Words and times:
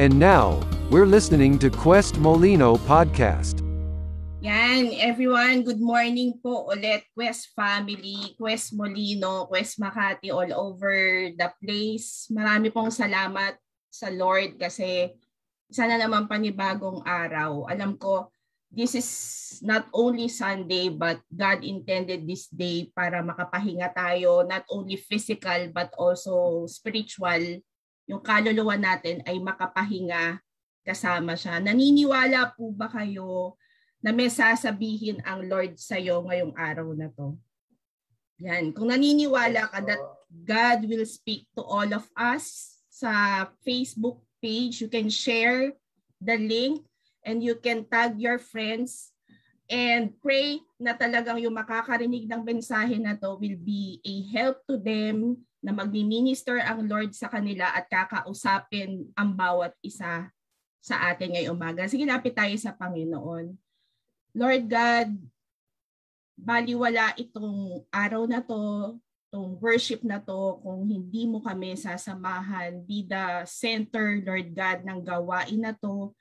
And 0.00 0.16
now, 0.16 0.56
we're 0.88 1.04
listening 1.04 1.60
to 1.60 1.68
Quest 1.68 2.16
Molino 2.16 2.80
Podcast. 2.88 3.60
Yan, 4.40 4.96
everyone, 4.96 5.60
good 5.60 5.76
morning 5.76 6.40
po 6.40 6.72
ulit, 6.72 7.04
Quest 7.12 7.52
family, 7.52 8.32
Quest 8.40 8.72
Molino, 8.72 9.44
Quest 9.44 9.76
Makati, 9.76 10.32
all 10.32 10.48
over 10.56 11.28
the 11.36 11.52
place. 11.60 12.32
Marami 12.32 12.72
pong 12.72 12.88
salamat 12.88 13.60
sa 13.92 14.08
Lord 14.08 14.56
kasi 14.56 15.12
sana 15.68 16.00
naman 16.00 16.32
panibagong 16.32 17.04
araw. 17.04 17.68
Alam 17.68 18.00
ko, 18.00 18.32
this 18.72 18.96
is 18.96 19.10
not 19.60 19.84
only 19.92 20.32
Sunday 20.32 20.88
but 20.88 21.20
God 21.28 21.60
intended 21.60 22.24
this 22.24 22.48
day 22.48 22.88
para 22.96 23.20
makapahinga 23.20 23.92
tayo, 23.92 24.48
not 24.48 24.64
only 24.72 24.96
physical 24.96 25.68
but 25.76 25.92
also 26.00 26.64
spiritual. 26.72 27.60
Yung 28.10 28.26
kaluluwa 28.26 28.74
natin 28.74 29.22
ay 29.22 29.38
makapahinga 29.38 30.42
kasama 30.82 31.38
siya. 31.38 31.62
Naniniwala 31.62 32.50
po 32.58 32.74
ba 32.74 32.90
kayo 32.90 33.54
na 34.02 34.10
may 34.10 34.26
sasabihin 34.26 35.22
ang 35.22 35.46
Lord 35.46 35.78
sa 35.78 35.94
iyo 35.94 36.18
ngayong 36.26 36.58
araw 36.58 36.90
na 36.98 37.06
to. 37.14 37.38
Yan. 38.42 38.74
Kung 38.74 38.90
naniniwala 38.90 39.70
ka 39.70 39.78
that 39.86 40.02
God 40.26 40.90
will 40.90 41.06
speak 41.06 41.46
to 41.54 41.62
all 41.62 41.86
of 41.86 42.10
us 42.18 42.74
sa 42.90 43.46
Facebook 43.62 44.18
page, 44.42 44.82
you 44.82 44.90
can 44.90 45.06
share 45.06 45.70
the 46.18 46.34
link 46.34 46.82
and 47.22 47.46
you 47.46 47.54
can 47.54 47.86
tag 47.86 48.18
your 48.18 48.42
friends 48.42 49.14
and 49.70 50.10
pray 50.18 50.58
na 50.82 50.98
talagang 50.98 51.38
yung 51.38 51.54
makakarinig 51.54 52.26
ng 52.26 52.42
mensahe 52.42 52.98
na 52.98 53.14
to 53.14 53.38
will 53.38 53.60
be 53.62 54.02
a 54.02 54.26
help 54.34 54.58
to 54.66 54.74
them 54.74 55.38
na 55.60 55.76
magmi-minister 55.76 56.60
ang 56.64 56.88
Lord 56.88 57.12
sa 57.12 57.28
kanila 57.28 57.68
at 57.76 57.84
kakausapin 57.86 59.12
ang 59.12 59.36
bawat 59.36 59.76
isa 59.84 60.32
sa 60.80 60.96
atin 61.12 61.36
ngayong 61.36 61.56
umaga. 61.56 61.84
Sige, 61.84 62.08
lapit 62.08 62.32
tayo 62.32 62.56
sa 62.56 62.72
Panginoon. 62.72 63.52
Lord 64.32 64.64
God, 64.72 65.08
baliwala 66.40 67.12
itong 67.20 67.84
araw 67.92 68.24
na 68.24 68.40
to, 68.40 68.96
itong 69.28 69.60
worship 69.60 70.00
na 70.00 70.16
to, 70.16 70.56
kung 70.64 70.88
hindi 70.88 71.28
mo 71.28 71.44
kami 71.44 71.76
sasamahan, 71.76 72.80
be 72.80 73.04
the 73.04 73.44
center, 73.44 74.16
Lord 74.24 74.56
God, 74.56 74.80
ng 74.88 75.00
gawain 75.04 75.60
na 75.60 75.76
to. 75.76 76.16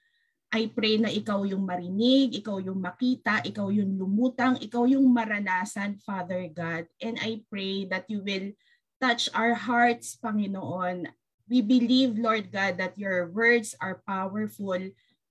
I 0.50 0.68
pray 0.68 0.98
na 0.98 1.14
ikaw 1.14 1.46
yung 1.46 1.64
marinig, 1.64 2.36
ikaw 2.42 2.60
yung 2.60 2.82
makita, 2.82 3.40
ikaw 3.46 3.70
yung 3.70 3.96
lumutang, 3.96 4.58
ikaw 4.60 4.84
yung 4.90 5.06
maranasan, 5.08 5.96
Father 6.02 6.50
God. 6.50 6.90
And 7.00 7.22
I 7.22 7.46
pray 7.48 7.86
that 7.88 8.10
you 8.10 8.26
will 8.26 8.52
touch 9.00 9.32
our 9.32 9.56
hearts, 9.56 10.20
Panginoon. 10.20 11.08
We 11.50 11.66
believe, 11.66 12.20
Lord 12.20 12.52
God, 12.54 12.78
that 12.78 13.00
your 13.00 13.32
words 13.32 13.74
are 13.82 14.04
powerful 14.06 14.78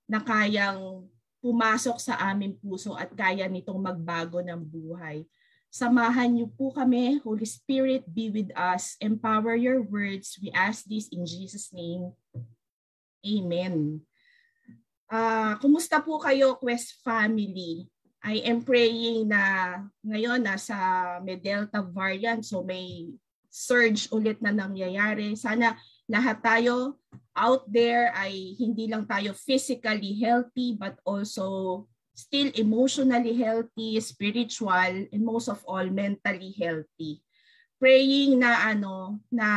na 0.08 0.18
kayang 0.24 1.06
pumasok 1.38 2.02
sa 2.02 2.18
aming 2.32 2.58
puso 2.58 2.98
at 2.98 3.14
kaya 3.14 3.46
nitong 3.46 3.78
magbago 3.78 4.42
ng 4.42 4.58
buhay. 4.58 5.22
Samahan 5.68 6.32
niyo 6.32 6.48
po 6.56 6.72
kami. 6.72 7.20
Holy 7.22 7.44
Spirit, 7.44 8.08
be 8.08 8.32
with 8.32 8.50
us. 8.56 8.96
Empower 9.04 9.54
your 9.54 9.84
words. 9.84 10.40
We 10.40 10.48
ask 10.56 10.88
this 10.88 11.12
in 11.12 11.28
Jesus' 11.28 11.70
name. 11.70 12.16
Amen. 13.20 14.00
Uh, 15.12 15.60
kumusta 15.60 16.00
po 16.00 16.16
kayo, 16.18 16.56
Quest 16.56 17.04
family? 17.04 17.86
I 18.24 18.42
am 18.48 18.64
praying 18.66 19.30
na 19.30 19.76
ngayon 20.02 20.42
nasa 20.42 20.74
may 21.22 21.38
Delta 21.38 21.84
variant 21.84 22.42
so 22.42 22.66
may 22.66 23.14
surge 23.58 24.06
ulit 24.14 24.38
na 24.38 24.54
nangyayari. 24.54 25.34
Sana 25.34 25.74
lahat 26.06 26.38
tayo 26.38 27.02
out 27.34 27.66
there 27.66 28.14
ay 28.14 28.54
hindi 28.54 28.86
lang 28.86 29.02
tayo 29.02 29.34
physically 29.34 30.14
healthy 30.22 30.78
but 30.78 30.94
also 31.02 31.82
still 32.14 32.50
emotionally 32.58 33.34
healthy, 33.34 33.98
spiritual, 34.02 35.06
and 35.10 35.22
most 35.22 35.50
of 35.50 35.62
all 35.66 35.86
mentally 35.86 36.54
healthy. 36.58 37.22
Praying 37.78 38.42
na 38.42 38.74
ano 38.74 39.22
na 39.30 39.48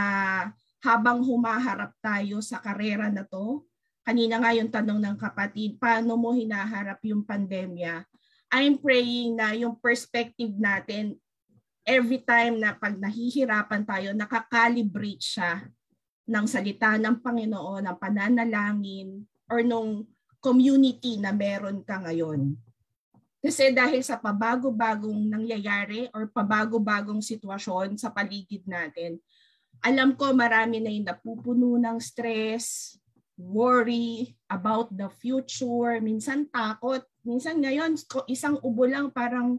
habang 0.82 1.26
humaharap 1.26 1.94
tayo 2.02 2.38
sa 2.42 2.62
karera 2.62 3.10
na 3.10 3.26
to, 3.26 3.66
kanina 4.06 4.38
nga 4.38 4.54
yung 4.54 4.70
tanong 4.70 5.02
ng 5.02 5.18
kapatid, 5.18 5.82
paano 5.82 6.18
mo 6.18 6.34
hinaharap 6.38 7.02
yung 7.06 7.26
pandemya? 7.26 8.06
I'm 8.54 8.78
praying 8.78 9.42
na 9.42 9.58
yung 9.58 9.78
perspective 9.82 10.54
natin 10.54 11.18
every 11.86 12.22
time 12.22 12.62
na 12.62 12.78
pag 12.78 12.98
nahihirapan 12.98 13.84
tayo, 13.86 14.10
nakakalibrate 14.14 15.24
siya 15.24 15.66
ng 16.30 16.46
salita 16.46 16.96
ng 16.96 17.20
Panginoon, 17.20 17.84
ng 17.90 17.98
pananalangin, 17.98 19.26
or 19.52 19.66
nung 19.66 20.08
community 20.42 21.20
na 21.20 21.36
meron 21.36 21.84
ka 21.84 22.02
ngayon. 22.02 22.56
Kasi 23.42 23.74
dahil 23.74 24.06
sa 24.06 24.22
pabago-bagong 24.22 25.26
nangyayari 25.26 26.06
or 26.14 26.30
pabago-bagong 26.30 27.26
sitwasyon 27.26 27.98
sa 27.98 28.14
paligid 28.14 28.62
natin, 28.70 29.18
alam 29.82 30.14
ko 30.14 30.30
marami 30.30 30.78
na 30.78 30.94
yung 30.94 31.10
napupuno 31.10 31.74
ng 31.82 31.98
stress, 31.98 32.96
worry 33.34 34.38
about 34.46 34.94
the 34.94 35.10
future, 35.18 35.98
minsan 35.98 36.46
takot. 36.54 37.02
Minsan 37.26 37.66
ngayon, 37.66 37.98
isang 38.30 38.62
ubo 38.62 38.86
lang 38.86 39.10
parang 39.10 39.58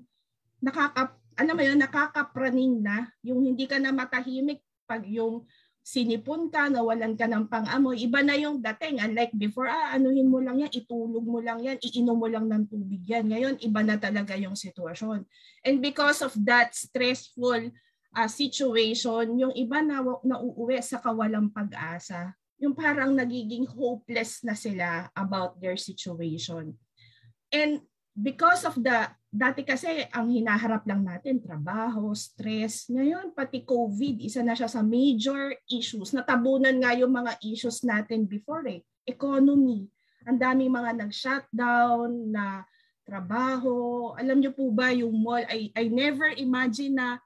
nakaka, 0.62 1.18
alam 1.42 1.58
mo 1.58 1.62
yun, 1.66 1.82
nakakapraning 1.82 2.78
na. 2.78 3.10
Yung 3.26 3.42
hindi 3.42 3.66
ka 3.66 3.82
na 3.82 3.90
matahimik 3.90 4.62
pag 4.86 5.02
yung 5.02 5.42
sinipon 5.82 6.46
ka, 6.46 6.70
nawalan 6.70 7.18
ka 7.18 7.26
ng 7.26 7.50
pang-amoy, 7.50 7.98
iba 7.98 8.22
na 8.22 8.38
yung 8.38 8.62
dating. 8.62 9.02
Unlike 9.02 9.34
before, 9.34 9.66
ah, 9.66 9.98
anuhin 9.98 10.30
mo 10.30 10.38
lang 10.38 10.62
yan, 10.62 10.70
itulog 10.70 11.26
mo 11.26 11.42
lang 11.42 11.58
yan, 11.58 11.74
iinom 11.82 12.14
mo 12.14 12.30
lang 12.30 12.46
ng 12.46 12.70
tubig 12.70 13.02
yan. 13.02 13.26
Ngayon, 13.26 13.58
iba 13.58 13.82
na 13.82 13.98
talaga 13.98 14.38
yung 14.38 14.54
sitwasyon. 14.54 15.26
And 15.66 15.82
because 15.82 16.22
of 16.22 16.30
that 16.46 16.78
stressful 16.78 17.74
uh, 18.14 18.30
situation, 18.30 19.34
yung 19.34 19.54
iba 19.58 19.82
na 19.82 20.06
nauuwi 20.22 20.78
sa 20.78 21.02
kawalang 21.02 21.50
pag-asa. 21.50 22.30
Yung 22.62 22.78
parang 22.78 23.18
nagiging 23.18 23.66
hopeless 23.66 24.46
na 24.46 24.54
sila 24.54 25.10
about 25.18 25.58
their 25.58 25.74
situation. 25.74 26.78
And 27.50 27.82
because 28.12 28.68
of 28.68 28.76
the 28.76 29.08
dati 29.32 29.64
kasi 29.64 30.04
ang 30.12 30.28
hinaharap 30.28 30.84
lang 30.84 31.08
natin 31.08 31.40
trabaho, 31.40 32.12
stress. 32.12 32.92
Ngayon 32.92 33.32
pati 33.32 33.64
COVID, 33.64 34.20
isa 34.20 34.44
na 34.44 34.52
siya 34.52 34.68
sa 34.68 34.84
major 34.84 35.56
issues. 35.72 36.12
Natabunan 36.12 36.76
nga 36.76 36.92
yung 36.92 37.16
mga 37.16 37.40
issues 37.40 37.80
natin 37.80 38.28
before 38.28 38.68
eh. 38.68 38.84
Economy. 39.08 39.88
Ang 40.28 40.36
daming 40.36 40.70
mga 40.70 41.00
nag-shutdown 41.00 42.28
na 42.28 42.68
trabaho. 43.08 44.12
Alam 44.20 44.44
niyo 44.44 44.52
po 44.52 44.68
ba 44.68 44.92
yung 44.92 45.16
mall, 45.16 45.42
I, 45.48 45.72
I 45.72 45.88
never 45.88 46.28
imagine 46.36 47.00
na 47.00 47.18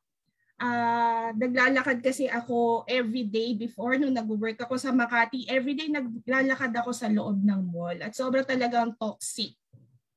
uh, 0.62 1.34
naglalakad 1.36 2.00
kasi 2.00 2.30
ako 2.30 2.86
every 2.86 3.26
day 3.26 3.58
before 3.58 3.98
nung 3.98 4.14
nag-work 4.14 4.62
ako 4.62 4.78
sa 4.78 4.94
Makati. 4.94 5.50
Every 5.50 5.74
day 5.74 5.90
naglalakad 5.90 6.70
ako 6.70 6.94
sa 6.94 7.10
loob 7.10 7.42
ng 7.42 7.60
mall 7.66 7.98
at 7.98 8.14
sobrang 8.14 8.46
talagang 8.46 8.94
toxic 8.94 9.58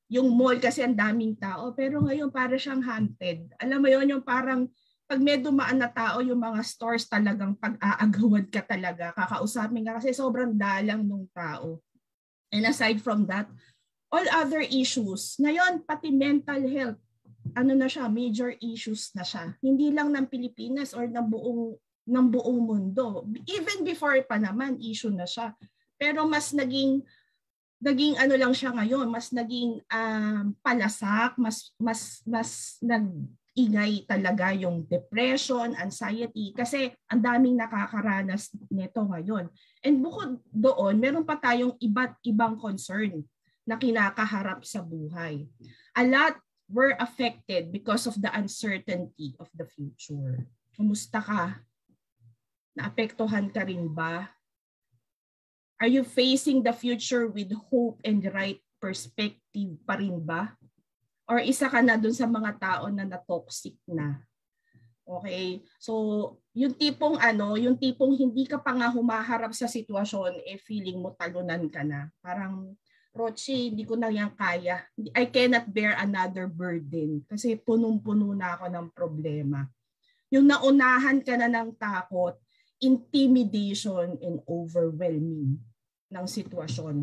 yung 0.09 0.33
mall 0.33 0.57
kasi 0.57 0.81
ang 0.81 0.97
daming 0.97 1.37
tao. 1.37 1.71
Pero 1.77 2.01
ngayon 2.01 2.33
para 2.33 2.57
siyang 2.57 2.81
haunted. 2.81 3.45
Alam 3.61 3.79
mo 3.85 3.87
yon 3.87 4.09
yung 4.09 4.25
parang 4.25 4.65
pag 5.09 5.21
may 5.21 5.41
dumaan 5.41 5.81
na 5.81 5.89
tao, 5.89 6.21
yung 6.21 6.37
mga 6.37 6.61
stores 6.65 7.09
talagang 7.09 7.57
pag-aagawad 7.57 8.49
ka 8.49 8.61
talaga. 8.65 9.13
Kakausapin 9.13 9.85
ka 9.85 9.97
kasi 10.01 10.13
sobrang 10.13 10.53
dalang 10.53 11.05
ng 11.05 11.29
tao. 11.33 11.81
And 12.49 12.65
aside 12.65 13.01
from 13.01 13.29
that, 13.29 13.49
all 14.09 14.25
other 14.33 14.61
issues. 14.61 15.37
Ngayon, 15.37 15.85
pati 15.85 16.13
mental 16.13 16.61
health, 16.65 17.01
ano 17.53 17.73
na 17.73 17.89
siya, 17.89 18.09
major 18.09 18.53
issues 18.61 19.13
na 19.13 19.25
siya. 19.25 19.57
Hindi 19.61 19.93
lang 19.93 20.13
ng 20.13 20.29
Pilipinas 20.29 20.93
or 20.93 21.09
ng 21.09 21.25
buong 21.29 21.77
ng 22.09 22.27
buong 22.33 22.61
mundo. 22.65 23.29
Even 23.45 23.85
before 23.85 24.17
pa 24.25 24.41
naman, 24.41 24.81
issue 24.81 25.13
na 25.13 25.29
siya. 25.29 25.53
Pero 26.01 26.25
mas 26.25 26.49
naging 26.49 27.05
naging 27.79 28.19
ano 28.19 28.35
lang 28.35 28.51
siya 28.51 28.75
ngayon, 28.75 29.07
mas 29.07 29.31
naging 29.31 29.79
um, 29.87 30.51
palasak, 30.59 31.39
mas 31.39 31.71
mas 31.79 32.19
mas 32.27 32.75
nag-ingay 32.83 34.03
talaga 34.03 34.51
yung 34.51 34.83
depression, 34.83 35.71
anxiety 35.79 36.51
kasi 36.51 36.91
ang 37.07 37.23
daming 37.23 37.55
nakakaranas 37.55 38.51
nito 38.67 38.99
ngayon. 38.99 39.47
And 39.79 40.03
bukod 40.03 40.43
doon, 40.51 40.99
meron 40.99 41.23
pa 41.23 41.39
tayong 41.39 41.79
iba't 41.79 42.19
ibang 42.27 42.59
concern 42.59 43.23
na 43.63 43.79
kinakaharap 43.79 44.67
sa 44.67 44.83
buhay. 44.83 45.47
A 45.95 46.03
lot 46.03 46.35
were 46.67 46.93
affected 46.99 47.71
because 47.71 48.05
of 48.05 48.19
the 48.19 48.29
uncertainty 48.35 49.33
of 49.39 49.47
the 49.55 49.65
future. 49.65 50.45
Kumusta 50.75 51.23
ka? 51.23 51.63
Naapektuhan 52.75 53.49
ka 53.49 53.63
rin 53.65 53.87
ba 53.89 54.38
Are 55.79 55.87
you 55.87 56.03
facing 56.03 56.59
the 56.59 56.75
future 56.75 57.31
with 57.31 57.55
hope 57.71 58.03
and 58.03 58.19
right 58.35 58.59
perspective 58.83 59.79
pa 59.87 59.95
rin 59.95 60.19
ba? 60.19 60.51
Or 61.23 61.39
isa 61.39 61.71
ka 61.71 61.79
na 61.79 61.95
dun 61.95 62.11
sa 62.11 62.27
mga 62.27 62.51
tao 62.59 62.91
na 62.91 63.07
na-toxic 63.07 63.79
na? 63.87 64.19
Okay? 65.07 65.63
So, 65.79 66.35
yung 66.51 66.75
tipong 66.75 67.15
ano, 67.23 67.55
yung 67.55 67.79
tipong 67.79 68.11
hindi 68.11 68.43
ka 68.43 68.59
pa 68.59 68.75
nga 68.75 68.91
humaharap 68.91 69.55
sa 69.55 69.71
sitwasyon, 69.71 70.43
eh 70.43 70.59
feeling 70.59 70.99
mo 70.99 71.15
talunan 71.15 71.71
ka 71.71 71.87
na. 71.87 72.11
Parang, 72.19 72.75
Roche, 73.15 73.71
hindi 73.71 73.87
ko 73.87 73.95
na 73.95 74.11
yan 74.11 74.35
kaya. 74.35 74.83
I 75.15 75.31
cannot 75.31 75.71
bear 75.71 75.95
another 75.95 76.51
burden 76.51 77.23
kasi 77.23 77.55
punong-puno 77.55 78.35
na 78.35 78.59
ako 78.59 78.67
ng 78.67 78.87
problema. 78.91 79.63
Yung 80.27 80.43
naunahan 80.43 81.23
ka 81.23 81.39
na 81.39 81.47
ng 81.47 81.71
takot, 81.79 82.35
intimidation 82.83 84.19
and 84.19 84.43
overwhelming 84.43 85.68
ng 86.09 86.25
sitwasyon. 86.25 86.95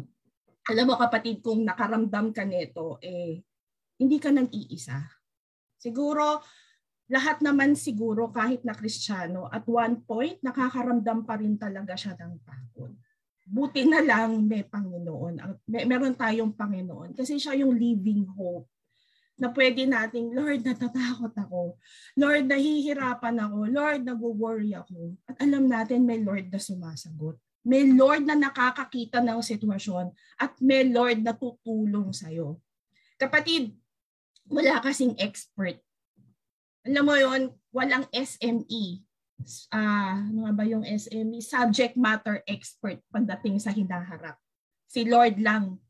Alam 0.67 0.85
mo 0.91 0.95
kapatid, 0.99 1.43
kung 1.43 1.63
nakaramdam 1.63 2.35
ka 2.35 2.43
nito, 2.43 2.99
eh, 2.99 3.39
hindi 3.97 4.19
ka 4.19 4.35
nang 4.35 4.51
iisa. 4.51 4.99
Siguro, 5.79 6.43
lahat 7.07 7.39
naman 7.39 7.79
siguro 7.79 8.35
kahit 8.35 8.67
na 8.67 8.75
Kristiyano, 8.75 9.47
at 9.47 9.63
one 9.71 10.03
point, 10.03 10.43
nakakaramdam 10.43 11.23
pa 11.23 11.39
rin 11.39 11.55
talaga 11.55 11.95
siya 11.95 12.19
ng 12.19 12.43
takot. 12.43 12.93
Buti 13.47 13.87
na 13.87 14.03
lang 14.03 14.43
may 14.43 14.67
Panginoon. 14.67 15.39
May, 15.71 15.87
meron 15.87 16.19
tayong 16.19 16.51
Panginoon 16.59 17.15
kasi 17.15 17.39
siya 17.39 17.55
yung 17.55 17.79
living 17.79 18.27
hope 18.35 18.67
na 19.39 19.53
pwede 19.55 19.87
nating, 19.87 20.35
Lord, 20.35 20.67
natatakot 20.67 21.31
ako. 21.37 21.79
Lord, 22.19 22.51
nahihirapan 22.51 23.37
ako. 23.39 23.59
Lord, 23.69 24.01
nag-worry 24.03 24.73
ako. 24.75 25.15
At 25.29 25.39
alam 25.45 25.69
natin 25.69 26.09
may 26.09 26.25
Lord 26.25 26.51
na 26.51 26.59
sumasagot. 26.59 27.37
May 27.67 27.91
Lord 27.91 28.23
na 28.23 28.39
nakakakita 28.39 29.19
ng 29.19 29.43
sitwasyon 29.43 30.15
at 30.39 30.55
may 30.63 30.87
Lord 30.87 31.27
na 31.27 31.35
tutulong 31.35 32.15
sa'yo. 32.15 32.63
Kapatid, 33.19 33.75
wala 34.47 34.79
kasing 34.79 35.19
expert 35.19 35.83
alam 36.87 37.03
mo 37.03 37.19
yon 37.19 37.51
walang 37.75 38.07
SME. 38.15 39.03
Uh, 39.69 39.77
ah, 39.77 40.23
ano 40.23 40.55
ba 40.55 40.63
yung 40.63 40.87
SME? 40.87 41.43
Subject 41.43 41.99
matter 41.99 42.41
expert 42.47 43.03
pagdating 43.11 43.59
sa 43.59 43.75
hinaharap. 43.75 44.39
Si 44.87 45.03
Lord 45.03 45.43
lang 45.43 45.83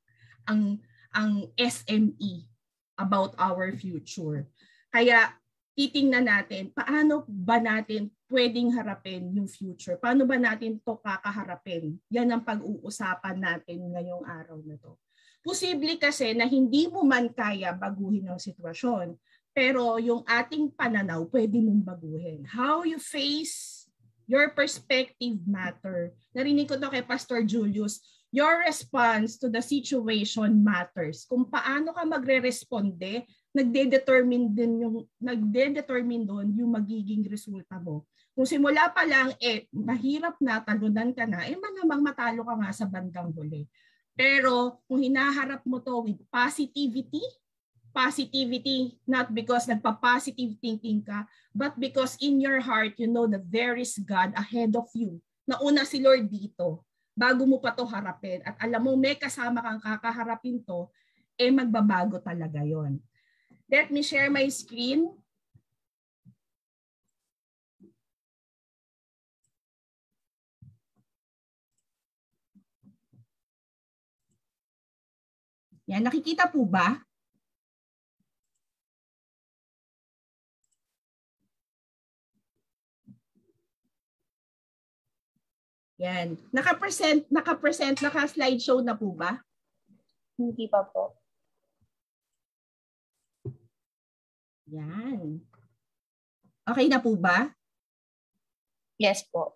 ang 0.49 0.81
ang 1.13 1.53
SME 1.55 2.49
about 2.97 3.37
our 3.37 3.77
future. 3.77 4.49
Kaya 4.89 5.37
titingnan 5.77 6.25
natin 6.25 6.73
paano 6.73 7.29
ba 7.29 7.61
natin 7.61 8.09
pwedeng 8.31 8.75
harapin 8.75 9.31
yung 9.35 9.47
future? 9.47 9.99
Paano 9.99 10.27
ba 10.27 10.39
natin 10.39 10.79
to 10.83 10.99
kakaharapin? 10.99 11.99
Yan 12.11 12.31
ang 12.31 12.43
pag-uusapan 12.43 13.37
natin 13.39 13.95
ngayong 13.95 14.25
araw 14.27 14.59
na 14.67 14.77
to. 14.79 14.99
Posible 15.47 15.95
kasi 15.97 16.35
na 16.35 16.47
hindi 16.47 16.91
mo 16.91 17.07
man 17.07 17.31
kaya 17.31 17.71
baguhin 17.71 18.27
ang 18.27 18.43
sitwasyon 18.43 19.15
pero 19.57 19.97
yung 19.97 20.21
ating 20.29 20.69
pananaw, 20.77 21.25
pwede 21.33 21.57
mong 21.65 21.81
baguhin. 21.81 22.45
How 22.45 22.85
you 22.85 23.01
face 23.01 23.89
your 24.29 24.53
perspective 24.53 25.41
matter. 25.49 26.13
Narinig 26.37 26.69
ko 26.69 26.77
to 26.77 26.93
kay 26.93 27.01
Pastor 27.01 27.41
Julius. 27.41 28.05
Your 28.29 28.69
response 28.69 29.41
to 29.41 29.49
the 29.49 29.65
situation 29.65 30.61
matters. 30.61 31.25
Kung 31.25 31.49
paano 31.49 31.97
ka 31.97 32.05
magre-responde, 32.05 33.25
nagde-determine 33.57 34.53
din 34.53 34.73
yung 34.85 34.97
nagde-determine 35.17 36.29
doon 36.29 36.53
yung 36.53 36.77
magiging 36.77 37.25
resulta 37.25 37.81
mo. 37.81 38.05
Kung 38.37 38.45
simula 38.45 38.93
pa 38.93 39.09
lang 39.09 39.33
eh 39.41 39.65
mahirap 39.73 40.37
na 40.45 40.61
talunan 40.61 41.17
ka 41.17 41.25
na, 41.25 41.49
eh 41.49 41.57
malamang 41.57 42.05
matalo 42.05 42.45
ka 42.45 42.55
nga 42.61 42.71
sa 42.77 42.85
bandang 42.85 43.33
huli. 43.33 43.65
Pero 44.13 44.85
kung 44.85 45.01
hinaharap 45.01 45.65
mo 45.65 45.81
to 45.81 46.05
with 46.05 46.21
positivity, 46.29 47.25
positivity, 47.97 49.01
not 49.09 49.33
because 49.33 49.65
nagpa-positive 49.65 50.61
thinking 50.61 51.01
ka, 51.01 51.25
but 51.57 51.73
because 51.81 52.21
in 52.21 52.37
your 52.37 52.61
heart, 52.61 52.93
you 53.01 53.09
know 53.09 53.25
that 53.25 53.49
there 53.49 53.73
is 53.81 53.97
God 54.05 54.37
ahead 54.37 54.77
of 54.77 54.93
you. 54.93 55.17
Nauna 55.49 55.89
si 55.89 56.05
Lord 56.05 56.29
dito, 56.29 56.85
bago 57.17 57.49
mo 57.49 57.57
pa 57.57 57.73
to 57.73 57.89
harapin. 57.89 58.45
At 58.45 58.61
alam 58.61 58.85
mo, 58.85 58.93
may 59.01 59.17
kasama 59.17 59.65
kang 59.65 59.81
kakaharapin 59.81 60.61
to, 60.69 60.93
eh 61.41 61.49
magbabago 61.49 62.21
talaga 62.21 62.61
yon. 62.61 63.01
Let 63.67 63.91
me 63.91 64.03
share 64.03 64.31
my 64.31 64.47
screen. 64.47 65.11
Yan, 75.87 76.03
nakikita 76.03 76.51
po 76.51 76.67
ba? 76.67 76.99
Yan. 85.99 86.37
Naka-present, 86.53 87.25
naka-present, 87.33 87.99
naka-slideshow 88.03 88.83
na 88.83 88.95
po 88.95 89.15
ba? 89.15 89.41
Hindi 90.37 90.69
pa 90.69 90.85
po. 90.87 91.26
Yan. 94.71 95.43
Okay 96.67 96.87
na 96.91 96.99
po 96.99 97.15
ba? 97.15 97.55
Yes 98.99 99.23
po. 99.29 99.55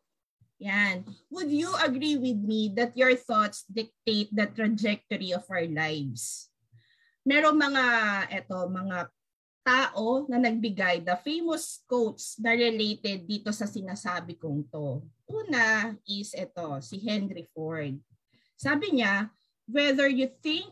Yan. 0.61 1.09
Would 1.33 1.49
you 1.49 1.73
agree 1.81 2.21
with 2.21 2.39
me 2.39 2.71
that 2.77 2.93
your 2.95 3.17
thoughts 3.17 3.65
dictate 3.65 4.29
the 4.31 4.47
trajectory 4.47 5.33
of 5.33 5.43
our 5.49 5.65
lives? 5.67 6.53
Merong 7.25 7.57
mga, 7.57 7.85
eto, 8.29 8.69
mga 8.69 9.09
tao 9.65 10.25
na 10.29 10.41
nagbigay 10.41 11.05
the 11.05 11.17
famous 11.21 11.85
quotes 11.85 12.37
na 12.41 12.57
related 12.57 13.25
dito 13.29 13.53
sa 13.53 13.69
sinasabi 13.69 14.37
kong 14.37 14.65
to. 14.69 15.05
Una 15.29 15.97
is 16.05 16.33
ito, 16.37 16.81
si 16.85 17.01
Henry 17.01 17.49
Ford. 17.53 17.97
Sabi 18.57 19.01
niya, 19.01 19.33
whether 19.65 20.09
you 20.09 20.29
think 20.45 20.69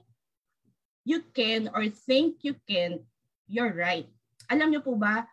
you 1.09 1.25
can 1.33 1.73
or 1.73 1.89
think 1.89 2.45
you 2.45 2.53
can, 2.69 3.01
you're 3.49 3.73
right. 3.73 4.09
Alam 4.49 4.73
niyo 4.73 4.81
po 4.81 4.97
ba, 4.97 5.29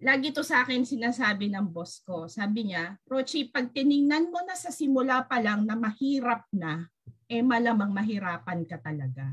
lagi 0.00 0.32
to 0.32 0.44
sa 0.44 0.64
akin 0.64 0.84
sinasabi 0.84 1.48
ng 1.48 1.68
boss 1.72 2.04
ko. 2.04 2.28
Sabi 2.28 2.72
niya, 2.72 2.96
Rochi, 3.08 3.48
pag 3.48 3.72
tiningnan 3.72 4.28
mo 4.28 4.40
na 4.44 4.56
sa 4.56 4.68
simula 4.68 5.24
pa 5.24 5.40
lang 5.40 5.64
na 5.64 5.76
mahirap 5.76 6.44
na, 6.52 6.88
eh 7.24 7.40
malamang 7.40 7.92
mahirapan 7.92 8.64
ka 8.68 8.76
talaga. 8.80 9.32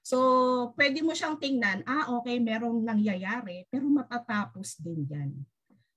So, 0.00 0.18
pwede 0.76 1.04
mo 1.04 1.12
siyang 1.12 1.36
tingnan, 1.36 1.84
ah 1.84 2.12
okay, 2.20 2.40
merong 2.40 2.84
nangyayari, 2.84 3.68
pero 3.68 3.88
matatapos 3.88 4.80
din 4.80 5.04
yan. 5.08 5.30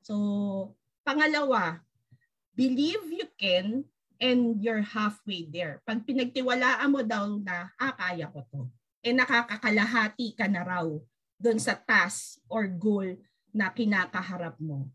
So, 0.04 0.76
pangalawa, 1.08 1.80
believe 2.56 3.08
you 3.08 3.28
can 3.40 3.88
and 4.20 4.60
you're 4.64 4.84
halfway 4.84 5.48
there. 5.48 5.80
Pag 5.88 6.04
pinagtiwalaan 6.04 6.92
mo 6.92 7.02
daw 7.04 7.28
na, 7.40 7.72
ah, 7.80 7.96
kaya 7.96 8.28
ko 8.32 8.40
to. 8.52 8.62
Eh 9.04 9.12
nakakakalahati 9.12 10.36
ka 10.36 10.48
na 10.48 10.64
raw 10.64 10.88
doon 11.44 11.60
sa 11.60 11.76
task 11.76 12.40
or 12.48 12.72
goal 12.72 13.20
na 13.52 13.68
kinakaharap 13.68 14.56
mo. 14.64 14.88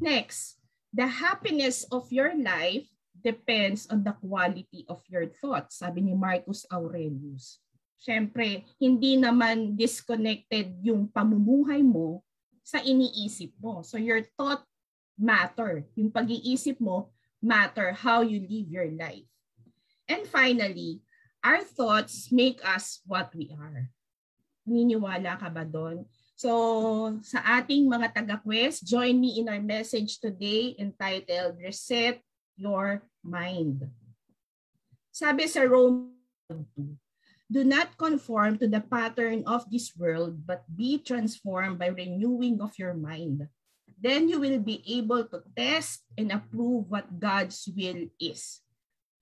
Next, 0.00 0.56
the 0.88 1.04
happiness 1.04 1.84
of 1.92 2.08
your 2.08 2.32
life 2.32 2.88
depends 3.12 3.84
on 3.92 4.00
the 4.02 4.16
quality 4.18 4.88
of 4.88 5.04
your 5.06 5.28
thoughts, 5.28 5.84
sabi 5.84 6.00
ni 6.00 6.16
Marcus 6.16 6.64
Aurelius. 6.72 7.60
Siyempre, 8.02 8.66
hindi 8.82 9.14
naman 9.14 9.78
disconnected 9.78 10.74
yung 10.82 11.06
pamumuhay 11.06 11.86
mo 11.86 12.24
sa 12.66 12.82
iniisip 12.82 13.54
mo. 13.62 13.86
So 13.86 13.94
your 13.94 14.26
thought 14.34 14.66
matter. 15.14 15.86
Yung 15.94 16.10
pag-iisip 16.10 16.82
mo 16.82 17.14
matter 17.38 17.94
how 17.94 18.26
you 18.26 18.42
live 18.42 18.66
your 18.66 18.90
life. 18.90 19.28
And 20.10 20.26
finally, 20.26 21.06
our 21.46 21.62
thoughts 21.62 22.34
make 22.34 22.58
us 22.66 22.98
what 23.06 23.30
we 23.38 23.54
are. 23.54 23.90
Niniwala 24.66 25.38
ka 25.38 25.48
ba 25.50 25.66
doon? 25.66 26.06
So, 26.38 26.50
sa 27.22 27.38
ating 27.60 27.86
mga 27.86 28.14
taga-quest, 28.14 28.82
join 28.82 29.14
me 29.18 29.38
in 29.38 29.46
our 29.46 29.62
message 29.62 30.18
today 30.18 30.74
entitled 30.78 31.60
Reset 31.60 32.18
Your 32.58 33.04
Mind. 33.22 33.86
Sabi 35.12 35.46
sa 35.46 35.62
Rome 35.62 36.14
2, 36.50 37.52
Do 37.52 37.62
not 37.68 38.00
conform 38.00 38.56
to 38.58 38.66
the 38.66 38.80
pattern 38.80 39.44
of 39.44 39.68
this 39.68 39.92
world, 39.92 40.48
but 40.48 40.64
be 40.72 40.96
transformed 40.96 41.76
by 41.76 41.92
renewing 41.92 42.64
of 42.64 42.72
your 42.80 42.96
mind 42.96 43.44
then 44.02 44.26
you 44.26 44.42
will 44.42 44.58
be 44.58 44.82
able 44.98 45.22
to 45.30 45.38
test 45.54 46.02
and 46.18 46.34
approve 46.34 46.90
what 46.90 47.06
God's 47.22 47.70
will 47.70 48.10
is. 48.18 48.58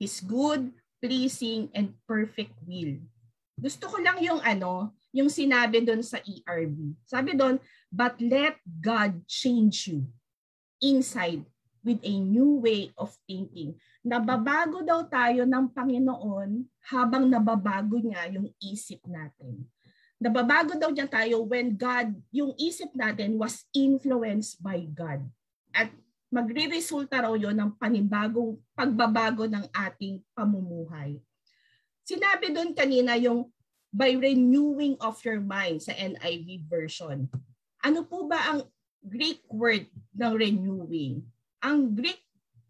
His 0.01 0.25
good, 0.25 0.73
pleasing, 1.05 1.69
and 1.77 1.93
perfect 2.09 2.57
will. 2.65 2.97
Gusto 3.61 3.93
ko 3.93 4.01
lang 4.01 4.25
yung 4.25 4.41
ano, 4.41 4.97
yung 5.11 5.31
sinabi 5.31 5.83
doon 5.83 6.03
sa 6.03 6.23
ERB. 6.23 6.95
Sabi 7.07 7.35
doon, 7.35 7.59
but 7.91 8.15
let 8.23 8.59
God 8.67 9.23
change 9.27 9.91
you 9.91 10.07
inside 10.79 11.43
with 11.83 12.01
a 12.05 12.15
new 12.15 12.61
way 12.61 12.93
of 12.97 13.13
thinking. 13.27 13.75
Nababago 14.01 14.81
daw 14.85 15.05
tayo 15.09 15.45
ng 15.45 15.73
Panginoon 15.73 16.65
habang 16.89 17.29
nababago 17.29 18.01
niya 18.01 18.31
yung 18.33 18.49
isip 18.61 19.01
natin. 19.09 19.67
nababago 20.21 20.77
daw 20.77 20.93
niya 20.93 21.09
tayo 21.09 21.41
when 21.49 21.73
God, 21.73 22.13
yung 22.29 22.53
isip 22.61 22.93
natin 22.93 23.41
was 23.41 23.65
influenced 23.73 24.61
by 24.61 24.85
God. 24.93 25.25
At 25.73 25.89
magre-resulta 26.29 27.25
raw 27.25 27.33
yon 27.33 27.57
ng 27.57 27.73
panibagong 27.81 28.61
pagbabago 28.77 29.49
ng 29.49 29.65
ating 29.73 30.21
pamumuhay. 30.37 31.17
Sinabi 32.05 32.53
doon 32.53 32.77
kanina 32.77 33.17
yung 33.17 33.49
by 33.91 34.15
renewing 34.15 34.95
of 35.03 35.19
your 35.27 35.43
mind 35.43 35.83
sa 35.83 35.93
NIV 35.95 36.67
version. 36.71 37.27
Ano 37.83 38.07
po 38.07 38.31
ba 38.31 38.39
ang 38.55 38.61
Greek 39.03 39.43
word 39.51 39.91
ng 40.15 40.33
renewing? 40.35 41.27
Ang 41.61 41.95
Greek 41.99 42.23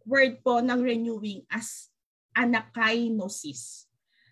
word 0.09 0.41
po 0.41 0.65
ng 0.65 0.81
renewing 0.81 1.45
as 1.53 1.93
anakainosis. 2.33 3.87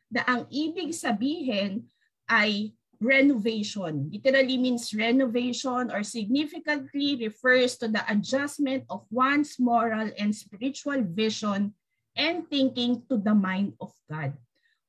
Na 0.09 0.25
ang 0.25 0.42
ibig 0.49 0.97
sabihin 0.97 1.85
ay 2.25 2.73
renovation. 2.99 4.11
Literally 4.11 4.59
means 4.59 4.90
renovation 4.90 5.90
or 5.92 6.02
significantly 6.02 7.14
refers 7.21 7.78
to 7.78 7.87
the 7.87 8.02
adjustment 8.11 8.83
of 8.90 9.07
one's 9.11 9.61
moral 9.61 10.11
and 10.18 10.35
spiritual 10.35 10.99
vision 11.07 11.75
and 12.18 12.49
thinking 12.50 13.07
to 13.07 13.16
the 13.16 13.35
mind 13.35 13.78
of 13.78 13.95
God, 14.11 14.35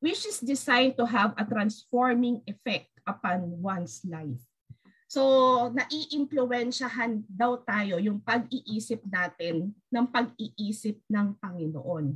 which 0.00 0.24
is 0.24 0.40
designed 0.40 0.96
to 0.96 1.04
have 1.04 1.36
a 1.36 1.44
transforming 1.44 2.40
effect 2.48 2.88
upon 3.04 3.44
one's 3.60 4.00
life. 4.08 4.40
So, 5.10 5.68
nai-impluensyahan 5.74 7.26
daw 7.26 7.60
tayo 7.66 7.98
yung 7.98 8.22
pag-iisip 8.22 9.02
natin 9.04 9.74
ng 9.90 10.06
pag-iisip 10.06 11.02
ng 11.10 11.34
Panginoon. 11.42 12.14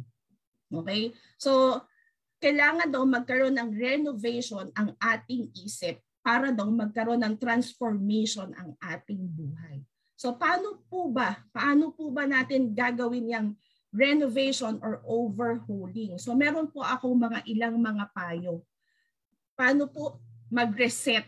Okay? 0.71 1.11
So, 1.37 1.83
kailangan 2.38 2.93
daw 2.93 3.03
magkaroon 3.09 3.57
ng 3.57 3.71
renovation 3.75 4.69
ang 4.76 4.95
ating 5.00 5.49
isip 5.59 5.99
para 6.25 6.53
daw 6.53 6.69
magkaroon 6.69 7.21
ng 7.21 7.37
transformation 7.37 8.53
ang 8.57 8.76
ating 8.81 9.21
buhay. 9.29 9.85
So 10.17 10.37
paano 10.41 10.81
po 10.88 11.12
ba? 11.12 11.37
Paano 11.53 11.93
po 11.93 12.09
ba 12.09 12.25
natin 12.25 12.73
gagawin 12.73 13.29
yung 13.29 13.49
renovation 13.94 14.82
or 14.82 14.98
overhauling? 15.06 16.18
So 16.18 16.34
meron 16.34 16.74
po 16.74 16.82
ako 16.82 17.14
mga 17.14 17.46
ilang 17.46 17.78
mga 17.78 18.10
payo. 18.10 18.66
Paano 19.54 19.86
po 19.86 20.18
mag-reset 20.50 21.24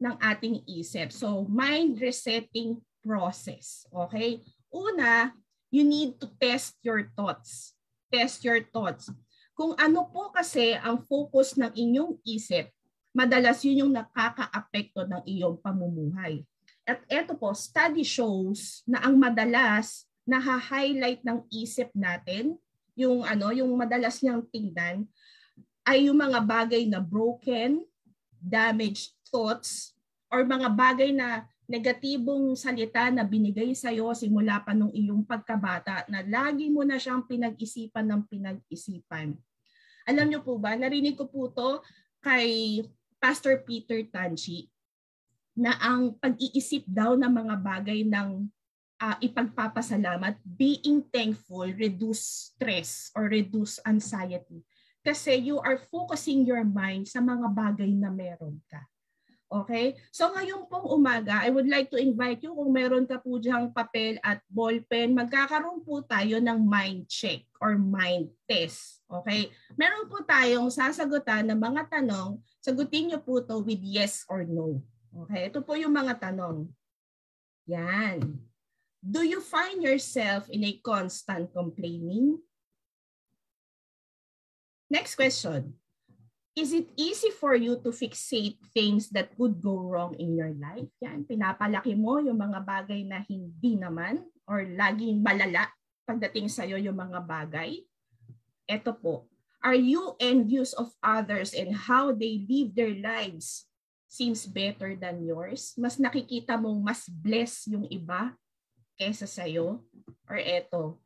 ng 0.00 0.16
ating 0.16 0.64
isip? 0.64 1.12
So 1.12 1.44
mind 1.44 2.00
resetting 2.00 2.80
process. 3.04 3.84
Okay? 3.92 4.40
Una, 4.72 5.36
you 5.68 5.84
need 5.84 6.16
to 6.16 6.32
test 6.40 6.80
your 6.80 7.12
thoughts. 7.12 7.76
Test 8.08 8.40
your 8.48 8.64
thoughts 8.72 9.12
kung 9.58 9.74
ano 9.74 10.06
po 10.06 10.30
kasi 10.30 10.78
ang 10.78 11.02
focus 11.02 11.58
ng 11.58 11.74
inyong 11.74 12.22
isip, 12.22 12.70
madalas 13.10 13.58
yun 13.66 13.82
yung 13.82 13.92
nakaka-apekto 13.98 15.02
ng 15.02 15.26
iyong 15.26 15.58
pamumuhay. 15.58 16.46
At 16.86 17.02
eto 17.10 17.34
po, 17.34 17.50
study 17.50 18.06
shows 18.06 18.86
na 18.86 19.02
ang 19.02 19.18
madalas 19.18 20.06
na-highlight 20.28 21.24
ng 21.24 21.48
isip 21.48 21.88
natin, 21.96 22.60
yung 22.92 23.24
ano, 23.24 23.48
yung 23.48 23.72
madalas 23.72 24.20
niyang 24.20 24.44
tingnan, 24.52 25.08
ay 25.88 26.12
yung 26.12 26.20
mga 26.20 26.44
bagay 26.44 26.84
na 26.84 27.00
broken, 27.00 27.80
damaged 28.36 29.16
thoughts, 29.32 29.96
or 30.28 30.44
mga 30.44 30.68
bagay 30.76 31.16
na 31.16 31.48
negatibong 31.64 32.52
salita 32.52 33.08
na 33.08 33.24
binigay 33.24 33.72
sa 33.72 33.88
iyo 33.88 34.12
simula 34.12 34.60
pa 34.60 34.76
nung 34.76 34.92
iyong 34.92 35.24
pagkabata 35.24 36.04
na 36.08 36.24
lagi 36.24 36.68
mo 36.68 36.84
na 36.84 37.00
siyang 37.00 37.24
pinag-isipan 37.24 38.04
ng 38.08 38.22
pinag-isipan. 38.28 39.36
Alam 40.08 40.26
niyo 40.28 40.40
po 40.40 40.56
ba, 40.56 40.76
narinig 40.76 41.16
ko 41.16 41.28
po 41.28 41.52
to 41.52 41.84
kay 42.24 42.80
Pastor 43.20 43.60
Peter 43.64 44.00
Tanchi 44.08 44.68
na 45.56 45.76
ang 45.76 46.16
pag-iisip 46.16 46.88
daw 46.88 47.16
ng 47.16 47.28
mga 47.28 47.54
bagay 47.60 48.00
ng 48.04 48.48
uh, 48.98 49.16
ipagpapasalamat, 49.22 50.38
being 50.44 51.06
thankful, 51.08 51.66
reduce 51.66 52.52
stress 52.52 53.10
or 53.14 53.30
reduce 53.30 53.78
anxiety. 53.86 54.62
Kasi 55.02 55.38
you 55.40 55.62
are 55.62 55.78
focusing 55.88 56.44
your 56.44 56.66
mind 56.66 57.08
sa 57.08 57.22
mga 57.22 57.48
bagay 57.54 57.88
na 57.94 58.10
meron 58.12 58.60
ka. 58.68 58.82
Okay? 59.48 59.96
So 60.12 60.28
ngayon 60.28 60.68
pong 60.68 60.84
umaga, 60.92 61.40
I 61.40 61.48
would 61.48 61.64
like 61.64 61.88
to 61.96 61.96
invite 61.96 62.44
you 62.44 62.52
kung 62.52 62.68
meron 62.68 63.08
ka 63.08 63.16
po 63.16 63.40
diyang 63.40 63.72
papel 63.72 64.20
at 64.20 64.44
ballpen, 64.52 65.16
magkakaroon 65.16 65.80
po 65.80 66.04
tayo 66.04 66.36
ng 66.36 66.60
mind 66.60 67.08
check 67.08 67.48
or 67.56 67.80
mind 67.80 68.28
test. 68.44 69.00
Okay? 69.08 69.48
Meron 69.72 70.04
po 70.12 70.20
tayong 70.20 70.68
sasagutan 70.68 71.48
ng 71.48 71.56
mga 71.56 71.88
tanong. 71.88 72.36
Sagutin 72.60 73.08
niyo 73.08 73.18
po 73.24 73.40
to 73.40 73.64
with 73.64 73.80
yes 73.80 74.28
or 74.28 74.44
no. 74.44 74.84
Okay? 75.24 75.48
Ito 75.48 75.64
po 75.64 75.72
yung 75.80 75.96
mga 75.96 76.28
tanong. 76.28 76.68
Yan. 77.72 78.47
Do 79.08 79.24
you 79.24 79.40
find 79.40 79.80
yourself 79.80 80.52
in 80.52 80.60
a 80.68 80.76
constant 80.84 81.48
complaining? 81.56 82.44
Next 84.92 85.16
question. 85.16 85.80
Is 86.52 86.76
it 86.76 86.92
easy 86.92 87.32
for 87.32 87.56
you 87.56 87.80
to 87.80 87.88
fixate 87.88 88.60
things 88.76 89.08
that 89.16 89.32
could 89.32 89.64
go 89.64 89.80
wrong 89.80 90.12
in 90.20 90.36
your 90.36 90.52
life? 90.52 90.92
Yan, 91.00 91.24
pinapalaki 91.24 91.96
mo 91.96 92.20
yung 92.20 92.36
mga 92.36 92.60
bagay 92.60 93.00
na 93.08 93.24
hindi 93.24 93.80
naman 93.80 94.28
or 94.44 94.68
laging 94.68 95.24
malala 95.24 95.72
pagdating 96.04 96.52
sa 96.52 96.68
iyo 96.68 96.76
yung 96.76 97.00
mga 97.00 97.24
bagay. 97.24 97.80
Ito 98.68 98.92
po, 98.92 99.24
are 99.64 99.78
you 99.78 100.20
envious 100.20 100.76
of 100.76 100.92
others 101.00 101.56
and 101.56 101.72
how 101.72 102.12
they 102.12 102.44
live 102.44 102.76
their 102.76 102.92
lives 102.92 103.64
seems 104.04 104.44
better 104.44 105.00
than 105.00 105.24
yours? 105.24 105.72
Mas 105.80 105.96
nakikita 105.96 106.60
mong 106.60 106.84
mas 106.84 107.08
bless 107.08 107.64
yung 107.70 107.88
iba 107.88 108.36
kesa 108.98 109.30
sa 109.30 109.46
iyo? 109.46 109.86
Or 110.26 110.36
eto, 110.36 110.98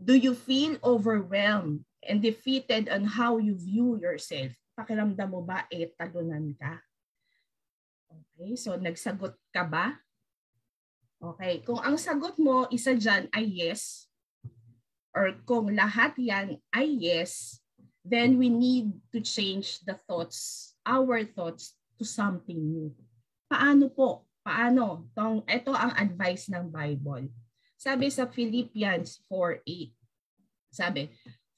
do 0.00 0.16
you 0.16 0.32
feel 0.32 0.80
overwhelmed 0.82 1.86
and 2.08 2.22
defeated 2.22 2.88
on 2.88 3.04
how 3.04 3.36
you 3.36 3.58
view 3.58 3.98
yourself. 3.98 4.54
Pakiramdam 4.78 5.28
mo 5.30 5.42
ba, 5.42 5.66
eh, 5.68 5.90
talunan 5.98 6.54
ka? 6.54 6.78
Okay, 8.06 8.54
so 8.54 8.78
nagsagot 8.78 9.34
ka 9.50 9.66
ba? 9.66 9.98
Okay, 11.18 11.64
kung 11.66 11.82
ang 11.82 11.98
sagot 11.98 12.38
mo, 12.38 12.70
isa 12.70 12.94
dyan 12.94 13.26
ay 13.34 13.48
yes, 13.48 14.06
or 15.16 15.32
kung 15.48 15.72
lahat 15.72 16.12
yan 16.20 16.60
ay 16.70 16.86
yes, 16.86 17.58
then 18.04 18.36
we 18.36 18.52
need 18.52 18.92
to 19.10 19.18
change 19.24 19.80
the 19.88 19.96
thoughts, 20.06 20.72
our 20.86 21.24
thoughts, 21.24 21.74
to 21.96 22.04
something 22.04 22.60
new. 22.60 22.92
Paano 23.48 23.88
po? 23.88 24.25
Paano? 24.46 25.10
Tong, 25.18 25.42
ito 25.50 25.74
ang 25.74 25.90
advice 25.98 26.46
ng 26.46 26.70
Bible. 26.70 27.34
Sabi 27.74 28.06
sa 28.14 28.30
Philippians 28.30 29.26
4.8, 29.26 29.90
sabi, 30.70 31.10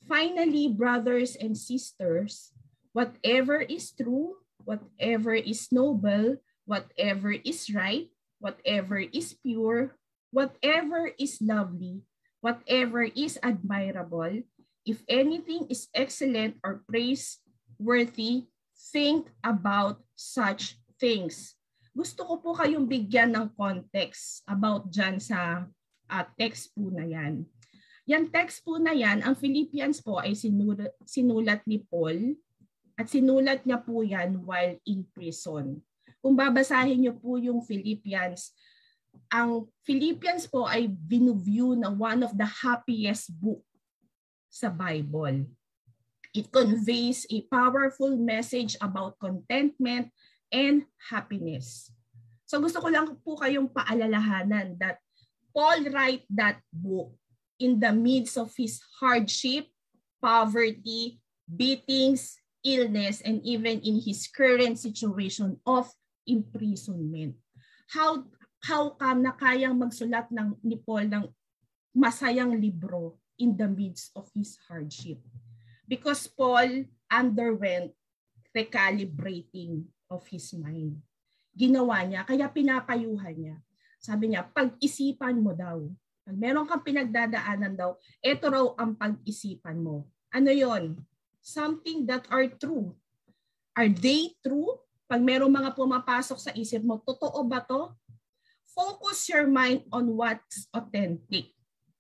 Finally, 0.09 0.73
brothers 0.73 1.37
and 1.37 1.53
sisters, 1.53 2.57
whatever 2.97 3.61
is 3.61 3.93
true, 3.93 4.41
whatever 4.65 5.37
is 5.37 5.69
noble, 5.69 6.41
whatever 6.65 7.37
is 7.37 7.69
right, 7.69 8.09
whatever 8.41 8.97
is 8.97 9.37
pure, 9.45 9.93
whatever 10.33 11.13
is 11.21 11.45
lovely, 11.45 12.01
whatever 12.41 13.05
is 13.05 13.37
admirable, 13.45 14.41
if 14.89 15.05
anything 15.13 15.69
is 15.69 15.93
excellent 15.93 16.57
or 16.65 16.81
praiseworthy, 16.89 18.49
think 18.97 19.29
about 19.45 20.01
such 20.17 20.81
things. 20.97 21.58
Gusto 21.93 22.25
ko 22.25 22.35
po 22.41 22.51
kayong 22.55 22.87
bigyan 22.87 23.35
ng 23.35 23.53
context 23.57 24.45
about 24.49 24.89
dyan 24.89 25.19
sa 25.19 25.67
uh, 26.09 26.25
text 26.37 26.73
po 26.73 26.89
na 26.89 27.05
yan. 27.05 27.45
Yan 28.09 28.33
text 28.33 28.65
po 28.65 28.81
na 28.81 28.97
yan, 28.97 29.21
ang 29.21 29.37
Philippians 29.37 30.01
po 30.01 30.17
ay 30.17 30.33
sinulat, 30.33 30.97
sinulat 31.05 31.61
ni 31.69 31.85
Paul 31.85 32.41
at 32.97 33.13
sinulat 33.13 33.69
niya 33.69 33.85
po 33.85 34.01
yan 34.01 34.41
while 34.49 34.81
in 34.89 35.05
prison. 35.13 35.85
Kung 36.25 36.33
babasahin 36.33 36.99
niyo 37.05 37.15
po 37.21 37.37
yung 37.37 37.61
Philippians, 37.61 38.57
ang 39.29 39.69
Philippians 39.85 40.49
po 40.49 40.65
ay 40.65 40.89
binuview 40.89 41.77
na 41.77 41.93
one 41.93 42.25
of 42.25 42.33
the 42.33 42.49
happiest 42.49 43.29
book 43.37 43.61
sa 44.49 44.73
Bible. 44.73 45.45
It 46.33 46.49
conveys 46.49 47.29
a 47.29 47.45
powerful 47.49 48.17
message 48.17 48.77
about 48.81 49.21
contentment 49.21 50.09
and 50.53 50.89
happiness. 51.11 51.93
So 52.49 52.61
gusto 52.61 52.81
ko 52.81 52.89
lang 52.89 53.21
po 53.21 53.37
kayong 53.37 53.69
paalalahanan 53.69 54.81
that 54.81 55.01
Paul 55.53 55.85
write 55.93 56.25
that 56.33 56.65
book 56.73 57.13
in 57.61 57.77
the 57.83 57.93
midst 57.93 58.39
of 58.39 58.55
his 58.57 58.81
hardship, 59.01 59.69
poverty, 60.23 61.21
beatings, 61.45 62.39
illness, 62.63 63.21
and 63.21 63.43
even 63.45 63.83
in 63.83 64.01
his 64.01 64.29
current 64.31 64.79
situation 64.79 65.59
of 65.67 65.91
imprisonment. 66.25 67.37
How 67.91 68.25
how 68.65 68.97
ka 68.97 69.15
na 69.15 69.33
kayang 69.35 69.79
magsulat 69.79 70.29
ng 70.33 70.59
ni 70.65 70.77
Paul 70.79 71.09
ng 71.09 71.25
masayang 71.95 72.57
libro 72.59 73.17
in 73.39 73.57
the 73.57 73.67
midst 73.67 74.13
of 74.15 74.29
his 74.35 74.57
hardship? 74.69 75.19
Because 75.89 76.29
Paul 76.29 76.85
underwent 77.09 77.97
recalibrating 78.53 79.89
of 80.09 80.25
his 80.29 80.51
mind. 80.57 80.99
Ginawa 81.53 82.05
niya, 82.05 82.25
kaya 82.25 82.49
pinapayuhan 82.49 83.37
niya. 83.37 83.57
Sabi 84.01 84.33
niya, 84.33 84.47
pag-isipan 84.49 85.37
mo 85.41 85.53
daw. 85.53 85.85
Pag 86.29 86.37
meron 86.37 86.69
kang 86.69 86.85
pinagdadaanan 86.85 87.75
daw, 87.77 87.97
ito 88.21 88.45
raw 88.49 88.77
ang 88.77 88.95
pag-isipan 88.95 89.81
mo. 89.81 90.09
Ano 90.29 90.53
yon? 90.53 91.01
Something 91.41 92.05
that 92.05 92.29
are 92.29 92.47
true. 92.47 92.93
Are 93.73 93.89
they 93.89 94.37
true? 94.45 94.77
Pag 95.09 95.25
merong 95.25 95.51
mga 95.51 95.73
pumapasok 95.73 96.39
sa 96.39 96.53
isip 96.53 96.85
mo, 96.85 97.01
totoo 97.01 97.41
ba 97.49 97.65
to? 97.65 97.91
Focus 98.69 99.27
your 99.33 99.49
mind 99.49 99.89
on 99.91 100.15
what's 100.15 100.69
authentic. 100.71 101.58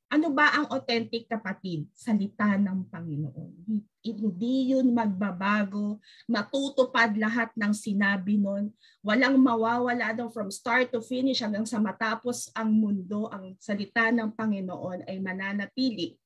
Ano 0.09 0.33
ba 0.33 0.49
ang 0.57 0.73
authentic 0.73 1.29
kapatid? 1.29 1.85
Salita 1.93 2.57
ng 2.57 2.89
Panginoon. 2.89 3.85
Hindi 4.01 4.73
yun 4.73 4.97
magbabago, 4.97 6.01
matutupad 6.25 7.13
lahat 7.13 7.53
ng 7.53 7.77
sinabi 7.77 8.41
nun. 8.41 8.73
Walang 9.05 9.37
mawawala 9.37 10.17
daw 10.17 10.33
from 10.33 10.49
start 10.49 10.89
to 10.97 11.05
finish 11.05 11.45
hanggang 11.45 11.69
sa 11.69 11.77
matapos 11.77 12.49
ang 12.57 12.73
mundo, 12.73 13.29
ang 13.29 13.53
salita 13.61 14.09
ng 14.09 14.33
Panginoon 14.33 15.05
ay 15.05 15.21
mananatili. 15.21 16.17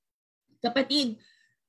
Kapatid, 0.63 1.19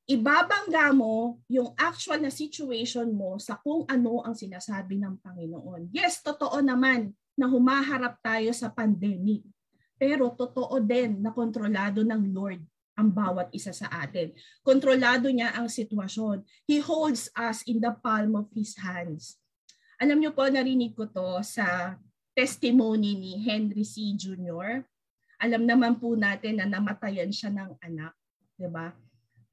ibabangga 0.05 0.93
mo 0.93 1.41
yung 1.49 1.73
actual 1.73 2.21
na 2.21 2.29
situation 2.29 3.09
mo 3.09 3.41
sa 3.41 3.57
kung 3.57 3.89
ano 3.89 4.21
ang 4.21 4.37
sinasabi 4.37 5.01
ng 5.01 5.17
Panginoon. 5.17 5.89
Yes, 5.89 6.21
totoo 6.21 6.61
naman 6.61 7.09
na 7.33 7.49
humaharap 7.49 8.21
tayo 8.21 8.53
sa 8.53 8.69
pandemic 8.69 9.41
pero 9.95 10.33
totoo 10.33 10.79
din 10.81 11.21
na 11.21 11.31
kontrolado 11.31 12.01
ng 12.03 12.33
Lord 12.33 12.61
ang 12.93 13.09
bawat 13.09 13.49
isa 13.49 13.73
sa 13.73 13.89
atin. 13.89 14.33
Kontrolado 14.61 15.25
niya 15.29 15.57
ang 15.57 15.65
sitwasyon. 15.65 16.45
He 16.69 16.77
holds 16.77 17.29
us 17.33 17.65
in 17.65 17.81
the 17.81 17.93
palm 18.01 18.37
of 18.37 18.49
His 18.53 18.77
hands. 18.77 19.41
Alam 19.97 20.21
niyo 20.21 20.31
po, 20.33 20.45
narinig 20.45 20.93
ko 20.93 21.09
to 21.09 21.41
sa 21.41 21.97
testimony 22.37 23.17
ni 23.17 23.31
Henry 23.41 23.85
C. 23.85 24.13
Jr. 24.13 24.85
Alam 25.41 25.65
naman 25.65 25.97
po 25.97 26.13
natin 26.13 26.61
na 26.61 26.69
namatayan 26.69 27.33
siya 27.33 27.49
ng 27.53 27.77
anak. 27.81 28.13
ba? 28.13 28.57
Diba? 28.57 28.87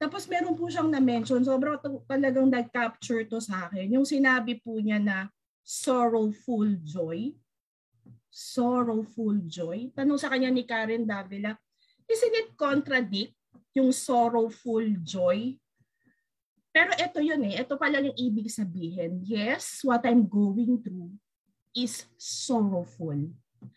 Tapos 0.01 0.25
meron 0.25 0.57
po 0.57 0.65
siyang 0.65 0.89
na-mention, 0.89 1.45
sobrang 1.45 1.77
talagang 2.09 2.49
nag-capture 2.49 3.21
to 3.29 3.37
sa 3.37 3.69
akin. 3.69 3.85
Yung 3.93 4.05
sinabi 4.05 4.57
po 4.57 4.73
niya 4.81 4.97
na 4.97 5.29
sorrowful 5.61 6.65
joy 6.81 7.37
sorrowful 8.31 9.35
joy? 9.43 9.91
Tanong 9.91 10.15
sa 10.15 10.31
kanya 10.31 10.47
ni 10.47 10.63
Karen 10.63 11.03
Davila, 11.03 11.51
isn't 12.07 12.35
it 12.39 12.55
contradict 12.55 13.35
yung 13.75 13.91
sorrowful 13.91 14.83
joy? 15.03 15.59
Pero 16.71 16.95
ito 16.95 17.19
yun 17.19 17.43
eh, 17.51 17.59
ito 17.59 17.75
pala 17.75 17.99
yung 17.99 18.15
ibig 18.15 18.47
sabihin. 18.47 19.19
Yes, 19.27 19.83
what 19.83 20.07
I'm 20.07 20.23
going 20.23 20.79
through 20.79 21.11
is 21.75 22.07
sorrowful. 22.15 23.27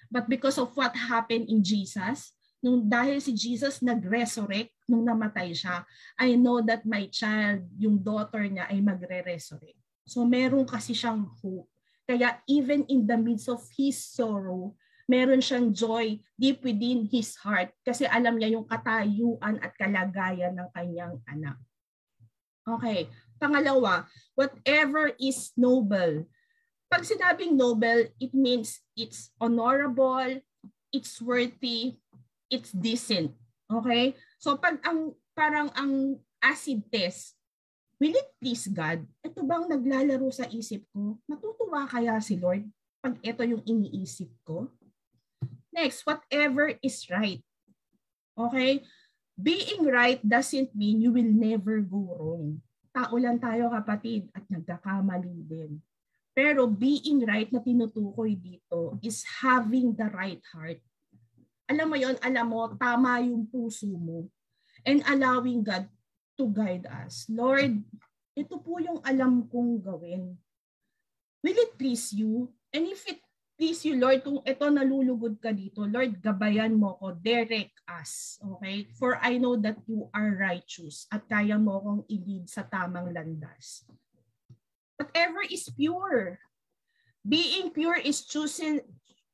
But 0.07 0.31
because 0.31 0.63
of 0.63 0.71
what 0.79 0.95
happened 0.95 1.51
in 1.51 1.59
Jesus, 1.67 2.31
nung 2.63 2.87
dahil 2.87 3.19
si 3.19 3.35
Jesus 3.35 3.83
nag-resurrect 3.83 4.73
nung 4.87 5.03
namatay 5.03 5.51
siya, 5.53 5.83
I 6.15 6.39
know 6.39 6.63
that 6.63 6.87
my 6.87 7.11
child, 7.11 7.67
yung 7.77 7.99
daughter 7.99 8.47
niya 8.47 8.71
ay 8.71 8.79
magre-resurrect. 8.79 9.77
So 10.07 10.23
meron 10.23 10.63
kasi 10.65 10.95
siyang 10.95 11.27
hope 11.43 11.74
kaya 12.05 12.41
even 12.49 12.85
in 12.93 13.09
the 13.09 13.17
midst 13.17 13.49
of 13.49 13.65
his 13.77 13.97
sorrow, 13.97 14.77
meron 15.09 15.41
siyang 15.41 15.73
joy 15.73 16.17
deep 16.37 16.65
within 16.65 17.05
his 17.09 17.37
heart 17.37 17.73
kasi 17.85 18.09
alam 18.09 18.41
niya 18.41 18.57
yung 18.57 18.65
katayuan 18.65 19.61
at 19.61 19.73
kalagayan 19.77 20.57
ng 20.57 20.69
kanyang 20.73 21.17
anak. 21.29 21.61
Okay. 22.65 23.13
Pangalawa, 23.37 24.09
whatever 24.33 25.13
is 25.21 25.53
noble. 25.57 26.25
Pag 26.89 27.05
sinabing 27.05 27.61
noble, 27.61 28.09
it 28.17 28.33
means 28.33 28.81
it's 28.97 29.35
honorable, 29.37 30.41
it's 30.89 31.21
worthy, 31.21 32.01
it's 32.49 32.73
decent. 32.73 33.37
Okay? 33.69 34.17
So 34.41 34.57
pag 34.57 34.81
ang 34.87 35.13
parang 35.37 35.69
ang 35.77 36.23
acid 36.41 36.89
test, 36.89 37.37
will 38.05 38.21
it 38.21 38.29
please 38.37 38.69
God? 38.69 39.01
Ito 39.25 39.41
bang 39.41 39.65
naglalaro 39.65 40.29
sa 40.29 40.45
isip 40.53 40.85
ko? 40.93 41.17
Matutuwa 41.25 41.89
kaya 41.89 42.21
si 42.21 42.37
Lord 42.37 42.69
pag 43.01 43.17
ito 43.25 43.41
yung 43.41 43.65
iniisip 43.65 44.29
ko? 44.45 44.69
Next, 45.73 46.05
whatever 46.05 46.77
is 46.85 47.01
right. 47.09 47.41
Okay? 48.37 48.85
Being 49.41 49.89
right 49.89 50.21
doesn't 50.21 50.77
mean 50.77 51.01
you 51.01 51.17
will 51.17 51.33
never 51.33 51.81
go 51.81 52.13
wrong. 52.13 52.61
Tao 52.93 53.17
lang 53.17 53.41
tayo 53.41 53.73
kapatid 53.73 54.29
at 54.37 54.45
nagkakamali 54.53 55.41
din. 55.49 55.81
Pero 56.37 56.69
being 56.69 57.25
right 57.25 57.49
na 57.49 57.65
tinutukoy 57.65 58.37
dito 58.37 59.01
is 59.01 59.25
having 59.41 59.97
the 59.97 60.13
right 60.13 60.45
heart. 60.53 60.77
Alam 61.73 61.89
mo 61.89 61.97
yon, 61.97 62.21
alam 62.21 62.53
mo, 62.53 62.69
tama 62.77 63.25
yung 63.25 63.49
puso 63.49 63.89
mo. 63.89 64.29
And 64.85 65.01
allowing 65.09 65.65
God 65.65 65.89
to 66.39 66.51
guide 66.51 66.87
us. 66.91 67.27
Lord, 67.31 67.83
ito 68.35 68.59
po 68.59 68.83
yung 68.83 68.99
alam 69.07 69.47
kong 69.47 69.79
gawin. 69.79 70.35
Will 71.45 71.59
it 71.59 71.79
please 71.79 72.11
you? 72.11 72.51
And 72.75 72.91
if 72.91 73.07
it 73.07 73.23
please 73.55 73.87
you, 73.87 73.95
Lord, 73.95 74.27
kung 74.27 74.43
ito 74.43 74.67
nalulugod 74.67 75.39
ka 75.39 75.55
dito, 75.55 75.87
Lord, 75.87 76.19
gabayan 76.19 76.75
mo 76.75 76.99
ko, 76.99 77.15
direct 77.15 77.79
us. 77.87 78.41
Okay? 78.43 78.91
For 78.99 79.21
I 79.23 79.39
know 79.39 79.55
that 79.63 79.79
you 79.87 80.11
are 80.11 80.35
righteous 80.35 81.07
at 81.13 81.29
kaya 81.31 81.55
mo 81.55 81.79
kong 81.79 82.03
i-lead 82.11 82.51
sa 82.51 82.67
tamang 82.67 83.15
landas. 83.15 83.87
Whatever 84.99 85.47
is 85.47 85.71
pure. 85.71 86.39
Being 87.25 87.73
pure 87.73 87.99
is 87.99 88.27
choosing 88.29 88.85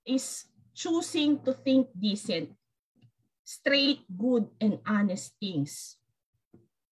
is 0.06 0.46
choosing 0.78 1.42
to 1.42 1.52
think 1.52 1.90
decent, 1.90 2.54
straight, 3.42 4.06
good, 4.06 4.46
and 4.62 4.78
honest 4.86 5.34
things 5.42 5.99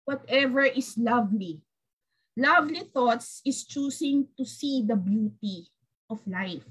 whatever 0.04 0.64
is 0.64 0.96
lovely. 0.96 1.60
Lovely 2.34 2.86
thoughts 2.90 3.40
is 3.46 3.64
choosing 3.64 4.26
to 4.36 4.44
see 4.44 4.82
the 4.82 4.96
beauty 4.96 5.70
of 6.10 6.20
life. 6.26 6.66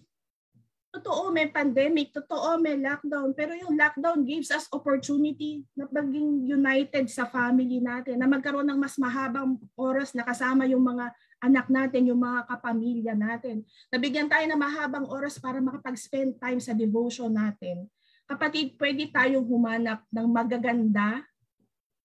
Totoo, 0.94 1.34
may 1.34 1.50
pandemic. 1.50 2.14
Totoo, 2.14 2.62
may 2.62 2.78
lockdown. 2.78 3.34
Pero 3.34 3.58
yung 3.58 3.74
lockdown 3.74 4.22
gives 4.30 4.54
us 4.54 4.70
opportunity 4.70 5.66
na 5.74 5.90
maging 5.90 6.46
united 6.46 7.10
sa 7.10 7.26
family 7.26 7.82
natin, 7.82 8.22
na 8.22 8.30
magkaroon 8.30 8.70
ng 8.70 8.78
mas 8.78 8.94
mahabang 9.02 9.58
oras 9.74 10.14
na 10.14 10.22
kasama 10.22 10.70
yung 10.70 10.86
mga 10.86 11.10
anak 11.42 11.66
natin, 11.74 12.14
yung 12.14 12.22
mga 12.22 12.46
kapamilya 12.46 13.18
natin. 13.18 13.66
Nabigyan 13.90 14.30
tayo 14.30 14.46
ng 14.46 14.60
mahabang 14.62 15.10
oras 15.10 15.42
para 15.42 15.58
makapag-spend 15.58 16.38
time 16.38 16.62
sa 16.62 16.78
devotion 16.78 17.34
natin. 17.34 17.90
Kapatid, 18.30 18.78
pwede 18.78 19.10
tayong 19.10 19.50
humanap 19.50 20.06
ng 20.14 20.28
magaganda 20.30 21.26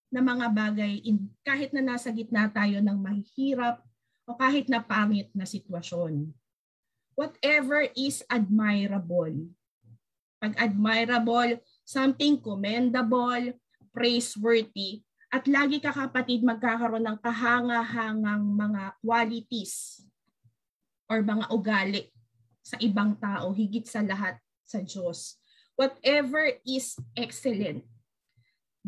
na 0.08 0.24
mga 0.24 0.46
bagay 0.52 1.04
in, 1.04 1.28
kahit 1.44 1.72
na 1.76 1.84
nasa 1.84 2.08
gitna 2.08 2.48
tayo 2.48 2.80
ng 2.80 2.98
mahihirap 2.98 3.84
o 4.24 4.36
kahit 4.36 4.68
na 4.68 4.80
pangit 4.80 5.28
na 5.36 5.44
sitwasyon. 5.44 6.32
Whatever 7.16 7.88
is 7.98 8.24
admirable. 8.30 9.52
Pag 10.38 10.54
admirable, 10.54 11.58
something 11.82 12.38
commendable, 12.38 13.58
praiseworthy, 13.90 15.02
at 15.28 15.44
lagi 15.44 15.82
ka 15.82 15.92
kapatid 15.92 16.40
magkakaroon 16.40 17.04
ng 17.04 17.18
kahanga-hangang 17.20 18.44
mga 18.48 18.96
qualities 19.04 20.00
or 21.04 21.20
mga 21.20 21.44
ugali 21.52 22.08
sa 22.64 22.80
ibang 22.80 23.16
tao, 23.16 23.52
higit 23.52 23.84
sa 23.84 24.00
lahat 24.00 24.40
sa 24.64 24.80
Diyos. 24.80 25.36
Whatever 25.76 26.52
is 26.64 26.96
excellent, 27.12 27.84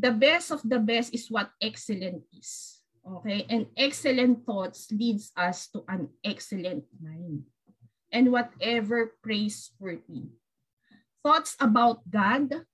the 0.00 0.16
best 0.16 0.48
of 0.50 0.64
the 0.64 0.80
best 0.80 1.12
is 1.12 1.28
what 1.28 1.52
excellent 1.60 2.24
is. 2.32 2.80
Okay? 3.04 3.44
And 3.48 3.68
excellent 3.76 4.48
thoughts 4.48 4.88
leads 4.88 5.30
us 5.36 5.68
to 5.76 5.84
an 5.88 6.08
excellent 6.24 6.88
mind. 6.96 7.44
And 8.10 8.32
whatever 8.32 9.14
praiseworthy. 9.22 10.32
Thoughts 11.22 11.54
about 11.60 12.02
God, 12.08 12.64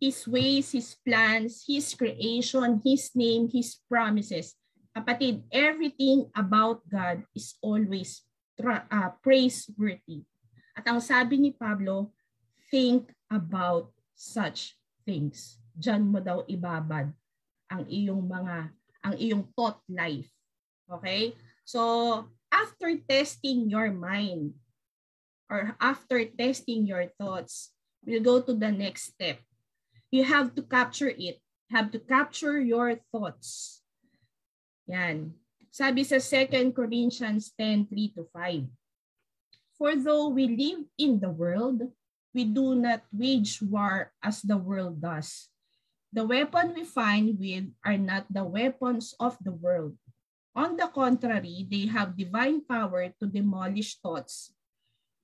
His 0.00 0.26
ways, 0.26 0.72
His 0.72 0.96
plans, 1.04 1.62
His 1.68 1.92
creation, 1.94 2.80
His 2.82 3.12
name, 3.14 3.52
His 3.52 3.76
promises. 3.86 4.56
Kapatid, 4.96 5.44
everything 5.52 6.32
about 6.34 6.80
God 6.88 7.22
is 7.36 7.54
always 7.60 8.24
uh, 8.64 9.12
praiseworthy. 9.22 10.24
At 10.72 10.88
ang 10.88 11.04
sabi 11.04 11.36
ni 11.36 11.52
Pablo, 11.52 12.16
think 12.72 13.12
about 13.28 13.92
such 14.16 14.74
things 15.04 15.60
dyan 15.76 16.08
mo 16.08 16.18
daw 16.24 16.42
ibabad 16.48 17.12
ang 17.68 17.84
iyong 17.86 18.24
mga, 18.24 18.72
ang 19.04 19.14
iyong 19.20 19.44
thought 19.52 19.78
life. 19.86 20.30
Okay? 20.88 21.36
So, 21.68 22.24
after 22.48 22.88
testing 23.04 23.68
your 23.68 23.92
mind, 23.92 24.56
or 25.50 25.76
after 25.78 26.24
testing 26.26 26.86
your 26.86 27.06
thoughts, 27.20 27.70
we'll 28.02 28.24
go 28.24 28.42
to 28.42 28.54
the 28.54 28.72
next 28.72 29.14
step. 29.14 29.38
You 30.10 30.24
have 30.24 30.54
to 30.56 30.62
capture 30.62 31.10
it. 31.10 31.38
Have 31.70 31.90
to 31.92 31.98
capture 31.98 32.58
your 32.62 32.98
thoughts. 33.10 33.82
Yan. 34.86 35.34
Sabi 35.74 36.06
sa 36.06 36.22
2 36.22 36.72
Corinthians 36.72 37.50
10, 37.58 37.90
3 37.90 38.16
to 38.16 38.24
5. 38.32 38.70
For 39.76 39.92
though 39.98 40.32
we 40.32 40.48
live 40.48 40.88
in 40.96 41.20
the 41.20 41.28
world, 41.28 41.90
we 42.32 42.46
do 42.48 42.78
not 42.78 43.04
wage 43.12 43.60
war 43.60 44.14
as 44.22 44.40
the 44.40 44.56
world 44.56 45.02
does. 45.02 45.50
The 46.12 46.24
weapon 46.24 46.74
we 46.74 46.84
find 46.84 47.38
with 47.38 47.70
are 47.84 47.98
not 47.98 48.26
the 48.30 48.44
weapons 48.44 49.14
of 49.18 49.36
the 49.42 49.52
world. 49.52 49.98
On 50.56 50.76
the 50.76 50.88
contrary, 50.88 51.68
they 51.68 51.84
have 51.92 52.16
divine 52.16 52.64
power 52.64 53.12
to 53.20 53.26
demolish 53.28 54.00
thoughts. 54.00 54.54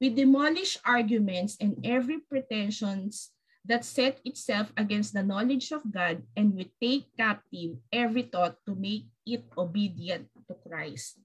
We 0.02 0.10
demolish 0.10 0.76
arguments 0.84 1.56
and 1.56 1.80
every 1.86 2.20
pretensions 2.20 3.32
that 3.64 3.86
set 3.86 4.18
itself 4.26 4.74
against 4.76 5.14
the 5.14 5.22
knowledge 5.22 5.70
of 5.70 5.86
God, 5.86 6.26
and 6.34 6.52
we 6.52 6.74
take 6.82 7.14
captive 7.14 7.78
every 7.94 8.26
thought 8.26 8.58
to 8.66 8.74
make 8.74 9.06
it 9.22 9.46
obedient 9.54 10.26
to 10.50 10.54
Christ. 10.66 11.22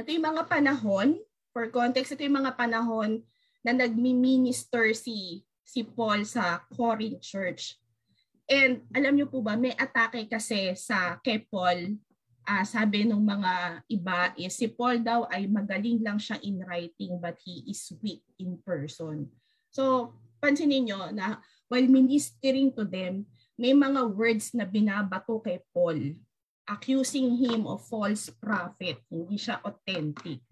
Ito 0.00 0.08
yung 0.08 0.32
mga 0.32 0.48
panahon 0.48 1.20
for 1.52 1.68
context, 1.68 2.16
ito 2.16 2.24
yung 2.24 2.40
mga 2.40 2.56
panahon 2.56 3.20
na 3.60 3.76
nagmi-minister 3.76 4.96
si, 4.96 5.44
si 5.62 5.84
Paul 5.84 6.24
sa 6.24 6.64
Corinth 6.72 7.20
Church. 7.20 7.76
And 8.46 8.86
alam 8.94 9.18
niyo 9.18 9.26
po 9.26 9.42
ba, 9.42 9.58
may 9.58 9.74
atake 9.74 10.30
kasi 10.30 10.70
sa 10.78 11.18
kay 11.18 11.42
Paul, 11.50 11.98
uh, 12.46 12.64
sabi 12.64 13.02
ng 13.02 13.18
mga 13.18 13.82
iba 13.90 14.30
is 14.38 14.54
si 14.54 14.70
Paul 14.70 15.02
daw 15.02 15.26
ay 15.26 15.50
magaling 15.50 15.98
lang 15.98 16.22
siya 16.22 16.38
in 16.46 16.62
writing 16.62 17.18
but 17.18 17.34
he 17.42 17.66
is 17.66 17.90
weak 17.98 18.22
in 18.38 18.54
person. 18.62 19.26
So, 19.74 20.14
pansinin 20.38 20.86
niyo 20.86 21.10
na 21.10 21.42
while 21.66 21.90
ministering 21.90 22.70
to 22.78 22.86
them, 22.86 23.26
may 23.58 23.74
mga 23.74 24.14
words 24.14 24.54
na 24.54 24.62
binabato 24.62 25.42
kay 25.42 25.58
Paul 25.74 26.14
accusing 26.66 27.38
him 27.38 27.66
of 27.66 27.82
false 27.86 28.30
prophet. 28.30 29.02
Hindi 29.10 29.38
siya 29.38 29.62
authentic. 29.62 30.42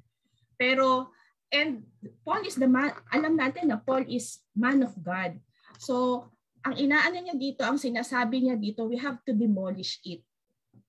Pero, 0.55 1.11
and 1.51 1.83
Paul 2.23 2.43
is 2.47 2.55
the 2.55 2.71
man, 2.71 2.95
alam 3.11 3.35
natin 3.35 3.71
na 3.71 3.79
Paul 3.83 4.07
is 4.07 4.43
man 4.55 4.87
of 4.87 4.95
God. 4.99 5.39
So, 5.83 6.27
ang 6.65 6.75
inaano 6.81 7.21
niya 7.21 7.37
dito, 7.37 7.61
ang 7.61 7.77
sinasabi 7.77 8.49
niya 8.49 8.57
dito, 8.57 8.89
we 8.89 8.97
have 8.97 9.21
to 9.29 9.37
demolish 9.37 10.01
it. 10.03 10.25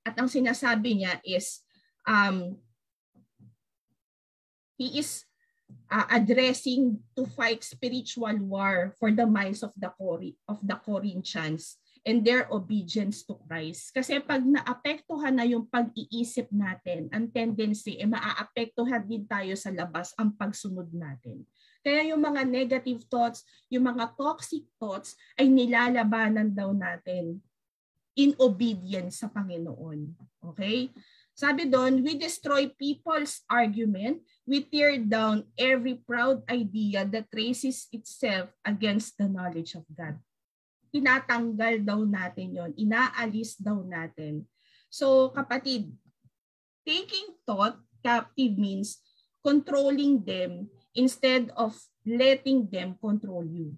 At 0.07 0.15
ang 0.15 0.31
sinasabi 0.31 1.03
niya 1.03 1.19
is, 1.27 1.61
um, 2.07 2.55
he 4.79 5.03
is 5.03 5.27
uh, 5.91 6.07
addressing 6.07 7.03
to 7.19 7.27
fight 7.27 7.59
spiritual 7.61 8.39
war 8.47 8.95
for 8.95 9.11
the 9.11 9.27
minds 9.27 9.61
of 9.67 9.75
the 9.75 9.91
of 10.47 10.59
the 10.63 10.77
Corinthians 10.79 11.75
and 12.05 12.21
their 12.21 12.45
obedience 12.53 13.25
to 13.25 13.33
Christ. 13.49 13.89
Kasi 13.89 14.21
pag 14.21 14.45
naapektuhan 14.45 15.41
na 15.41 15.43
yung 15.43 15.65
pag-iisip 15.65 16.53
natin, 16.53 17.09
ang 17.09 17.33
tendency, 17.33 17.97
eh, 17.97 18.05
maaapektuhan 18.05 19.01
din 19.09 19.25
tayo 19.25 19.57
sa 19.57 19.73
labas 19.73 20.13
ang 20.21 20.37
pagsunod 20.37 20.93
natin. 20.93 21.43
Kaya 21.85 22.09
yung 22.09 22.25
mga 22.25 22.41
negative 22.49 23.05
thoughts, 23.05 23.45
yung 23.69 23.85
mga 23.85 24.17
toxic 24.17 24.65
thoughts 24.81 25.13
ay 25.37 25.45
nilalabanan 25.45 26.49
daw 26.49 26.73
natin 26.73 27.37
in 28.17 28.33
obedience 28.41 29.21
sa 29.21 29.29
Panginoon. 29.29 30.17
Okay? 30.41 30.89
Sabi 31.37 31.69
doon, 31.69 32.01
we 32.01 32.17
destroy 32.17 32.65
people's 32.73 33.45
argument, 33.45 34.25
we 34.49 34.65
tear 34.65 34.97
down 34.97 35.45
every 35.53 36.01
proud 36.01 36.41
idea 36.49 37.05
that 37.05 37.29
raises 37.29 37.85
itself 37.93 38.49
against 38.65 39.13
the 39.21 39.29
knowledge 39.29 39.77
of 39.77 39.85
God 39.93 40.17
tinatanggal 40.95 41.83
daw 41.83 41.99
natin 42.07 42.55
yon, 42.55 42.71
inaalis 42.79 43.59
daw 43.59 43.83
natin. 43.83 44.47
So 44.87 45.27
kapatid, 45.35 45.91
taking 46.87 47.35
thought 47.43 47.75
captive 47.99 48.55
means 48.55 49.03
controlling 49.43 50.23
them 50.23 50.71
instead 50.95 51.51
of 51.59 51.75
letting 52.07 52.65
them 52.71 52.95
control 52.97 53.43
you. 53.45 53.75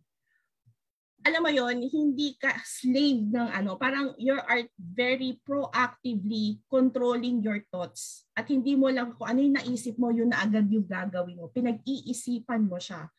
Alam 1.25 1.43
mo 1.43 1.51
yon, 1.51 1.83
hindi 1.83 2.39
ka 2.39 2.55
slave 2.63 3.27
ng 3.27 3.49
ano, 3.51 3.75
parang 3.75 4.15
you 4.15 4.37
are 4.37 4.63
very 4.79 5.41
proactively 5.43 6.61
controlling 6.71 7.43
your 7.43 7.59
thoughts. 7.67 8.23
At 8.31 8.47
hindi 8.47 8.79
mo 8.79 8.87
lang 8.87 9.17
kung 9.17 9.27
ano 9.27 9.43
yung 9.43 9.57
naisip 9.59 9.99
mo, 9.99 10.13
yun 10.13 10.31
na 10.31 10.45
agad 10.45 10.71
yung 10.71 10.87
gagawin 10.87 11.35
mo. 11.35 11.51
Pinag-iisipan 11.51 12.63
mo 12.63 12.79
siya. 12.79 13.11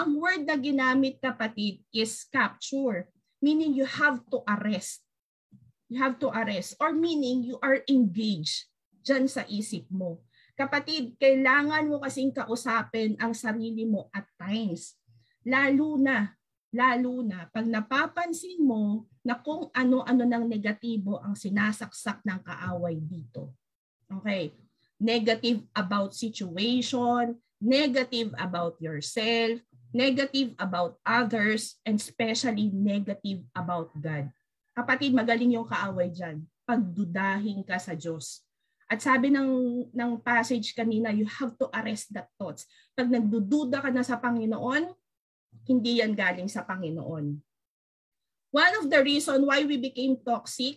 Ang 0.00 0.18
word 0.18 0.48
na 0.48 0.56
ginamit 0.58 1.20
kapatid 1.22 1.84
is 1.92 2.24
capture 2.32 3.06
meaning 3.42 3.74
you 3.74 3.84
have 3.84 4.22
to 4.30 4.40
arrest. 4.46 5.02
You 5.90 5.98
have 5.98 6.22
to 6.22 6.30
arrest. 6.30 6.78
Or 6.78 6.94
meaning 6.94 7.42
you 7.42 7.58
are 7.60 7.82
engaged 7.90 8.70
dyan 9.02 9.26
sa 9.26 9.42
isip 9.50 9.90
mo. 9.90 10.22
Kapatid, 10.52 11.16
kailangan 11.16 11.88
mo 11.88 11.96
kasing 12.04 12.28
kausapin 12.28 13.16
ang 13.16 13.32
sarili 13.32 13.88
mo 13.88 14.12
at 14.12 14.28
times. 14.36 15.00
Lalo 15.48 15.96
na, 15.96 16.36
lalo 16.68 17.24
na 17.24 17.48
pag 17.48 17.64
napapansin 17.64 18.60
mo 18.60 19.08
na 19.24 19.40
kung 19.40 19.72
ano-ano 19.72 20.24
ng 20.28 20.44
negatibo 20.46 21.18
ang 21.24 21.32
sinasaksak 21.32 22.20
ng 22.20 22.40
kaaway 22.44 23.00
dito. 23.00 23.56
Okay. 24.12 24.52
Negative 25.00 25.64
about 25.72 26.12
situation, 26.12 27.40
negative 27.58 28.30
about 28.36 28.76
yourself, 28.78 29.58
negative 29.90 30.52
about 30.60 31.00
others, 31.02 31.80
and 31.88 31.96
especially 31.96 32.68
negative 32.70 33.42
about 33.56 33.90
God. 33.96 34.28
Kapatid, 34.76 35.16
magaling 35.16 35.56
yung 35.56 35.66
kaaway 35.66 36.12
dyan. 36.12 36.44
Pagdudahin 36.64 37.64
ka 37.66 37.76
sa 37.80 37.96
Diyos. 37.96 38.44
At 38.92 39.00
sabi 39.00 39.32
ng, 39.32 39.88
ng 39.88 40.12
passage 40.20 40.76
kanina, 40.76 41.08
you 41.08 41.24
have 41.24 41.56
to 41.56 41.72
arrest 41.72 42.12
that 42.12 42.28
thoughts. 42.36 42.68
Pag 42.92 43.08
nagdududa 43.08 43.80
ka 43.80 43.88
na 43.88 44.04
sa 44.04 44.20
Panginoon, 44.20 44.92
hindi 45.64 46.04
yan 46.04 46.12
galing 46.12 46.52
sa 46.52 46.60
Panginoon. 46.60 47.40
One 48.52 48.74
of 48.76 48.92
the 48.92 49.00
reason 49.00 49.48
why 49.48 49.64
we 49.64 49.80
became 49.80 50.20
toxic, 50.20 50.76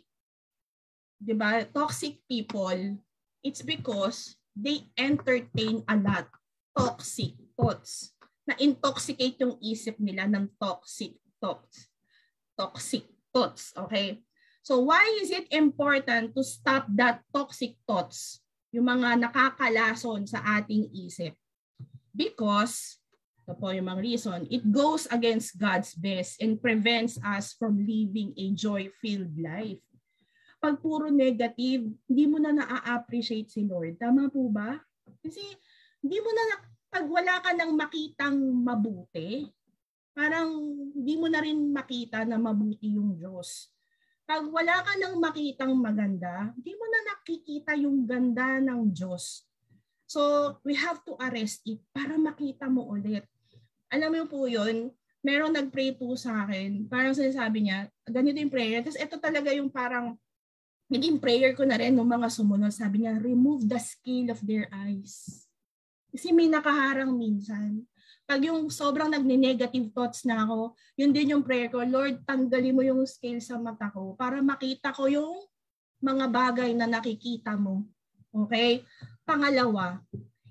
di 1.20 1.36
ba, 1.36 1.68
toxic 1.68 2.24
people, 2.24 2.96
it's 3.44 3.60
because 3.60 4.40
they 4.56 4.88
entertain 4.96 5.84
a 5.84 6.00
lot 6.00 6.32
toxic 6.72 7.36
thoughts 7.60 8.16
na-intoxicate 8.48 9.44
yung 9.44 9.60
isip 9.60 10.00
nila 10.00 10.30
ng 10.32 10.48
toxic 10.56 11.20
thoughts. 11.44 11.92
Toxic 12.56 13.04
thoughts, 13.36 13.76
okay? 13.76 14.24
So 14.66 14.82
why 14.82 15.06
is 15.22 15.30
it 15.30 15.46
important 15.54 16.34
to 16.34 16.42
stop 16.42 16.90
that 16.98 17.22
toxic 17.30 17.78
thoughts? 17.86 18.42
Yung 18.74 18.90
mga 18.90 19.22
nakakalason 19.22 20.26
sa 20.26 20.42
ating 20.58 20.90
isip. 20.90 21.38
Because, 22.10 22.98
ito 23.46 23.54
po 23.62 23.70
yung 23.70 23.86
mga 23.94 24.02
reason, 24.02 24.50
it 24.50 24.66
goes 24.66 25.06
against 25.14 25.62
God's 25.62 25.94
best 25.94 26.42
and 26.42 26.58
prevents 26.58 27.22
us 27.22 27.54
from 27.54 27.78
living 27.78 28.34
a 28.34 28.58
joy-filled 28.58 29.38
life. 29.38 29.86
Pag 30.58 30.82
puro 30.82 31.14
negative, 31.14 31.86
hindi 32.10 32.26
mo 32.26 32.42
na 32.42 32.58
na-appreciate 32.58 33.54
si 33.54 33.70
Lord. 33.70 34.02
Tama 34.02 34.34
po 34.34 34.50
ba? 34.50 34.82
Kasi 35.22 35.46
hindi 36.02 36.18
mo 36.18 36.34
na 36.34 36.44
pag 36.90 37.06
wala 37.06 37.38
ka 37.38 37.54
nang 37.54 37.78
makitang 37.78 38.42
mabuti, 38.66 39.46
parang 40.18 40.50
hindi 40.90 41.14
mo 41.22 41.30
na 41.30 41.38
rin 41.46 41.70
makita 41.70 42.26
na 42.26 42.42
mabuti 42.42 42.98
yung 42.98 43.14
Diyos. 43.14 43.75
Pag 44.26 44.50
wala 44.50 44.82
ka 44.82 44.94
nang 44.98 45.22
makitang 45.22 45.74
maganda, 45.78 46.50
hindi 46.58 46.74
mo 46.74 46.86
na 46.90 47.00
nakikita 47.14 47.78
yung 47.78 48.10
ganda 48.10 48.58
ng 48.58 48.90
Diyos. 48.90 49.46
So, 50.10 50.54
we 50.66 50.74
have 50.78 51.02
to 51.06 51.14
arrest 51.22 51.62
it 51.70 51.82
para 51.94 52.18
makita 52.18 52.66
mo 52.66 52.90
ulit. 52.90 53.26
Alam 53.94 54.18
mo 54.18 54.24
po 54.26 54.50
yun, 54.50 54.90
meron 55.22 55.54
nag-pray 55.54 55.94
po 55.94 56.14
sa 56.18 56.46
akin, 56.46 56.90
parang 56.90 57.14
sinasabi 57.14 57.66
niya, 57.66 57.90
ganito 58.06 58.38
yung 58.38 58.54
prayer. 58.54 58.82
Tapos 58.86 58.98
ito 58.98 59.16
talaga 59.18 59.50
yung 59.54 59.70
parang 59.70 60.18
naging 60.90 61.18
prayer 61.18 61.58
ko 61.58 61.66
na 61.66 61.78
rin 61.78 61.94
nung 61.94 62.10
mga 62.10 62.30
sumunod. 62.30 62.70
Sabi 62.70 63.06
niya, 63.06 63.18
remove 63.18 63.66
the 63.66 63.82
scale 63.82 64.30
of 64.34 64.42
their 64.46 64.70
eyes. 64.70 65.46
Kasi 66.14 66.30
may 66.34 66.46
nakaharang 66.46 67.14
minsan. 67.14 67.86
Pag 68.26 68.42
yung 68.50 68.74
sobrang 68.74 69.14
nagne-negative 69.14 69.94
thoughts 69.94 70.26
na 70.26 70.42
ako, 70.42 70.74
yun 70.98 71.14
din 71.14 71.38
yung 71.38 71.46
prayer 71.46 71.70
ko, 71.70 71.86
Lord, 71.86 72.26
tanggalin 72.26 72.74
mo 72.74 72.82
yung 72.82 73.06
scale 73.06 73.38
sa 73.38 73.62
mata 73.62 73.94
ko 73.94 74.18
para 74.18 74.42
makita 74.42 74.90
ko 74.90 75.06
yung 75.06 75.46
mga 76.02 76.26
bagay 76.34 76.74
na 76.74 76.90
nakikita 76.90 77.54
mo. 77.54 77.86
Okay? 78.34 78.82
Pangalawa, 79.30 80.02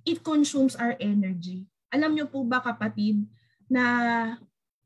it 0.06 0.22
consumes 0.22 0.78
our 0.78 0.94
energy. 1.02 1.66
Alam 1.90 2.14
niyo 2.14 2.30
po 2.30 2.46
ba 2.46 2.62
kapatid 2.62 3.26
na 3.66 3.84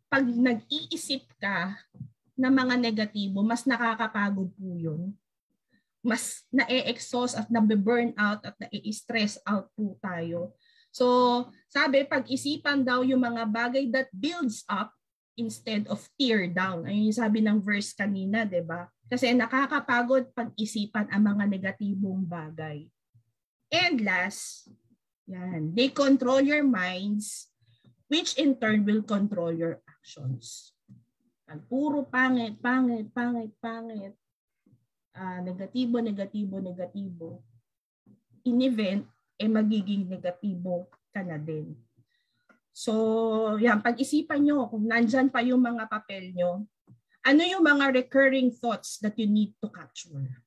pag 0.08 0.24
nag-iisip 0.24 1.28
ka 1.36 1.76
ng 2.40 2.54
mga 2.54 2.74
negatibo, 2.80 3.44
mas 3.44 3.68
nakakapagod 3.68 4.48
po 4.56 4.68
yun. 4.80 5.12
Mas 6.00 6.46
na-e-exhaust 6.48 7.36
at 7.36 7.52
na-burn 7.52 8.16
out 8.16 8.40
at 8.48 8.56
na-stress 8.56 9.36
out 9.44 9.68
po 9.76 9.98
tayo. 10.00 10.56
So, 10.98 11.06
sabi, 11.70 12.02
pag-isipan 12.02 12.82
daw 12.82 13.06
yung 13.06 13.22
mga 13.22 13.46
bagay 13.46 13.86
that 13.94 14.10
builds 14.10 14.66
up 14.66 14.90
instead 15.38 15.86
of 15.86 16.02
tear 16.18 16.50
down. 16.50 16.82
Ayun 16.90 17.14
yung 17.14 17.20
sabi 17.22 17.38
ng 17.38 17.62
verse 17.62 17.94
kanina, 17.94 18.42
'di 18.42 18.66
ba? 18.66 18.90
Kasi 19.06 19.30
nakakapagod 19.30 20.34
pag-isipan 20.34 21.06
ang 21.14 21.22
mga 21.22 21.44
negatibong 21.46 22.26
bagay. 22.26 22.90
And 23.70 24.02
last, 24.02 24.66
yan, 25.30 25.70
they 25.78 25.94
control 25.94 26.42
your 26.42 26.66
minds, 26.66 27.46
which 28.10 28.34
in 28.34 28.58
turn 28.58 28.82
will 28.82 29.06
control 29.06 29.54
your 29.54 29.78
actions. 29.86 30.74
Pag 31.46 31.62
puro 31.70 32.04
pangit, 32.04 32.58
pangit, 32.58 33.08
pangit, 33.14 33.54
pangit, 33.62 34.18
uh, 35.14 35.40
negatibo, 35.46 36.02
negatibo, 36.02 36.58
negatibo, 36.60 37.40
in 38.44 38.60
event, 38.64 39.04
eh 39.38 39.46
magiging 39.46 40.10
negatibo 40.10 40.90
ka 41.14 41.22
na 41.22 41.38
din. 41.38 41.78
So, 42.74 43.58
yan, 43.58 43.82
pag-isipan 43.82 44.42
nyo 44.42 44.66
kung 44.70 44.86
nandyan 44.86 45.30
pa 45.30 45.42
yung 45.42 45.62
mga 45.62 45.86
papel 45.86 46.30
nyo, 46.34 46.66
ano 47.26 47.42
yung 47.42 47.62
mga 47.62 47.90
recurring 47.90 48.54
thoughts 48.54 49.02
that 49.02 49.18
you 49.18 49.26
need 49.26 49.54
to 49.58 49.66
capture? 49.70 50.42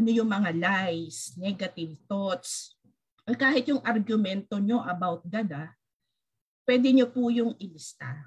Ano 0.00 0.08
yung 0.08 0.28
mga 0.28 0.56
lies, 0.56 1.36
negative 1.36 1.98
thoughts, 2.08 2.78
o 3.28 3.36
kahit 3.36 3.68
yung 3.68 3.84
argumento 3.84 4.56
nyo 4.56 4.80
about 4.80 5.20
God, 5.28 5.52
ah, 5.52 5.70
pwede 6.64 6.88
nyo 6.88 7.04
po 7.12 7.28
yung 7.28 7.52
ilista. 7.60 8.24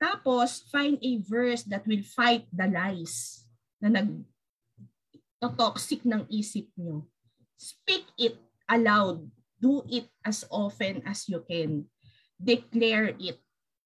Tapos, 0.00 0.64
find 0.72 0.96
a 0.98 1.12
verse 1.20 1.68
that 1.68 1.84
will 1.84 2.02
fight 2.02 2.48
the 2.48 2.64
lies 2.64 3.44
na 3.76 3.92
nag 3.92 4.08
toxic 5.52 6.06
ng 6.08 6.24
isip 6.32 6.70
nyo. 6.78 7.04
Speak 7.62 8.10
it 8.18 8.34
aloud. 8.66 9.22
Do 9.62 9.86
it 9.86 10.10
as 10.26 10.42
often 10.50 11.06
as 11.06 11.30
you 11.30 11.38
can. 11.46 11.86
Declare 12.34 13.14
it. 13.14 13.38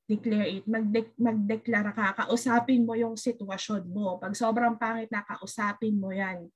Declare 0.09 0.49
it. 0.49 0.65
Magde- 0.65 1.13
magdeklara 1.21 1.93
ka. 1.93 2.25
Kausapin 2.25 2.89
mo 2.89 2.97
yung 2.97 3.21
sitwasyon 3.21 3.85
mo. 3.93 4.17
Pag 4.17 4.33
sobrang 4.33 4.81
pangit 4.81 5.13
na, 5.13 5.21
kausapin 5.21 6.01
mo 6.01 6.09
yan. 6.09 6.49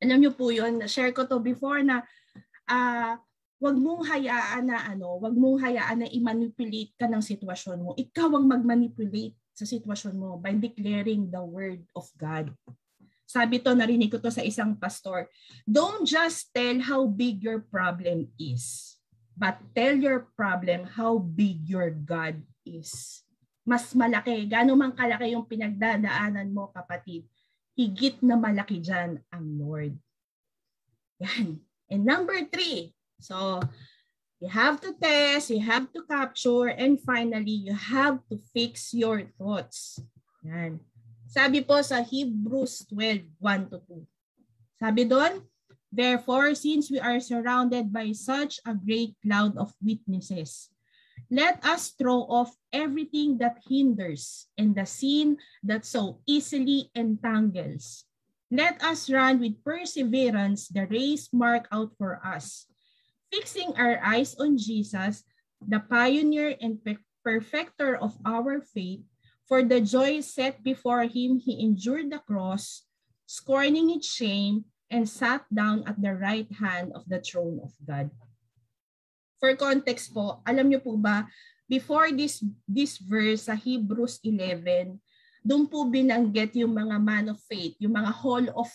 Alam 0.00 0.16
nyo 0.16 0.32
po 0.32 0.48
yun, 0.48 0.80
share 0.88 1.12
ko 1.12 1.28
to 1.28 1.36
before 1.44 1.84
na 1.84 2.00
uh, 2.72 3.20
wag 3.60 3.76
mong 3.76 4.08
hayaan 4.08 4.72
na 4.72 4.80
ano, 4.88 5.20
wag 5.20 5.36
mong 5.36 5.60
hayaan 5.60 6.00
na 6.00 6.08
i-manipulate 6.08 6.96
ka 6.96 7.04
ng 7.04 7.20
sitwasyon 7.20 7.84
mo. 7.84 7.92
Ikaw 7.92 8.32
ang 8.32 8.48
mag-manipulate 8.48 9.36
sa 9.52 9.68
sitwasyon 9.68 10.16
mo 10.16 10.40
by 10.40 10.56
declaring 10.56 11.28
the 11.28 11.44
word 11.44 11.84
of 11.92 12.08
God. 12.16 12.48
Sabi 13.30 13.62
to, 13.62 13.78
narinig 13.78 14.10
ko 14.10 14.18
to 14.18 14.34
sa 14.34 14.42
isang 14.42 14.74
pastor, 14.74 15.30
don't 15.62 16.02
just 16.02 16.50
tell 16.50 16.82
how 16.82 17.06
big 17.06 17.46
your 17.46 17.62
problem 17.62 18.26
is, 18.42 18.98
but 19.38 19.62
tell 19.70 19.94
your 19.94 20.26
problem 20.34 20.90
how 20.90 21.22
big 21.22 21.62
your 21.70 21.94
God 21.94 22.42
is. 22.66 23.22
Mas 23.62 23.94
malaki, 23.94 24.50
gano'n 24.50 24.74
man 24.74 24.92
kalaki 24.98 25.30
yung 25.38 25.46
pinagdadaanan 25.46 26.50
mo 26.50 26.74
kapatid, 26.74 27.22
higit 27.78 28.18
na 28.26 28.34
malaki 28.34 28.82
dyan 28.82 29.22
ang 29.30 29.46
Lord. 29.54 29.94
Yan. 31.22 31.62
And 31.86 32.02
number 32.02 32.34
three, 32.50 32.90
So 33.20 33.60
you 34.40 34.48
have 34.48 34.80
to 34.80 34.96
test, 34.96 35.52
you 35.52 35.60
have 35.60 35.92
to 35.92 36.02
capture, 36.08 36.72
and 36.72 36.96
finally, 37.00 37.68
you 37.68 37.76
have 37.76 38.24
to 38.32 38.40
fix 38.56 38.96
your 38.96 39.28
thoughts. 39.36 40.00
Yan. 40.42 40.80
Sabi 41.30 41.62
po 41.62 41.78
sa 41.78 42.02
Hebrews 42.02 42.90
12, 42.90 43.22
1 43.38 43.70
to 43.70 43.78
2. 43.86 44.82
Sabi 44.82 45.06
doon, 45.06 45.46
Therefore, 45.86 46.58
since 46.58 46.90
we 46.90 46.98
are 46.98 47.22
surrounded 47.22 47.94
by 47.94 48.10
such 48.10 48.58
a 48.66 48.74
great 48.74 49.14
cloud 49.22 49.54
of 49.54 49.70
witnesses, 49.78 50.74
let 51.30 51.62
us 51.62 51.94
throw 51.94 52.26
off 52.26 52.50
everything 52.74 53.38
that 53.38 53.62
hinders 53.62 54.50
and 54.58 54.74
the 54.74 54.82
sin 54.82 55.38
that 55.62 55.86
so 55.86 56.18
easily 56.26 56.90
entangles. 56.98 58.10
Let 58.50 58.82
us 58.82 59.06
run 59.06 59.38
with 59.38 59.62
perseverance 59.62 60.66
the 60.66 60.90
race 60.90 61.30
marked 61.30 61.70
out 61.70 61.94
for 61.94 62.18
us, 62.26 62.66
fixing 63.30 63.70
our 63.78 64.02
eyes 64.02 64.34
on 64.34 64.58
Jesus, 64.58 65.22
the 65.62 65.78
pioneer 65.78 66.58
and 66.58 66.82
perfecter 67.22 67.94
of 67.94 68.18
our 68.26 68.58
faith, 68.66 69.06
for 69.50 69.66
the 69.66 69.82
joy 69.82 70.22
set 70.22 70.62
before 70.62 71.02
him, 71.10 71.42
he 71.42 71.58
endured 71.58 72.06
the 72.06 72.22
cross, 72.22 72.86
scorning 73.26 73.90
its 73.90 74.06
shame, 74.06 74.62
and 74.86 75.10
sat 75.10 75.42
down 75.50 75.82
at 75.90 75.98
the 75.98 76.14
right 76.14 76.46
hand 76.54 76.94
of 76.94 77.02
the 77.10 77.18
throne 77.18 77.58
of 77.58 77.74
God. 77.82 78.14
For 79.42 79.50
context 79.58 80.14
po, 80.14 80.38
alam 80.46 80.70
niyo 80.70 80.78
po 80.78 80.94
ba, 80.94 81.26
before 81.66 82.14
this, 82.14 82.46
this 82.62 83.02
verse 83.02 83.50
sa 83.50 83.58
Hebrews 83.58 84.22
11, 84.22 85.02
doon 85.42 85.66
po 85.66 85.82
binanggit 85.90 86.54
yung 86.54 86.70
mga 86.70 86.96
man 87.02 87.34
of 87.34 87.38
faith, 87.50 87.74
yung 87.82 87.98
mga 87.98 88.12
hall 88.22 88.46
of, 88.54 88.70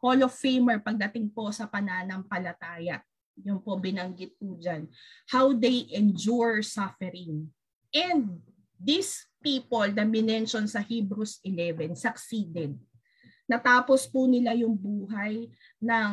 hall 0.00 0.20
of 0.24 0.32
famer 0.32 0.80
pagdating 0.80 1.28
po 1.36 1.52
sa 1.52 1.68
pananampalataya. 1.68 3.04
Yung 3.44 3.60
po 3.60 3.76
binanggit 3.76 4.38
po 4.40 4.56
dyan. 4.56 4.88
How 5.28 5.52
they 5.52 5.84
endure 5.92 6.64
suffering. 6.64 7.50
And 7.90 8.40
these 8.78 9.26
people 9.44 9.84
na 9.92 10.08
minention 10.08 10.64
sa 10.64 10.80
Hebrews 10.80 11.44
11 11.44 11.92
succeeded. 11.92 12.72
Natapos 13.44 14.08
po 14.08 14.24
nila 14.24 14.56
yung 14.56 14.72
buhay 14.72 15.52
ng 15.84 16.12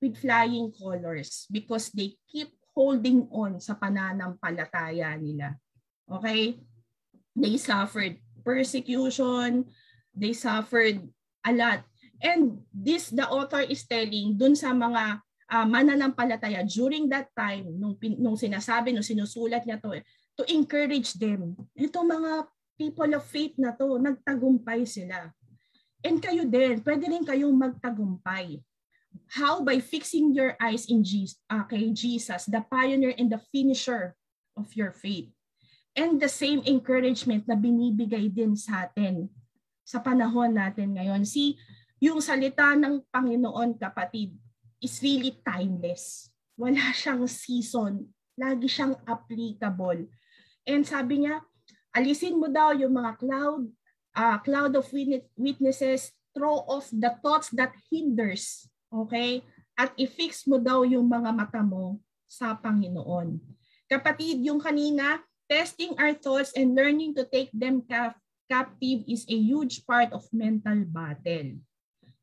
with 0.00 0.20
flying 0.20 0.68
colors 0.76 1.48
because 1.48 1.88
they 1.96 2.16
keep 2.28 2.52
holding 2.76 3.24
on 3.32 3.60
sa 3.60 3.76
pananampalataya 3.76 5.16
nila. 5.16 5.56
Okay? 6.04 6.60
They 7.32 7.56
suffered 7.56 8.20
persecution, 8.44 9.68
they 10.12 10.36
suffered 10.36 11.00
a 11.44 11.52
lot. 11.52 11.80
And 12.20 12.60
this, 12.68 13.08
the 13.08 13.24
author 13.24 13.64
is 13.64 13.84
telling 13.88 14.36
dun 14.36 14.52
sa 14.52 14.76
mga 14.76 15.24
uh, 15.50 15.66
mananampalataya 15.66 16.62
during 16.68 17.10
that 17.10 17.32
time 17.34 17.66
nung 17.74 17.98
nung 18.20 18.38
sinasabi 18.38 18.94
nung 18.94 19.04
sinusulat 19.04 19.66
niya 19.66 19.82
to 19.82 19.96
to 20.40 20.48
encourage 20.48 21.12
them. 21.20 21.52
Ito 21.76 22.00
mga 22.00 22.48
people 22.80 23.12
of 23.12 23.28
faith 23.28 23.52
na 23.60 23.76
to, 23.76 24.00
nagtagumpay 24.00 24.88
sila. 24.88 25.28
And 26.00 26.16
kayo 26.16 26.48
din, 26.48 26.80
pwede 26.80 27.04
rin 27.12 27.28
kayong 27.28 27.52
magtagumpay. 27.52 28.64
How? 29.36 29.60
By 29.60 29.84
fixing 29.84 30.32
your 30.32 30.56
eyes 30.56 30.88
in 30.88 31.04
Jesus, 31.04 31.36
uh, 31.52 31.68
kay 31.68 31.92
Jesus, 31.92 32.48
the 32.48 32.64
pioneer 32.72 33.12
and 33.20 33.28
the 33.28 33.42
finisher 33.52 34.16
of 34.56 34.72
your 34.72 34.96
faith. 34.96 35.28
And 35.92 36.16
the 36.16 36.30
same 36.32 36.64
encouragement 36.64 37.44
na 37.44 37.58
binibigay 37.58 38.32
din 38.32 38.56
sa 38.56 38.88
atin 38.88 39.28
sa 39.84 40.00
panahon 40.00 40.56
natin 40.56 40.96
ngayon. 40.96 41.28
See, 41.28 41.60
yung 42.00 42.24
salita 42.24 42.72
ng 42.78 43.04
Panginoon, 43.12 43.76
kapatid, 43.76 44.32
is 44.80 44.96
really 45.04 45.36
timeless. 45.44 46.32
Wala 46.56 46.96
siyang 46.96 47.28
season. 47.28 48.08
Lagi 48.40 48.70
siyang 48.70 48.96
applicable. 49.04 50.08
And 50.68 50.84
sabi 50.84 51.24
niya, 51.24 51.44
alisin 51.94 52.38
mo 52.38 52.48
daw 52.50 52.76
yung 52.76 52.94
mga 52.94 53.18
cloud, 53.18 53.66
uh, 54.16 54.36
cloud 54.42 54.72
of 54.76 54.86
witnesses, 55.36 56.12
throw 56.36 56.62
off 56.68 56.88
the 56.92 57.10
thoughts 57.22 57.50
that 57.56 57.74
hinders. 57.90 58.68
Okay? 58.90 59.42
At 59.74 59.96
i-fix 59.96 60.44
mo 60.44 60.60
daw 60.60 60.84
yung 60.84 61.08
mga 61.08 61.30
mata 61.32 61.62
mo 61.64 61.98
sa 62.30 62.54
Panginoon. 62.54 63.40
Kapatid, 63.90 64.44
yung 64.46 64.62
kanina, 64.62 65.18
testing 65.50 65.98
our 65.98 66.14
thoughts 66.14 66.54
and 66.54 66.78
learning 66.78 67.10
to 67.18 67.26
take 67.26 67.50
them 67.50 67.82
captive 68.46 69.02
is 69.10 69.26
a 69.26 69.34
huge 69.34 69.82
part 69.82 70.14
of 70.14 70.22
mental 70.30 70.86
battle. 70.86 71.58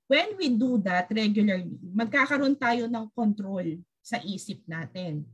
When 0.08 0.40
we 0.40 0.56
do 0.56 0.80
that 0.88 1.12
regularly, 1.12 1.76
magkakaroon 1.84 2.56
tayo 2.56 2.88
ng 2.88 3.12
control 3.12 3.84
sa 4.00 4.24
isip 4.24 4.64
natin. 4.64 5.28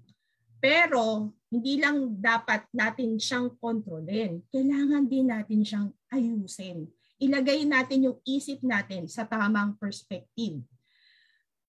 Pero 0.58 1.30
hindi 1.54 1.78
lang 1.78 2.18
dapat 2.18 2.66
natin 2.74 3.22
siyang 3.22 3.54
kontrolin. 3.62 4.42
Kailangan 4.50 5.06
din 5.06 5.30
natin 5.30 5.62
siyang 5.62 5.94
ayusin. 6.10 6.90
Ilagay 7.22 7.70
natin 7.70 8.10
yung 8.10 8.18
isip 8.26 8.66
natin 8.66 9.06
sa 9.06 9.22
tamang 9.22 9.78
perspective. 9.78 10.66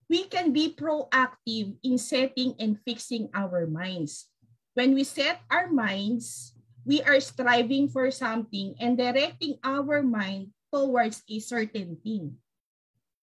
We 0.08 0.24
can 0.32 0.56
be 0.56 0.72
proactive 0.72 1.76
in 1.84 2.00
setting 2.00 2.56
and 2.56 2.80
fixing 2.80 3.28
our 3.36 3.68
minds. 3.68 4.32
When 4.72 4.96
we 4.96 5.04
set 5.04 5.44
our 5.52 5.68
minds, 5.68 6.56
we 6.88 7.04
are 7.04 7.20
striving 7.20 7.92
for 7.92 8.08
something 8.08 8.80
and 8.80 8.96
directing 8.96 9.60
our 9.60 10.00
mind 10.00 10.56
towards 10.72 11.20
a 11.28 11.36
certain 11.44 12.00
thing. 12.00 12.40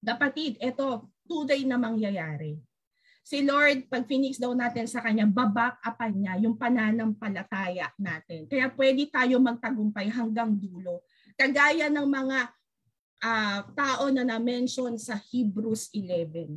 Kapatid, 0.02 0.58
ito, 0.58 1.06
tunay 1.30 1.70
na 1.70 1.78
mangyayari. 1.78 2.58
Si 3.28 3.44
Lord, 3.44 3.92
pag 3.92 4.08
Phoenix 4.08 4.40
daw 4.40 4.56
natin 4.56 4.88
sa 4.88 5.04
kanya, 5.04 5.28
babak 5.28 5.84
upan 5.84 6.16
niya 6.16 6.40
yung 6.40 6.56
pananampalataya 6.56 7.92
natin. 8.00 8.48
Kaya 8.48 8.72
pwede 8.72 9.04
tayo 9.12 9.36
magtagumpay 9.44 10.08
hanggang 10.08 10.56
dulo. 10.56 11.04
Kagaya 11.36 11.92
ng 11.92 12.08
mga 12.08 12.40
uh, 13.20 13.60
tao 13.76 14.08
na 14.16 14.24
na-mention 14.24 14.96
sa 14.96 15.20
Hebrews 15.20 15.92
11. 15.92 16.56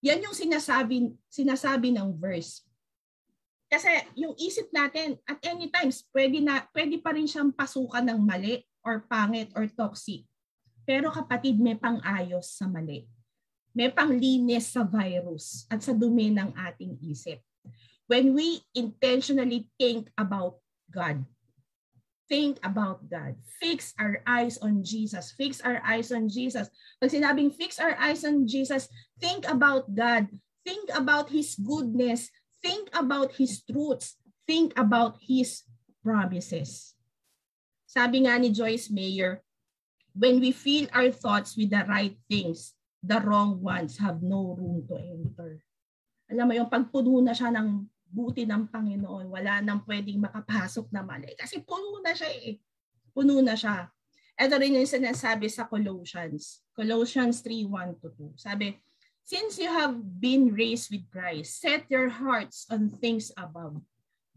Yan 0.00 0.24
yung 0.24 0.32
sinasabi, 0.32 1.12
sinasabi 1.28 1.92
ng 1.92 2.08
verse. 2.16 2.64
Kasi 3.68 3.92
yung 4.16 4.32
isip 4.40 4.72
natin, 4.72 5.20
at 5.28 5.36
any 5.44 5.68
times, 5.68 6.08
pwede, 6.16 6.40
na, 6.40 6.64
pwede 6.72 6.96
pa 7.04 7.12
rin 7.12 7.28
siyang 7.28 7.52
pasukan 7.52 8.00
ng 8.00 8.20
mali 8.24 8.64
or 8.80 9.04
pangit 9.04 9.52
or 9.52 9.68
toxic. 9.68 10.24
Pero 10.88 11.12
kapatid, 11.12 11.60
may 11.60 11.76
pang-ayos 11.76 12.56
sa 12.56 12.64
mali. 12.64 13.04
May 13.76 13.92
panglinis 13.92 14.72
sa 14.72 14.88
virus 14.88 15.68
at 15.68 15.84
sa 15.84 15.92
dumi 15.92 16.32
ng 16.32 16.56
ating 16.56 16.96
isip. 17.04 17.44
When 18.08 18.32
we 18.32 18.64
intentionally 18.72 19.68
think 19.76 20.08
about 20.16 20.56
God, 20.88 21.28
think 22.24 22.56
about 22.64 23.04
God. 23.04 23.36
Fix 23.60 23.92
our 24.00 24.24
eyes 24.24 24.56
on 24.64 24.80
Jesus. 24.80 25.36
Fix 25.36 25.60
our 25.60 25.84
eyes 25.84 26.08
on 26.08 26.32
Jesus. 26.32 26.72
Pag 26.96 27.12
sinabing 27.12 27.52
fix 27.52 27.76
our 27.76 27.92
eyes 28.00 28.24
on 28.24 28.48
Jesus, 28.48 28.88
think 29.20 29.44
about 29.44 29.92
God. 29.92 30.32
Think 30.64 30.88
about 30.96 31.28
His 31.28 31.54
goodness. 31.60 32.32
Think 32.64 32.88
about 32.96 33.36
His 33.36 33.60
truths. 33.60 34.16
Think 34.48 34.72
about 34.80 35.20
His 35.20 35.68
promises. 36.00 36.96
Sabi 37.84 38.24
nga 38.24 38.40
ni 38.40 38.50
Joyce 38.50 38.88
Mayer, 38.88 39.44
when 40.16 40.40
we 40.40 40.50
fill 40.50 40.88
our 40.96 41.12
thoughts 41.12 41.54
with 41.54 41.70
the 41.70 41.84
right 41.84 42.16
things, 42.26 42.72
the 43.02 43.18
wrong 43.22 43.60
ones 43.60 43.98
have 44.00 44.22
no 44.22 44.56
room 44.56 44.84
to 44.88 44.96
enter. 44.96 45.60
Alam 46.26 46.50
mo 46.50 46.54
yung 46.56 46.70
pagpuno 46.70 47.22
na 47.22 47.36
siya 47.36 47.54
ng 47.54 47.86
buti 48.10 48.46
ng 48.46 48.70
Panginoon, 48.70 49.30
wala 49.30 49.62
nang 49.62 49.82
pwedeng 49.84 50.22
makapasok 50.22 50.90
na 50.90 51.02
mali. 51.02 51.30
Kasi 51.38 51.62
puno 51.62 52.00
na 52.02 52.14
siya 52.14 52.30
eh. 52.42 52.58
Puno 53.12 53.38
na 53.42 53.54
siya. 53.54 53.90
Ito 54.36 54.54
rin 54.60 54.76
yung 54.76 54.88
sinasabi 54.88 55.48
sa 55.48 55.64
Colossians. 55.64 56.64
Colossians 56.76 57.40
3, 57.40 57.64
1 57.68 58.02
to 58.04 58.08
2. 58.36 58.36
Sabi, 58.36 58.76
Since 59.26 59.58
you 59.58 59.72
have 59.72 59.98
been 60.22 60.54
raised 60.54 60.94
with 60.94 61.08
Christ, 61.10 61.58
set 61.58 61.90
your 61.90 62.06
hearts 62.06 62.62
on 62.70 62.94
things 63.02 63.34
above, 63.34 63.82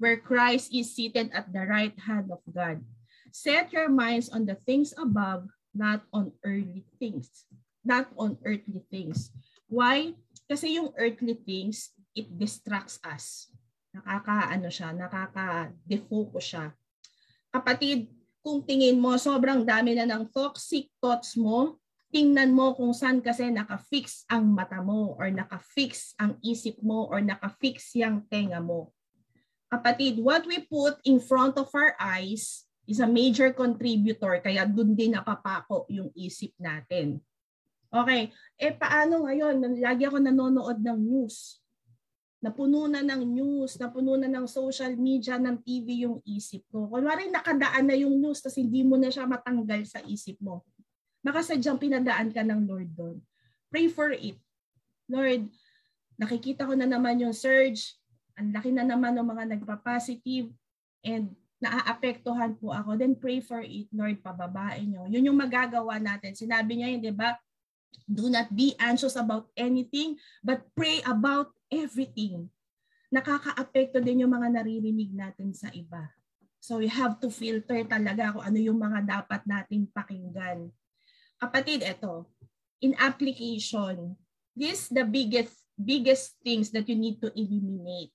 where 0.01 0.17
Christ 0.17 0.73
is 0.73 0.89
seated 0.89 1.29
at 1.29 1.53
the 1.53 1.61
right 1.61 1.93
hand 2.09 2.33
of 2.33 2.41
God. 2.49 2.81
Set 3.29 3.69
your 3.69 3.85
minds 3.85 4.33
on 4.33 4.49
the 4.49 4.57
things 4.65 4.97
above, 4.97 5.45
not 5.77 6.01
on 6.09 6.33
earthly 6.41 6.89
things 6.97 7.45
not 7.83 8.11
on 8.19 8.37
earthly 8.43 8.83
things. 8.91 9.31
Why? 9.69 10.17
Kasi 10.49 10.81
yung 10.81 10.91
earthly 10.97 11.37
things, 11.37 11.93
it 12.17 12.27
distracts 12.35 12.97
us. 13.05 13.53
Nakaka-ano 13.93 14.69
siya, 14.69 14.93
nakaka-defocus 14.93 16.45
siya. 16.45 16.65
Kapatid, 17.49 18.09
kung 18.39 18.61
tingin 18.65 18.97
mo 18.97 19.17
sobrang 19.17 19.65
dami 19.65 19.97
na 19.97 20.05
ng 20.09 20.29
toxic 20.29 20.89
thoughts 21.01 21.35
mo, 21.37 21.77
tingnan 22.09 22.49
mo 22.49 22.73
kung 22.73 22.93
saan 22.93 23.21
kasi 23.21 23.49
naka-fix 23.53 24.25
ang 24.25 24.49
mata 24.49 24.81
mo 24.81 25.13
or 25.17 25.29
naka-fix 25.29 26.17
ang 26.17 26.37
isip 26.41 26.81
mo 26.81 27.05
or 27.09 27.21
naka-fix 27.21 27.93
yung 27.97 28.25
tenga 28.25 28.57
mo. 28.57 28.89
Kapatid, 29.69 30.17
what 30.17 30.41
we 30.49 30.65
put 30.65 30.97
in 31.05 31.21
front 31.21 31.53
of 31.61 31.69
our 31.77 31.93
eyes 32.01 32.65
is 32.89 32.97
a 32.97 33.05
major 33.05 33.53
contributor 33.53 34.41
kaya 34.41 34.65
dun 34.65 34.97
din 34.97 35.13
napapako 35.13 35.85
yung 35.93 36.09
isip 36.17 36.57
natin. 36.57 37.21
Okay, 37.89 38.29
eh 38.61 38.69
paano 38.69 39.25
ngayon? 39.25 39.81
Lagi 39.81 40.05
ako 40.05 40.21
nanonood 40.21 40.77
ng 40.77 40.99
news. 41.01 41.57
Napuno 42.39 42.85
na 42.85 43.01
ng 43.01 43.25
news, 43.25 43.81
napuno 43.81 44.13
na 44.13 44.29
ng 44.29 44.45
social 44.45 44.93
media, 44.93 45.41
ng 45.41 45.57
TV 45.65 46.05
yung 46.05 46.21
isip 46.21 46.63
ko. 46.69 46.85
Kunwari 46.85 47.33
nakadaan 47.33 47.89
na 47.89 47.97
yung 47.97 48.13
news 48.21 48.45
tapos 48.45 48.61
hindi 48.61 48.85
mo 48.85 48.93
na 48.95 49.09
siya 49.09 49.25
matanggal 49.25 49.83
sa 49.89 49.99
isip 50.05 50.37
mo. 50.37 50.61
Baka 51.25 51.41
sadyang 51.41 51.81
pinadaan 51.81 52.29
ka 52.29 52.45
ng 52.45 52.69
Lord 52.69 52.89
doon. 52.93 53.17
Pray 53.73 53.89
for 53.89 54.13
it. 54.13 54.37
Lord, 55.09 55.49
nakikita 56.15 56.69
ko 56.69 56.77
na 56.77 56.85
naman 56.85 57.17
yung 57.19 57.33
surge. 57.33 57.97
Ang 58.37 58.53
laki 58.53 58.69
na 58.69 58.85
naman 58.85 59.17
ng 59.17 59.25
mga 59.25 59.43
nagpa-positive 59.57 60.53
and 61.01 61.33
naaapektuhan 61.59 62.55
po 62.55 62.71
ako. 62.71 62.95
Then 62.95 63.17
pray 63.17 63.41
for 63.43 63.65
it, 63.65 63.89
Lord, 63.91 64.21
pababain 64.23 64.87
nyo. 64.87 65.09
Yun 65.09 65.33
yung 65.33 65.39
magagawa 65.41 65.99
natin. 65.99 66.37
Sinabi 66.37 66.79
niya 66.79 66.93
yun, 66.93 67.01
di 67.03 67.11
ba? 67.11 67.35
Do 68.09 68.25
not 68.29 68.49
be 68.49 68.73
anxious 68.81 69.13
about 69.13 69.53
anything, 69.53 70.17
but 70.41 70.65
pray 70.73 71.01
about 71.05 71.53
everything. 71.69 72.49
Nakakaapekto 73.13 74.01
din 74.01 74.25
yung 74.25 74.33
mga 74.33 74.49
naririnig 74.61 75.13
natin 75.13 75.53
sa 75.53 75.69
iba. 75.73 76.09
So 76.57 76.81
we 76.81 76.89
have 76.89 77.21
to 77.23 77.29
filter 77.29 77.85
talaga 77.85 78.33
kung 78.35 78.45
ano 78.45 78.59
yung 78.59 78.77
mga 78.81 79.05
dapat 79.05 79.41
nating 79.45 79.89
pakinggan. 79.93 80.73
Kapatid, 81.39 81.85
ito, 81.85 82.27
in 82.83 82.97
application, 82.99 84.17
this 84.57 84.91
the 84.91 85.07
biggest 85.07 85.55
biggest 85.79 86.35
things 86.43 86.67
that 86.75 86.83
you 86.91 86.99
need 86.99 87.23
to 87.23 87.31
eliminate. 87.31 88.11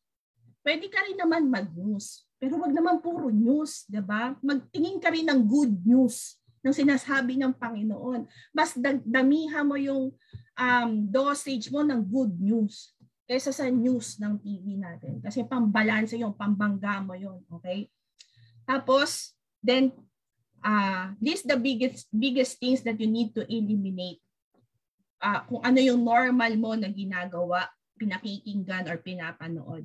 Pwede 0.60 0.92
ka 0.92 1.00
rin 1.08 1.16
naman 1.16 1.48
mag-news, 1.48 2.28
pero 2.36 2.60
wag 2.60 2.76
naman 2.76 3.00
puro 3.00 3.32
news, 3.32 3.88
'di 3.88 4.04
ba? 4.04 4.36
Magtingin 4.44 5.00
ka 5.00 5.08
rin 5.08 5.24
ng 5.24 5.40
good 5.48 5.72
news 5.86 6.36
ng 6.64 6.72
sinasabi 6.72 7.36
ng 7.36 7.52
Panginoon. 7.52 8.24
Mas 8.56 8.72
damihan 9.04 9.68
mo 9.68 9.76
yung 9.76 10.10
um, 10.56 10.90
dosage 11.04 11.68
mo 11.68 11.84
ng 11.84 12.00
good 12.00 12.32
news 12.40 12.96
kaysa 13.28 13.52
sa 13.52 13.68
news 13.68 14.16
ng 14.16 14.40
TV 14.40 14.80
natin. 14.80 15.20
Kasi 15.20 15.44
pambalanse 15.44 16.16
yung 16.16 16.32
pambangga 16.32 17.04
mo 17.04 17.12
yun. 17.12 17.44
Okay? 17.60 17.92
Tapos, 18.64 19.36
then, 19.60 19.92
uh, 20.64 21.12
this 21.20 21.44
the 21.44 21.56
biggest 21.56 22.08
biggest 22.08 22.56
things 22.56 22.80
that 22.80 22.96
you 22.96 23.08
need 23.08 23.36
to 23.36 23.44
eliminate. 23.44 24.24
Uh, 25.20 25.40
kung 25.48 25.60
ano 25.64 25.80
yung 25.80 26.04
normal 26.04 26.52
mo 26.56 26.76
na 26.76 26.88
ginagawa, 26.88 27.68
pinakikinggan 27.96 28.88
or 28.88 29.00
pinapanood. 29.00 29.84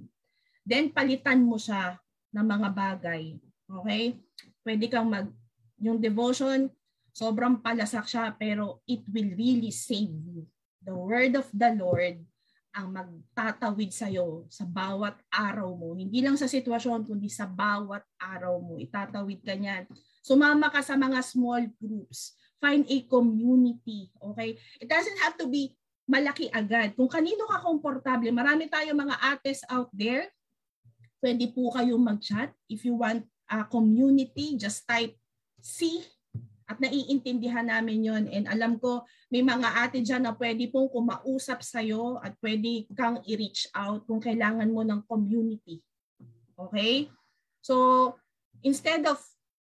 Then, 0.67 0.91
palitan 0.91 1.43
mo 1.43 1.55
siya 1.55 1.95
ng 2.35 2.43
mga 2.43 2.69
bagay. 2.75 3.39
Okay? 3.67 4.19
Pwede 4.63 4.85
kang 4.91 5.07
mag 5.07 5.31
yung 5.79 5.99
devotion, 5.99 6.67
sobrang 7.11 7.59
palasak 7.59 8.05
siya 8.07 8.31
pero 8.35 8.83
it 8.85 9.03
will 9.09 9.31
really 9.35 9.73
save 9.73 10.11
you. 10.11 10.45
The 10.83 10.95
word 10.95 11.35
of 11.35 11.49
the 11.51 11.75
Lord 11.75 12.23
ang 12.69 12.93
magtatawid 12.93 13.89
sa 13.89 14.07
iyo 14.07 14.45
sa 14.47 14.63
bawat 14.63 15.17
araw 15.33 15.73
mo. 15.73 15.97
Hindi 15.97 16.21
lang 16.21 16.37
sa 16.37 16.45
sitwasyon, 16.45 17.03
kundi 17.03 17.27
sa 17.27 17.49
bawat 17.49 18.05
araw 18.21 18.61
mo. 18.61 18.77
Itatawid 18.77 19.41
ka 19.41 19.57
niyan. 19.57 19.89
Sumama 20.21 20.69
ka 20.69 20.79
sa 20.85 20.93
mga 20.93 21.19
small 21.25 21.65
groups. 21.81 22.37
Find 22.61 22.85
a 22.85 22.97
community. 23.09 24.13
Okay? 24.21 24.55
It 24.79 24.87
doesn't 24.87 25.19
have 25.25 25.35
to 25.41 25.49
be 25.49 25.75
malaki 26.07 26.47
agad. 26.55 26.95
Kung 26.95 27.11
kanino 27.11 27.51
ka 27.51 27.59
komportable, 27.61 28.31
marami 28.31 28.71
tayo 28.71 28.95
mga 28.95 29.17
ates 29.35 29.65
out 29.67 29.91
there. 29.91 30.31
Pwede 31.19 31.51
po 31.51 31.75
kayong 31.75 31.99
mag-chat. 31.99 32.55
If 32.71 32.87
you 32.87 32.95
want 32.95 33.27
a 33.49 33.67
community, 33.67 34.55
just 34.55 34.87
type 34.87 35.18
C 35.61 36.03
at 36.69 36.77
naiintindihan 36.77 37.65
namin 37.65 38.05
yon 38.05 38.23
and 38.29 38.45
alam 38.45 38.77
ko 38.77 39.01
may 39.33 39.41
mga 39.41 39.89
ate 39.89 40.05
dyan 40.05 40.29
na 40.29 40.37
pwede 40.37 40.69
pong 40.69 40.85
kumausap 40.89 41.65
sa'yo 41.65 42.21
at 42.21 42.37
pwede 42.45 42.85
kang 42.93 43.17
i-reach 43.25 43.65
out 43.73 44.05
kung 44.05 44.21
kailangan 44.21 44.69
mo 44.69 44.85
ng 44.85 45.01
community. 45.09 45.81
Okay? 46.53 47.09
So, 47.65 48.13
instead 48.61 49.01
of 49.09 49.17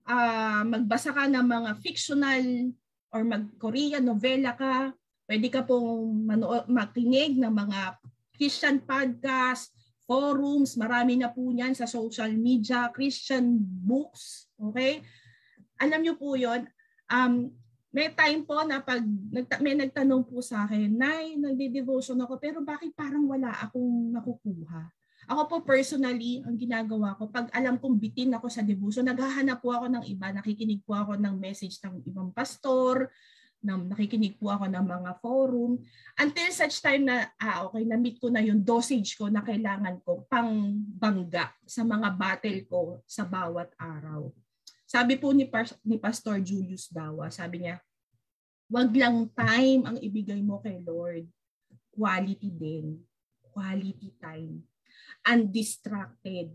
uh, 0.08 0.64
magbasa 0.64 1.12
ka 1.12 1.28
ng 1.28 1.44
mga 1.44 1.72
fictional 1.84 2.72
or 3.12 3.28
mag-Korean 3.28 4.04
novela 4.08 4.56
ka, 4.56 4.96
pwede 5.28 5.48
ka 5.52 5.68
pong 5.68 6.24
mano- 6.24 6.68
makinig 6.72 7.36
ng 7.36 7.52
mga 7.52 8.00
Christian 8.36 8.80
podcast, 8.84 9.72
forums, 10.06 10.78
marami 10.78 11.18
na 11.20 11.32
po 11.32 11.44
niyan 11.50 11.74
sa 11.74 11.90
social 11.90 12.30
media, 12.36 12.92
Christian 12.94 13.58
books, 13.60 14.48
okay? 14.60 15.02
Alam 15.80 16.00
niyo 16.02 16.16
po 16.16 16.36
yon 16.36 16.68
um, 17.12 17.52
may 17.96 18.12
time 18.12 18.44
po 18.44 18.60
na 18.68 18.84
pag 18.84 19.00
may 19.64 19.72
nagtanong 19.72 20.28
po 20.28 20.44
sa 20.44 20.68
akin, 20.68 20.92
Nay, 20.92 21.40
nagde-devotion 21.40 22.20
ako, 22.20 22.36
pero 22.36 22.60
bakit 22.60 22.92
parang 22.92 23.24
wala 23.24 23.56
akong 23.56 24.12
nakukuha? 24.12 24.92
Ako 25.32 25.42
po 25.48 25.56
personally, 25.64 26.44
ang 26.44 26.60
ginagawa 26.60 27.16
ko, 27.16 27.32
pag 27.32 27.48
alam 27.56 27.80
kong 27.80 27.96
bitin 27.96 28.36
ako 28.36 28.52
sa 28.52 28.62
devotion, 28.68 29.08
naghahanap 29.08 29.64
po 29.64 29.72
ako 29.72 29.88
ng 29.88 30.04
iba, 30.12 30.28
nakikinig 30.36 30.84
po 30.84 30.92
ako 30.92 31.16
ng 31.16 31.40
message 31.40 31.80
ng 31.88 32.04
ibang 32.04 32.36
pastor, 32.36 33.10
ng, 33.64 33.90
nakikinig 33.90 34.38
po 34.38 34.54
ako 34.54 34.70
ng 34.70 34.86
mga 34.86 35.12
forum, 35.24 35.80
until 36.20 36.50
such 36.52 36.84
time 36.84 37.08
na, 37.08 37.32
ah, 37.42 37.66
okay, 37.66 37.88
na-meet 37.88 38.22
ko 38.22 38.28
na 38.30 38.44
yung 38.44 38.62
dosage 38.62 39.18
ko 39.18 39.32
na 39.32 39.42
kailangan 39.42 40.04
ko 40.06 40.28
pang 40.30 40.78
bangga 40.78 41.50
sa 41.64 41.88
mga 41.88 42.12
battle 42.14 42.60
ko 42.68 42.82
sa 43.08 43.26
bawat 43.26 43.74
araw. 43.80 44.30
Sabi 44.86 45.18
po 45.18 45.34
ni, 45.34 45.50
Pas- 45.50 45.78
ni 45.82 45.98
Pastor 45.98 46.38
Julius 46.46 46.94
Dawa, 46.94 47.34
sabi 47.34 47.66
niya, 47.66 47.82
wag 48.70 48.90
lang 48.94 49.26
time 49.34 49.82
ang 49.86 49.98
ibigay 49.98 50.42
mo 50.46 50.62
kay 50.62 50.78
Lord. 50.86 51.26
Quality 51.90 52.50
din. 52.54 53.02
Quality 53.50 54.14
time. 54.22 54.62
Undistracted. 55.26 56.54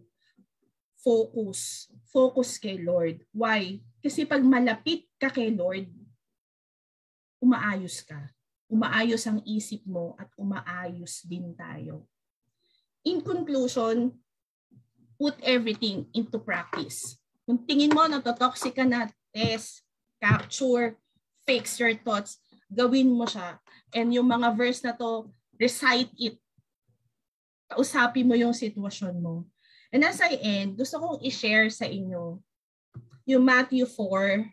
Focus. 1.03 1.91
Focus 2.07 2.57
kay 2.63 2.79
Lord. 2.79 3.27
Why? 3.35 3.83
Kasi 3.99 4.23
pag 4.25 4.43
malapit 4.47 5.11
ka 5.19 5.29
kay 5.29 5.51
Lord, 5.51 5.91
umaayos 7.43 8.01
ka. 8.07 8.31
Umaayos 8.71 9.27
ang 9.27 9.43
isip 9.43 9.83
mo 9.83 10.15
at 10.15 10.31
umaayos 10.39 11.27
din 11.27 11.51
tayo. 11.59 12.07
In 13.03 13.25
conclusion, 13.25 14.15
put 15.19 15.35
everything 15.45 16.07
into 16.15 16.39
practice. 16.39 17.20
Kung 17.51 17.67
tingin 17.67 17.91
mo, 17.91 18.07
natotoxic 18.07 18.79
ka 18.79 18.87
na, 18.87 19.11
test, 19.35 19.83
capture, 20.23 20.95
fix 21.43 21.83
your 21.83 21.99
thoughts. 21.99 22.39
gawin 22.71 23.11
mo 23.11 23.27
siya. 23.27 23.59
And 23.91 24.15
yung 24.15 24.31
mga 24.31 24.55
verse 24.55 24.87
na 24.87 24.95
to, 24.95 25.27
recite 25.59 26.15
it. 26.15 26.39
Kausapin 27.67 28.31
mo 28.31 28.39
yung 28.39 28.55
sitwasyon 28.55 29.19
mo. 29.19 29.51
And 29.91 30.07
as 30.07 30.23
I 30.23 30.39
end, 30.39 30.79
gusto 30.79 31.03
kong 31.03 31.19
i-share 31.27 31.67
sa 31.75 31.91
inyo 31.91 32.39
yung 33.27 33.43
Matthew 33.43 33.91
4, 33.91 34.47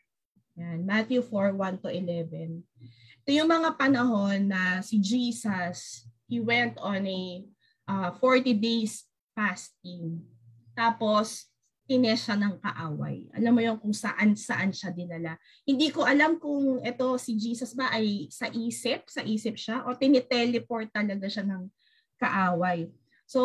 yan, 0.58 0.82
Matthew 0.82 1.22
4, 1.22 1.54
1 1.54 1.86
to 1.86 1.94
11. 1.94 2.66
Ito 3.22 3.30
yung 3.30 3.50
mga 3.50 3.78
panahon 3.78 4.50
na 4.50 4.82
si 4.82 4.98
Jesus, 4.98 6.10
he 6.26 6.42
went 6.42 6.74
on 6.82 7.06
a 7.06 7.46
uh, 7.86 8.10
40 8.18 8.58
days 8.58 9.06
fasting. 9.38 10.26
Tapos, 10.74 11.46
tines 11.88 12.20
siya 12.28 12.36
ng 12.36 12.60
kaaway. 12.60 13.24
Alam 13.32 13.52
mo 13.56 13.62
yung 13.64 13.80
kung 13.80 13.96
saan-saan 13.96 14.76
siya 14.76 14.92
dinala. 14.92 15.40
Hindi 15.64 15.88
ko 15.88 16.04
alam 16.04 16.36
kung 16.36 16.84
ito 16.84 17.16
si 17.16 17.40
Jesus 17.40 17.72
ba 17.72 17.88
ay 17.96 18.28
sa 18.28 18.52
isip, 18.52 19.08
sa 19.08 19.24
isip 19.24 19.56
siya, 19.56 19.88
o 19.88 19.96
tiniteleport 19.96 20.92
talaga 20.92 21.32
siya 21.32 21.48
ng 21.48 21.72
kaaway. 22.20 22.92
So, 23.24 23.40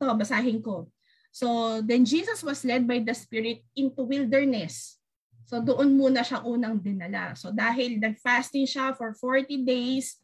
to 0.00 0.16
basahin 0.16 0.64
ko. 0.64 0.88
So, 1.28 1.78
then 1.84 2.08
Jesus 2.08 2.40
was 2.40 2.64
led 2.64 2.88
by 2.88 3.04
the 3.04 3.12
Spirit 3.12 3.60
into 3.76 4.08
wilderness. 4.08 4.96
So, 5.44 5.60
doon 5.60 6.00
muna 6.00 6.24
siya 6.24 6.40
unang 6.48 6.80
dinala. 6.80 7.36
So, 7.36 7.52
dahil 7.52 8.00
nag-fasting 8.00 8.64
siya 8.64 8.96
for 8.96 9.12
40 9.12 9.68
days, 9.68 10.16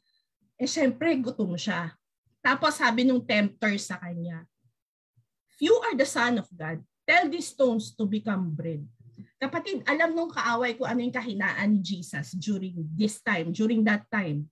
eh 0.56 0.64
syempre 0.64 1.12
gutom 1.20 1.52
siya. 1.60 1.92
Tapos 2.42 2.80
sabi 2.80 3.04
nung 3.04 3.22
tempter 3.22 3.76
sa 3.76 4.00
kanya, 4.00 4.48
You 5.62 5.78
are 5.86 5.94
the 5.94 6.08
Son 6.08 6.42
of 6.42 6.50
God 6.50 6.82
Tell 7.02 7.26
these 7.26 7.50
stones 7.50 7.94
to 7.98 8.06
become 8.06 8.54
bread. 8.54 8.86
Kapatid, 9.42 9.82
alam 9.90 10.14
nung 10.14 10.30
kaaway 10.30 10.78
ko 10.78 10.86
ano 10.86 11.02
yung 11.02 11.14
kahinaan 11.14 11.74
ni 11.74 11.80
Jesus 11.82 12.38
during 12.38 12.78
this 12.94 13.18
time, 13.18 13.50
during 13.50 13.82
that 13.82 14.06
time. 14.06 14.46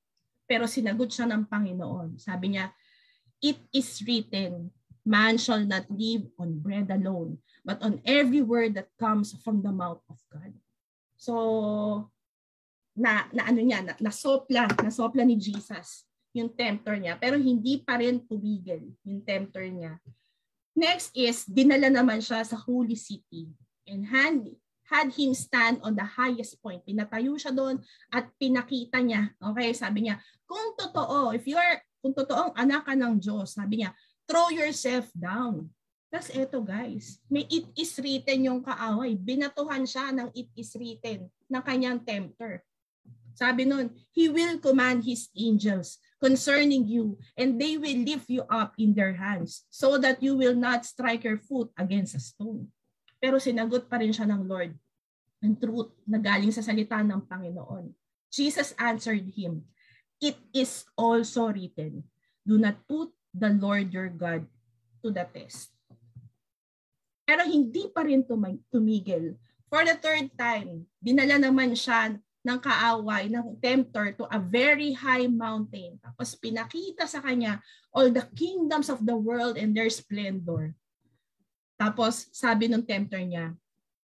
Pero 0.51 0.66
sinagot 0.66 1.14
siya 1.14 1.30
ng 1.30 1.46
Panginoon. 1.46 2.18
Sabi 2.18 2.59
niya, 2.59 2.74
It 3.38 3.57
is 3.72 4.03
written, 4.05 4.68
man 5.07 5.40
shall 5.40 5.64
not 5.64 5.88
live 5.88 6.28
on 6.36 6.61
bread 6.61 6.90
alone, 6.92 7.40
but 7.64 7.80
on 7.80 8.03
every 8.05 8.44
word 8.44 8.76
that 8.76 8.92
comes 9.01 9.32
from 9.40 9.64
the 9.64 9.72
mouth 9.72 10.03
of 10.11 10.18
God. 10.28 10.53
So, 11.16 12.11
na, 12.92 13.24
na 13.32 13.48
ano 13.48 13.61
niya, 13.64 13.80
na, 13.80 13.94
nasopla, 13.96 14.68
nasopla 14.84 15.24
ni 15.24 15.40
Jesus 15.40 16.05
yung 16.36 16.53
tempter 16.53 16.94
niya, 17.01 17.18
pero 17.18 17.34
hindi 17.40 17.80
pa 17.82 17.98
rin 17.98 18.22
tumigil 18.22 18.92
yung 19.03 19.20
tempter 19.24 19.66
niya. 19.66 19.98
Next 20.74 21.10
is, 21.12 21.44
dinala 21.44 21.90
naman 21.90 22.22
siya 22.22 22.46
sa 22.46 22.56
holy 22.56 22.94
city 22.94 23.50
and 23.84 24.06
had, 24.06 24.46
had 24.86 25.10
him 25.14 25.34
stand 25.34 25.82
on 25.82 25.98
the 25.98 26.06
highest 26.06 26.58
point. 26.62 26.82
Pinatayo 26.86 27.34
siya 27.36 27.50
doon 27.54 27.82
at 28.10 28.30
pinakita 28.38 29.02
niya. 29.02 29.34
Okay, 29.38 29.74
sabi 29.74 30.06
niya, 30.06 30.18
kung 30.46 30.74
totoo, 30.78 31.34
if 31.34 31.46
you 31.46 31.58
are, 31.58 31.78
kung 32.00 32.14
totoong 32.14 32.54
anak 32.56 32.86
ka 32.86 32.94
ng 32.94 33.18
Diyos, 33.18 33.54
sabi 33.54 33.82
niya, 33.82 33.90
throw 34.30 34.48
yourself 34.54 35.10
down. 35.12 35.68
Tapos 36.10 36.30
eto 36.34 36.58
guys, 36.58 37.22
may 37.30 37.46
it 37.46 37.70
is 37.78 37.94
written 38.02 38.42
yung 38.42 38.66
kaaway. 38.66 39.14
Binatuhan 39.14 39.86
siya 39.86 40.10
ng 40.10 40.34
it 40.34 40.50
is 40.58 40.74
written 40.74 41.30
ng 41.46 41.62
kanyang 41.62 42.02
tempter. 42.02 42.66
Sabi 43.41 43.64
nun, 43.64 43.88
He 44.12 44.28
will 44.28 44.61
command 44.61 45.09
His 45.09 45.32
angels 45.32 45.97
concerning 46.20 46.84
you, 46.84 47.16
and 47.41 47.57
they 47.57 47.80
will 47.80 48.05
lift 48.05 48.28
you 48.28 48.45
up 48.53 48.76
in 48.76 48.93
their 48.93 49.16
hands, 49.16 49.64
so 49.72 49.97
that 49.97 50.20
you 50.20 50.36
will 50.36 50.53
not 50.53 50.84
strike 50.84 51.24
your 51.24 51.41
foot 51.41 51.72
against 51.80 52.12
a 52.12 52.20
stone. 52.20 52.68
Pero 53.16 53.41
sinagot 53.41 53.88
pa 53.88 53.97
rin 53.97 54.12
siya 54.12 54.28
ng 54.28 54.45
Lord 54.45 54.76
ng 55.41 55.57
truth 55.57 55.97
na 56.05 56.20
galing 56.20 56.53
sa 56.53 56.61
salita 56.61 57.01
ng 57.01 57.24
Panginoon. 57.24 57.97
Jesus 58.28 58.76
answered 58.76 59.24
him, 59.32 59.64
It 60.20 60.36
is 60.53 60.84
also 61.01 61.49
written, 61.49 62.05
Do 62.45 62.61
not 62.61 62.84
put 62.84 63.09
the 63.32 63.49
Lord 63.49 63.88
your 63.88 64.12
God 64.12 64.45
to 65.01 65.09
the 65.09 65.24
test. 65.24 65.72
Pero 67.24 67.49
hindi 67.49 67.88
pa 67.88 68.05
rin 68.05 68.20
tumigil. 68.20 69.41
For 69.72 69.80
the 69.86 69.97
third 69.97 70.28
time, 70.36 70.84
dinala 71.01 71.41
naman 71.41 71.72
siya 71.72 72.20
ng 72.41 72.59
kaaway, 72.59 73.28
ng 73.28 73.61
tempter 73.61 74.16
to 74.16 74.24
a 74.32 74.41
very 74.41 74.97
high 74.97 75.28
mountain. 75.28 76.01
Tapos 76.01 76.32
pinakita 76.41 77.05
sa 77.05 77.20
kanya 77.20 77.61
all 77.93 78.09
the 78.09 78.24
kingdoms 78.32 78.88
of 78.88 79.05
the 79.05 79.16
world 79.16 79.61
and 79.61 79.76
their 79.76 79.93
splendor. 79.93 80.72
Tapos 81.76 82.28
sabi 82.32 82.68
ng 82.68 82.84
tempter 82.84 83.20
niya, 83.20 83.53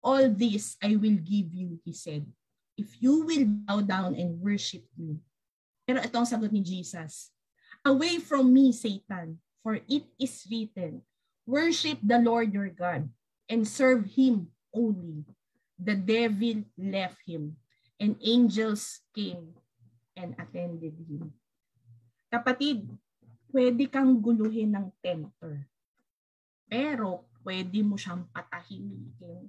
all 0.00 0.32
this 0.32 0.80
I 0.80 0.96
will 0.96 1.20
give 1.20 1.52
you, 1.52 1.76
he 1.84 1.92
said, 1.92 2.24
if 2.80 2.96
you 3.00 3.24
will 3.28 3.44
bow 3.68 3.84
down 3.84 4.16
and 4.16 4.40
worship 4.40 4.84
me. 4.96 5.20
Pero 5.84 6.00
ito 6.00 6.16
ang 6.16 6.28
sagot 6.28 6.48
ni 6.48 6.64
Jesus. 6.64 7.28
Away 7.84 8.22
from 8.22 8.48
me, 8.48 8.70
Satan, 8.72 9.42
for 9.60 9.76
it 9.90 10.06
is 10.16 10.46
written, 10.48 11.02
worship 11.44 11.98
the 12.00 12.16
Lord 12.16 12.54
your 12.54 12.70
God 12.70 13.10
and 13.50 13.66
serve 13.66 14.06
him 14.14 14.48
only. 14.72 15.26
The 15.82 15.98
devil 15.98 16.62
left 16.78 17.18
him 17.26 17.58
and 18.02 18.18
angels 18.18 19.06
came 19.14 19.54
and 20.18 20.34
attended 20.34 20.98
him. 21.06 21.30
Kapatid, 22.26 22.90
pwede 23.54 23.86
kang 23.86 24.18
guluhin 24.18 24.74
ng 24.74 24.90
tempter. 24.98 25.70
Pero 26.66 27.30
pwede 27.46 27.78
mo 27.86 27.94
siyang 27.94 28.26
patahimikin. 28.34 29.46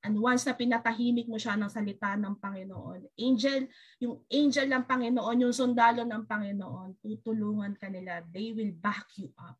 And 0.00 0.14
once 0.16 0.48
na 0.48 0.56
pinatahimik 0.56 1.28
mo 1.28 1.36
siya 1.36 1.58
ng 1.58 1.68
salita 1.68 2.16
ng 2.16 2.38
Panginoon, 2.38 3.12
angel, 3.18 3.68
yung 4.00 4.22
angel 4.30 4.70
ng 4.70 4.84
Panginoon, 4.88 5.42
yung 5.44 5.52
sundalo 5.52 6.06
ng 6.06 6.24
Panginoon, 6.24 6.96
tutulungan 7.02 7.76
ka 7.76 7.92
nila. 7.92 8.24
They 8.32 8.56
will 8.56 8.72
back 8.72 9.04
you 9.20 9.28
up. 9.36 9.58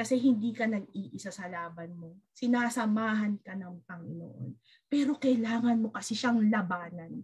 Kasi 0.00 0.16
hindi 0.16 0.56
ka 0.56 0.64
nag-iisa 0.64 1.28
sa 1.28 1.44
laban 1.44 1.92
mo. 1.92 2.16
Sinasamahan 2.32 3.36
ka 3.44 3.52
ng 3.52 3.84
Panginoon. 3.84 4.56
Pero 4.88 5.20
kailangan 5.20 5.76
mo 5.76 5.92
kasi 5.92 6.16
siyang 6.16 6.40
labanan. 6.48 7.20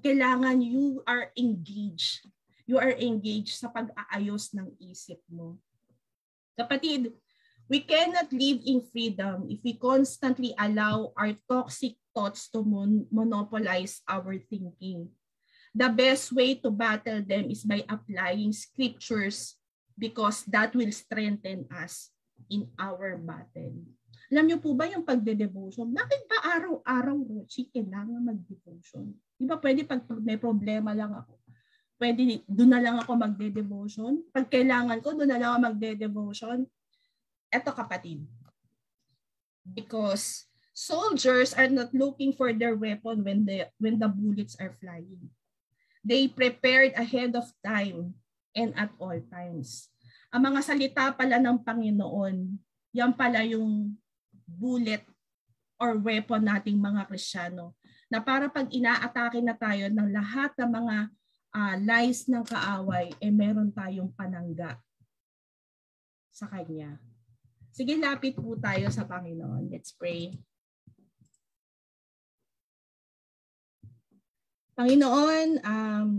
Kailangan 0.00 0.56
you 0.64 1.04
are 1.04 1.28
engaged. 1.36 2.24
You 2.64 2.80
are 2.80 2.96
engaged 2.96 3.60
sa 3.60 3.68
pag-aayos 3.68 4.56
ng 4.56 4.72
isip 4.80 5.20
mo. 5.28 5.60
Kapatid, 6.56 7.12
we 7.68 7.84
cannot 7.84 8.32
live 8.32 8.64
in 8.64 8.80
freedom 8.88 9.44
if 9.52 9.60
we 9.60 9.76
constantly 9.76 10.56
allow 10.56 11.12
our 11.20 11.36
toxic 11.44 12.00
thoughts 12.16 12.48
to 12.56 12.64
mon- 12.64 13.04
monopolize 13.12 14.00
our 14.08 14.40
thinking. 14.48 15.12
The 15.76 15.92
best 15.92 16.32
way 16.32 16.56
to 16.64 16.72
battle 16.72 17.20
them 17.20 17.52
is 17.52 17.68
by 17.68 17.84
applying 17.84 18.56
scriptures 18.56 19.60
because 19.92 20.40
that 20.48 20.72
will 20.72 20.88
strengthen 20.88 21.68
us 21.68 22.13
in 22.50 22.68
our 22.76 23.16
battle. 23.20 23.76
Alam 24.32 24.44
niyo 24.50 24.58
po 24.58 24.72
ba 24.72 24.88
yung 24.88 25.04
pagde-devotion? 25.04 25.92
Bakit 25.92 26.20
ba 26.26 26.38
araw-araw, 26.58 27.16
Rochi, 27.22 27.68
kailangan 27.70 28.24
mag-devotion? 28.24 29.14
Di 29.36 29.44
ba 29.44 29.60
pwede 29.60 29.84
pag 29.84 30.02
may 30.24 30.40
problema 30.40 30.96
lang 30.96 31.12
ako, 31.12 31.38
pwede 32.00 32.42
doon 32.48 32.70
na 32.72 32.80
lang 32.82 32.96
ako 32.98 33.14
magde-devotion? 33.14 34.24
Pag 34.32 34.48
kailangan 34.50 34.98
ko, 35.04 35.14
doon 35.14 35.30
na 35.30 35.38
lang 35.38 35.50
ako 35.54 35.60
magde-devotion? 35.70 36.58
Eto 37.52 37.70
kapatid. 37.70 38.24
Because 39.62 40.48
soldiers 40.74 41.54
are 41.54 41.70
not 41.70 41.94
looking 41.94 42.34
for 42.34 42.50
their 42.50 42.74
weapon 42.74 43.22
when 43.22 43.46
the 43.46 43.70
when 43.78 43.96
the 44.02 44.10
bullets 44.10 44.58
are 44.58 44.74
flying. 44.82 45.30
They 46.04 46.26
prepared 46.28 46.98
ahead 46.98 47.32
of 47.38 47.48
time 47.64 48.18
and 48.52 48.74
at 48.76 48.92
all 49.00 49.16
times 49.32 49.93
ang 50.34 50.50
mga 50.50 50.60
salita 50.66 51.14
pala 51.14 51.38
ng 51.38 51.62
Panginoon, 51.62 52.58
yan 52.90 53.14
pala 53.14 53.46
yung 53.46 53.94
bullet 54.42 55.06
or 55.78 55.94
weapon 56.02 56.42
nating 56.42 56.74
mga 56.74 57.06
Kristiyano. 57.06 57.78
Na 58.10 58.18
para 58.18 58.50
pag 58.50 58.66
inaatake 58.66 59.38
na 59.38 59.54
tayo 59.54 59.86
ng 59.86 60.10
lahat 60.10 60.50
ng 60.58 60.70
mga 60.74 60.96
uh, 61.54 61.74
lies 61.86 62.26
ng 62.26 62.42
kaaway, 62.42 63.14
eh 63.22 63.30
meron 63.30 63.70
tayong 63.70 64.10
panangga 64.10 64.74
sa 66.34 66.50
Kanya. 66.50 66.98
Sige, 67.70 67.94
lapit 67.94 68.34
po 68.34 68.58
tayo 68.58 68.90
sa 68.90 69.06
Panginoon. 69.06 69.70
Let's 69.70 69.94
pray. 69.94 70.34
Panginoon, 74.74 75.62
um, 75.62 76.10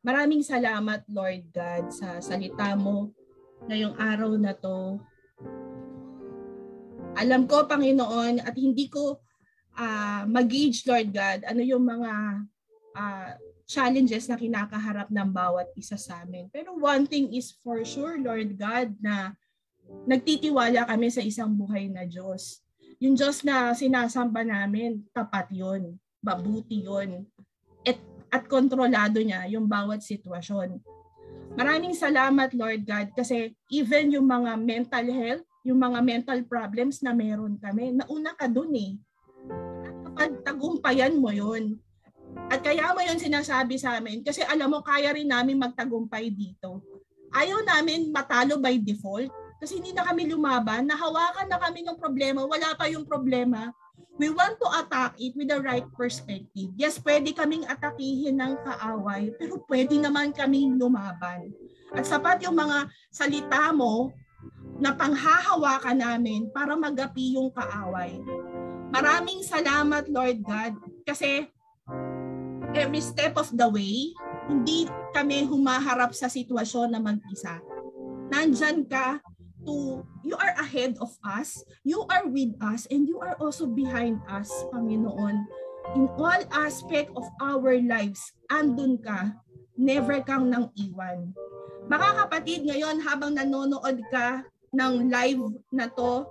Maraming 0.00 0.40
salamat, 0.40 1.04
Lord 1.12 1.52
God, 1.52 1.92
sa 1.92 2.24
salita 2.24 2.72
mo 2.72 3.12
ngayong 3.68 4.00
araw 4.00 4.32
na 4.40 4.56
to. 4.56 4.96
Alam 7.20 7.44
ko, 7.44 7.68
Panginoon, 7.68 8.40
at 8.40 8.56
hindi 8.56 8.88
ko 8.88 9.20
uh, 9.76 10.24
mag-gauge, 10.24 10.88
Lord 10.88 11.12
God, 11.12 11.44
ano 11.44 11.60
yung 11.60 11.84
mga 11.84 12.12
uh, 12.96 13.30
challenges 13.68 14.24
na 14.24 14.40
kinakaharap 14.40 15.12
ng 15.12 15.28
bawat 15.28 15.68
isa 15.76 16.00
sa 16.00 16.24
amin. 16.24 16.48
Pero 16.48 16.80
one 16.80 17.04
thing 17.04 17.36
is 17.36 17.52
for 17.60 17.84
sure, 17.84 18.16
Lord 18.16 18.56
God, 18.56 18.96
na 19.04 19.36
nagtitiwala 20.08 20.88
kami 20.88 21.12
sa 21.12 21.20
isang 21.20 21.52
buhay 21.52 21.92
na 21.92 22.08
Diyos. 22.08 22.64
Yung 23.04 23.20
Diyos 23.20 23.44
na 23.44 23.76
sinasamba 23.76 24.48
namin, 24.48 25.04
tapat 25.12 25.52
yon, 25.52 26.00
mabuti 26.24 26.88
yon, 26.88 27.28
at 28.30 28.40
at 28.40 28.46
kontrolado 28.46 29.18
niya 29.20 29.46
yung 29.50 29.66
bawat 29.66 30.00
sitwasyon. 30.06 30.78
Maraming 31.58 31.98
salamat 31.98 32.54
Lord 32.54 32.86
God 32.86 33.10
kasi 33.12 33.52
even 33.74 34.14
yung 34.14 34.30
mga 34.30 34.54
mental 34.54 35.06
health, 35.10 35.46
yung 35.66 35.82
mga 35.82 35.98
mental 36.00 36.40
problems 36.46 37.02
na 37.02 37.10
meron 37.10 37.58
kami, 37.58 37.90
nauna 37.90 38.32
ka 38.38 38.46
dun 38.46 38.70
eh. 38.72 38.94
Kapag 40.06 40.46
tagumpayan 40.46 41.18
mo 41.18 41.34
yun. 41.34 41.76
At 42.46 42.62
kaya 42.62 42.94
mo 42.94 43.02
yun 43.02 43.18
sinasabi 43.18 43.74
sa 43.74 43.98
amin 43.98 44.22
kasi 44.22 44.46
alam 44.46 44.70
mo 44.70 44.80
kaya 44.86 45.10
rin 45.10 45.26
namin 45.26 45.58
magtagumpay 45.58 46.30
dito. 46.30 46.80
Ayaw 47.34 47.66
namin 47.66 48.14
matalo 48.14 48.62
by 48.62 48.78
default 48.78 49.30
kasi 49.58 49.82
hindi 49.82 49.92
na 49.92 50.06
kami 50.06 50.30
lumaban, 50.30 50.88
nahawakan 50.88 51.46
na 51.50 51.58
kami 51.60 51.84
ng 51.84 51.98
problema, 52.00 52.46
wala 52.48 52.72
pa 52.78 52.88
yung 52.88 53.04
problema. 53.04 53.74
We 54.20 54.28
want 54.28 54.60
to 54.60 54.68
attack 54.84 55.16
it 55.16 55.32
with 55.32 55.48
the 55.48 55.64
right 55.64 55.88
perspective. 55.96 56.76
Yes, 56.76 57.00
pwede 57.00 57.32
kaming 57.32 57.64
atakihin 57.64 58.36
ng 58.36 58.60
kaaway, 58.68 59.32
pero 59.40 59.64
pwede 59.64 59.96
naman 59.96 60.36
kaming 60.36 60.76
lumaban. 60.76 61.48
At 61.96 62.04
sapat 62.04 62.44
yung 62.44 62.52
mga 62.52 62.92
salita 63.08 63.72
mo 63.72 64.12
na 64.76 64.92
panghahawakan 64.92 66.04
namin 66.04 66.52
para 66.52 66.76
magapi 66.76 67.40
yung 67.40 67.48
kaaway. 67.48 68.20
Maraming 68.92 69.40
salamat, 69.40 70.12
Lord 70.12 70.44
God, 70.44 70.76
kasi 71.08 71.48
every 72.76 73.00
step 73.00 73.40
of 73.40 73.48
the 73.56 73.68
way, 73.72 74.12
hindi 74.52 74.84
kami 75.16 75.48
humaharap 75.48 76.12
sa 76.12 76.28
sitwasyon 76.28 76.92
na 76.92 77.00
mag-isa. 77.00 77.56
Nandyan 78.28 78.84
ka 78.84 79.16
to, 79.66 80.04
you 80.22 80.36
are 80.36 80.54
ahead 80.60 80.96
of 81.00 81.12
us, 81.24 81.64
you 81.84 82.04
are 82.08 82.26
with 82.28 82.52
us, 82.60 82.86
and 82.90 83.08
you 83.08 83.20
are 83.20 83.36
also 83.40 83.66
behind 83.66 84.20
us, 84.28 84.48
Panginoon. 84.72 85.44
In 85.96 86.06
all 86.20 86.42
aspect 86.54 87.10
of 87.16 87.26
our 87.42 87.76
lives, 87.80 88.32
andun 88.52 89.00
ka, 89.02 89.34
never 89.74 90.20
kang 90.22 90.52
nang 90.52 90.70
iwan. 90.76 91.32
Mga 91.90 92.08
kapatid, 92.24 92.60
ngayon 92.68 93.02
habang 93.02 93.34
nanonood 93.34 93.98
ka 94.12 94.46
ng 94.70 95.10
live 95.10 95.42
na 95.74 95.90
to, 95.90 96.28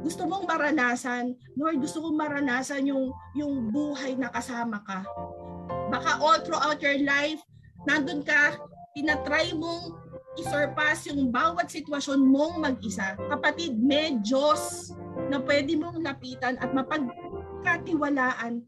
gusto 0.00 0.24
mong 0.24 0.46
maranasan, 0.46 1.34
Lord, 1.58 1.82
gusto 1.82 2.00
kong 2.00 2.16
maranasan 2.16 2.86
yung, 2.86 3.12
yung 3.34 3.68
buhay 3.74 4.14
na 4.14 4.30
kasama 4.30 4.80
ka. 4.86 5.04
Baka 5.90 6.22
all 6.22 6.40
throughout 6.40 6.78
your 6.80 6.96
life, 7.02 7.42
nandun 7.84 8.22
ka, 8.22 8.56
tinatry 8.96 9.52
mong 9.52 9.92
isurpass 10.38 11.10
yung 11.10 11.34
bawat 11.34 11.66
sitwasyon 11.68 12.22
mong 12.22 12.62
mag-isa. 12.62 13.18
Kapatid, 13.28 13.74
may 13.76 14.16
Diyos 14.22 14.94
na 15.26 15.42
pwede 15.42 15.74
mong 15.74 16.00
lapitan 16.00 16.54
at 16.62 16.70
mapagkatiwalaan. 16.70 18.62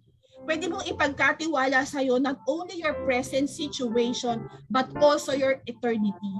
Pwede 0.44 0.66
mong 0.66 0.88
ipagkatiwala 0.88 1.86
sa 1.86 2.02
iyo 2.02 2.18
not 2.18 2.42
only 2.50 2.80
your 2.82 2.96
present 3.06 3.46
situation 3.46 4.48
but 4.72 4.90
also 4.98 5.30
your 5.36 5.62
eternity. 5.68 6.34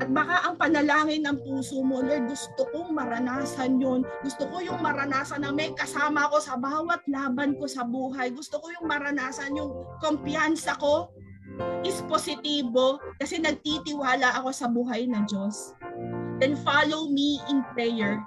At 0.00 0.08
baka 0.16 0.48
ang 0.48 0.56
panalangin 0.56 1.28
ng 1.28 1.44
puso 1.44 1.84
mo, 1.84 2.00
Lord, 2.00 2.24
gusto 2.24 2.64
kong 2.72 2.96
maranasan 2.96 3.76
yon. 3.76 4.00
Gusto 4.24 4.48
ko 4.48 4.64
yung 4.64 4.80
maranasan 4.80 5.44
na 5.44 5.52
may 5.52 5.76
kasama 5.76 6.24
ko 6.32 6.40
sa 6.40 6.56
bawat 6.56 7.04
laban 7.04 7.52
ko 7.60 7.68
sa 7.68 7.84
buhay. 7.84 8.32
Gusto 8.32 8.64
ko 8.64 8.72
yung 8.80 8.88
maranasan 8.88 9.60
yung 9.60 9.72
kumpiyansa 10.00 10.72
ko 10.80 11.12
is 11.84 12.04
positibo 12.06 13.00
kasi 13.16 13.40
nagtitiwala 13.40 14.36
ako 14.40 14.50
sa 14.52 14.68
buhay 14.68 15.08
ng 15.08 15.24
Diyos. 15.26 15.72
Then 16.40 16.56
follow 16.60 17.08
me 17.08 17.40
in 17.48 17.64
prayer. 17.72 18.20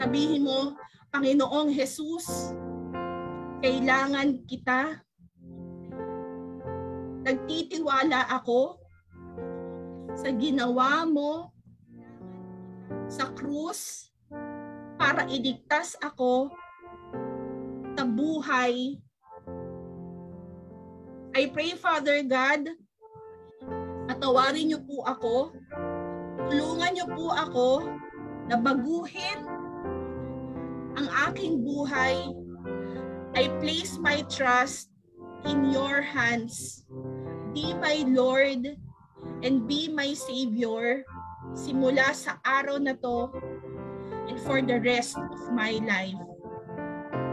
Sabihin 0.00 0.48
mo, 0.48 0.76
Panginoong 1.12 1.70
Jesus, 1.72 2.56
kailangan 3.60 4.42
kita. 4.48 5.04
Nagtitiwala 7.22 8.32
ako 8.32 8.80
sa 10.16 10.28
ginawa 10.34 11.06
mo 11.06 11.52
sa 13.06 13.28
krus 13.36 14.10
para 14.96 15.28
iligtas 15.28 15.94
ako 16.00 16.48
sa 17.92 18.04
buhay 18.08 18.96
I 21.32 21.48
pray, 21.48 21.72
Father 21.80 22.20
God, 22.28 22.68
atawarin 24.12 24.68
niyo 24.68 24.84
po 24.84 25.00
ako, 25.08 25.56
tulungan 26.52 26.92
niyo 26.92 27.08
po 27.08 27.32
ako 27.32 27.88
na 28.52 28.60
baguhin 28.60 29.40
ang 30.92 31.08
aking 31.32 31.64
buhay. 31.64 32.28
I 33.32 33.48
place 33.64 33.96
my 33.96 34.20
trust 34.28 34.92
in 35.48 35.72
your 35.72 36.04
hands. 36.04 36.84
Be 37.56 37.72
my 37.80 38.04
Lord 38.04 38.68
and 39.40 39.64
be 39.64 39.88
my 39.88 40.12
Savior 40.12 41.00
simula 41.56 42.12
sa 42.12 42.36
araw 42.44 42.76
na 42.76 42.92
to 43.00 43.32
and 44.28 44.36
for 44.44 44.60
the 44.60 44.76
rest 44.84 45.16
of 45.16 45.40
my 45.56 45.80
life. 45.80 46.20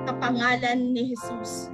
Kapangalan 0.08 0.96
ni 0.96 1.12
Jesus. 1.12 1.68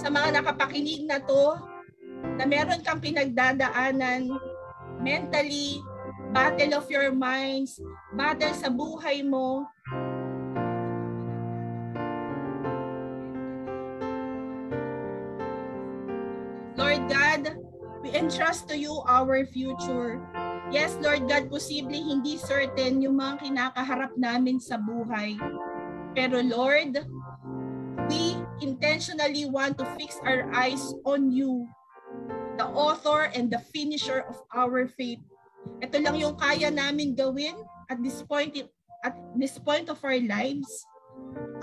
Sa 0.00 0.08
mga 0.08 0.40
nakapakinig 0.40 1.04
na 1.04 1.20
to 1.20 1.60
na 2.40 2.48
meron 2.48 2.80
kang 2.80 3.04
pinagdadaanan 3.04 4.32
mentally, 5.04 5.84
battle 6.32 6.80
of 6.80 6.88
your 6.88 7.12
minds, 7.12 7.76
battle 8.16 8.56
sa 8.56 8.72
buhay 8.72 9.20
mo. 9.20 9.68
Lord 16.80 17.04
God, 17.12 17.60
we 18.00 18.08
entrust 18.16 18.72
to 18.72 18.76
you 18.80 19.04
our 19.04 19.44
future. 19.52 20.16
Yes, 20.72 20.96
Lord 20.96 21.28
God, 21.28 21.52
posible 21.52 21.92
hindi 21.92 22.40
certain 22.40 23.04
yung 23.04 23.20
mga 23.20 23.44
kinakaharap 23.44 24.16
namin 24.16 24.56
sa 24.56 24.80
buhay. 24.80 25.36
Pero 26.16 26.40
Lord, 26.40 27.04
intentionally 28.60 29.48
want 29.48 29.76
to 29.80 29.84
fix 29.96 30.16
our 30.24 30.48
eyes 30.52 30.94
on 31.04 31.32
you, 31.32 31.66
the 32.56 32.68
author 32.70 33.32
and 33.34 33.50
the 33.50 33.60
finisher 33.72 34.24
of 34.28 34.40
our 34.54 34.88
faith. 34.88 35.20
Ito 35.80 36.00
lang 36.00 36.16
yung 36.16 36.36
kaya 36.36 36.72
namin 36.72 37.16
gawin 37.16 37.56
at 37.88 38.00
this 38.00 38.24
point 38.24 38.56
at 39.00 39.16
this 39.32 39.56
point 39.56 39.88
of 39.88 39.96
our 40.04 40.20
lives, 40.20 40.68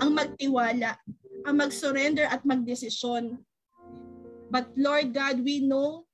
ang 0.02 0.14
magtiwala, 0.14 0.98
ang 1.46 1.54
mag-surrender 1.54 2.26
at 2.26 2.42
magdesisyon. 2.42 3.38
But 4.50 4.74
Lord 4.74 5.14
God, 5.14 5.42
we 5.42 5.62
know 5.62 6.08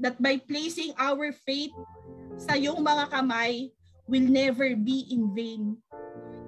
that 0.00 0.20
by 0.20 0.40
placing 0.40 0.92
our 1.00 1.32
faith 1.32 1.72
sa 2.40 2.56
iyong 2.56 2.80
mga 2.80 3.12
kamay 3.12 3.72
will 4.08 4.26
never 4.26 4.74
be 4.74 5.06
in 5.12 5.32
vain. 5.32 5.76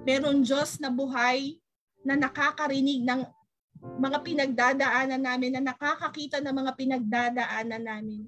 Meron 0.03 0.43
Diyos 0.43 0.81
na 0.83 0.91
buhay 0.91 1.57
na 2.03 2.19
nakakarinig 2.19 3.07
ng 3.07 3.23
mga 3.83 4.19
pinagdadaanan 4.23 5.21
namin, 5.21 5.59
na 5.59 5.71
nakakakita 5.71 6.39
ng 6.39 6.55
mga 6.55 6.71
pinagdadaanan 6.79 7.83
namin. 7.83 8.21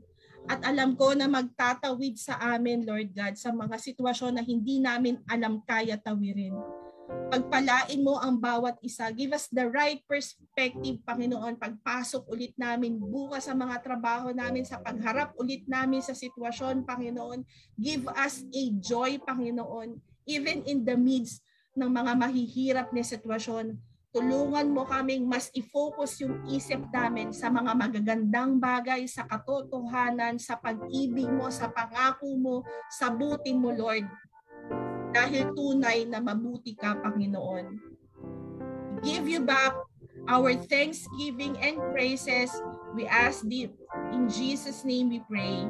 At 0.46 0.62
alam 0.62 0.94
ko 0.94 1.18
na 1.18 1.26
magtatawid 1.26 2.22
sa 2.22 2.38
amin, 2.54 2.86
Lord 2.86 3.18
God, 3.18 3.34
sa 3.34 3.50
mga 3.50 3.82
sitwasyon 3.82 4.38
na 4.38 4.44
hindi 4.46 4.78
namin 4.78 5.18
alam 5.26 5.66
kaya 5.66 5.98
tawirin. 5.98 6.54
Pagpalain 7.06 8.02
mo 8.02 8.22
ang 8.22 8.38
bawat 8.38 8.78
isa. 8.86 9.10
Give 9.10 9.34
us 9.34 9.50
the 9.50 9.66
right 9.66 10.02
perspective, 10.06 11.02
Panginoon, 11.02 11.58
pagpasok 11.58 12.30
ulit 12.30 12.54
namin 12.58 13.02
bukas 13.02 13.50
sa 13.50 13.58
mga 13.58 13.82
trabaho 13.82 14.30
namin, 14.30 14.66
sa 14.66 14.78
pagharap 14.78 15.34
ulit 15.42 15.66
namin 15.66 16.02
sa 16.06 16.14
sitwasyon, 16.14 16.86
Panginoon. 16.86 17.42
Give 17.78 18.06
us 18.14 18.46
a 18.46 18.64
joy, 18.78 19.18
Panginoon, 19.22 19.98
even 20.30 20.62
in 20.70 20.86
the 20.86 20.98
midst 20.98 21.42
ng 21.74 21.90
mga 21.90 22.14
mahihirap 22.18 22.88
na 22.94 23.02
sitwasyon. 23.02 23.78
Tulungan 24.16 24.72
mo 24.72 24.88
kaming 24.88 25.28
mas 25.28 25.52
i-focus 25.52 26.24
yung 26.24 26.40
isip 26.48 26.80
namin 26.88 27.36
sa 27.36 27.52
mga 27.52 27.76
magagandang 27.76 28.56
bagay, 28.64 29.04
sa 29.12 29.28
katotohanan, 29.28 30.40
sa 30.40 30.56
pag-ibig 30.56 31.28
mo, 31.28 31.52
sa 31.52 31.68
pangako 31.68 32.32
mo, 32.40 32.64
sa 32.88 33.12
buti 33.12 33.52
mo, 33.52 33.76
Lord. 33.76 34.08
Dahil 35.12 35.52
tunay 35.52 36.08
na 36.08 36.24
mabuti 36.24 36.80
ka, 36.80 36.96
Panginoon. 36.96 37.76
Give 39.04 39.28
you 39.28 39.44
back 39.44 39.76
our 40.32 40.56
thanksgiving 40.64 41.60
and 41.60 41.76
praises. 41.92 42.56
We 42.96 43.12
ask 43.12 43.44
deep. 43.44 43.76
In 44.16 44.32
Jesus' 44.32 44.88
name 44.88 45.12
we 45.12 45.20
pray. 45.28 45.68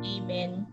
Amen. 0.00 0.72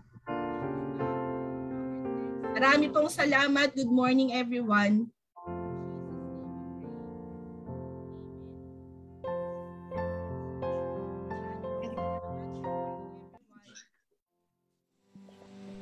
Marami 2.56 2.88
pong 2.88 3.12
salamat. 3.12 3.76
Good 3.76 3.92
morning, 3.92 4.32
everyone. 4.32 5.12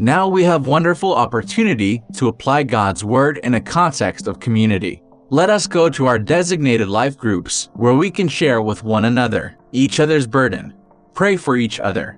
Now 0.01 0.29
we 0.29 0.45
have 0.45 0.69
wonderful 0.69 1.13
opportunity 1.13 2.05
to 2.15 2.29
apply 2.29 2.63
God's 2.63 3.03
word 3.03 3.41
in 3.43 3.55
a 3.55 3.61
context 3.61 4.29
of 4.29 4.39
community. 4.39 5.03
Let 5.31 5.51
us 5.51 5.67
go 5.67 5.89
to 5.91 6.07
our 6.07 6.21
designated 6.21 6.87
life 6.87 7.19
groups 7.19 7.69
where 7.75 7.95
we 7.95 8.09
can 8.09 8.29
share 8.29 8.63
with 8.63 8.85
one 8.85 9.07
another 9.07 9.57
each 9.73 9.99
other's 9.99 10.25
burden, 10.25 10.73
pray 11.15 11.37
for 11.37 11.57
each 11.57 11.81
other, 11.81 12.17